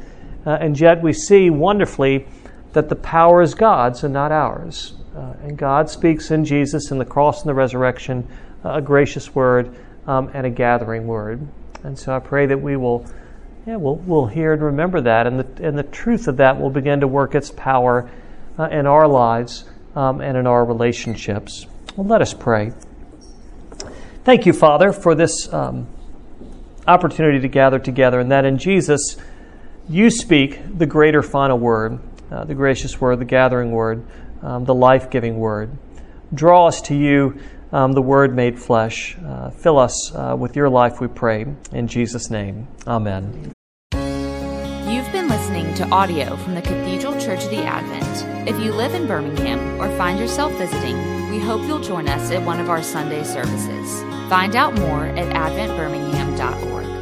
uh, 0.44 0.58
and 0.60 0.80
yet 0.80 1.04
we 1.04 1.14
see 1.14 1.52
wonderfully 1.52 2.26
that 2.74 2.90
the 2.90 2.96
power 2.96 3.44
is 3.44 3.54
God's 3.54 4.04
and 4.04 4.12
not 4.12 4.32
ours. 4.32 4.97
Uh, 5.18 5.34
and 5.42 5.58
God 5.58 5.90
speaks 5.90 6.30
in 6.30 6.46
Jesus 6.46 6.92
in 6.92 7.00
the 7.00 7.06
cross 7.06 7.42
and 7.42 7.50
the 7.50 7.54
resurrection 7.56 8.28
uh, 8.64 8.74
a 8.74 8.82
gracious 8.82 9.34
word 9.34 9.76
um, 10.06 10.30
and 10.36 10.46
a 10.46 10.50
gathering 10.52 11.08
word. 11.08 11.48
And 11.84 11.98
so 11.98 12.16
I 12.16 12.20
pray 12.20 12.46
that 12.46 12.62
we 12.62 12.76
will, 12.76 13.04
yeah, 13.66 13.78
we'll, 13.78 13.96
we'll 13.96 14.28
hear 14.28 14.54
and 14.54 14.62
remember 14.62 15.02
that, 15.02 15.26
and 15.26 15.40
the, 15.40 15.68
and 15.68 15.76
the 15.76 15.84
truth 15.84 16.28
of 16.28 16.38
that 16.38 16.60
will 16.60 16.70
begin 16.70 17.00
to 17.00 17.08
work 17.08 17.34
its 17.34 17.50
power 17.50 18.10
uh, 18.60 18.66
in 18.66 18.86
our 18.86 19.08
lives 19.08 19.66
um, 19.96 20.22
and 20.22 20.38
in 20.38 20.46
our 20.46 20.64
relationships. 20.64 21.66
Well, 21.96 22.06
let 22.06 22.22
us 22.22 22.36
pray. 22.36 22.74
Thank 24.24 24.46
you, 24.46 24.54
Father, 24.54 24.92
for 24.92 25.16
this 25.16 25.52
um, 25.52 25.88
opportunity 26.86 27.40
to 27.40 27.48
gather 27.48 27.80
together, 27.80 28.20
and 28.20 28.32
that 28.32 28.46
in 28.46 28.60
Jesus 28.60 29.18
you 29.90 30.12
speak 30.12 30.78
the 30.78 30.86
greater 30.86 31.24
final 31.24 31.58
word 31.58 32.00
uh, 32.32 32.44
the 32.44 32.56
gracious 32.56 33.00
word, 33.00 33.20
the 33.20 33.26
gathering 33.26 33.72
word, 33.72 34.06
um, 34.48 34.64
the 34.64 34.74
life 34.74 35.10
giving 35.10 35.38
word. 35.38 35.78
Draw 36.34 36.68
us 36.68 36.82
to 36.84 36.96
you, 36.96 37.40
um, 37.74 37.92
the 37.92 38.02
word 38.02 38.34
made 38.34 38.58
flesh. 38.58 39.18
Uh, 39.24 39.50
fill 39.50 39.78
us 39.78 40.16
uh, 40.16 40.36
with 40.40 40.56
your 40.56 40.70
life, 40.70 41.02
we 41.02 41.08
pray. 41.08 41.46
In 41.74 41.88
Jesus' 41.88 42.30
name, 42.30 42.68
amen. 42.88 43.52
You've 43.94 45.12
been 45.12 45.28
listening 45.28 45.74
to 45.76 45.90
audio 45.90 46.38
from 46.38 46.56
the 46.56 46.62
Cathedral 46.62 47.20
Church 47.20 47.44
of 47.44 47.50
the 47.50 47.64
Advent. 47.64 48.48
If 48.48 48.58
you 48.64 48.72
live 48.72 48.94
in 48.94 49.06
Birmingham 49.06 49.82
or 49.82 49.96
find 49.98 50.18
yourself 50.18 50.54
visiting, 50.54 50.96
we 51.30 51.40
hope 51.40 51.62
you'll 51.68 51.82
join 51.82 52.08
us 52.08 52.32
at 52.32 52.42
one 52.46 52.62
of 52.62 52.70
our 52.70 52.82
Sunday 52.82 53.24
services. 53.26 54.02
Find 54.30 54.56
out 54.56 54.74
more 54.76 55.06
at 55.06 55.34
adventbirmingham.org. 55.36 56.97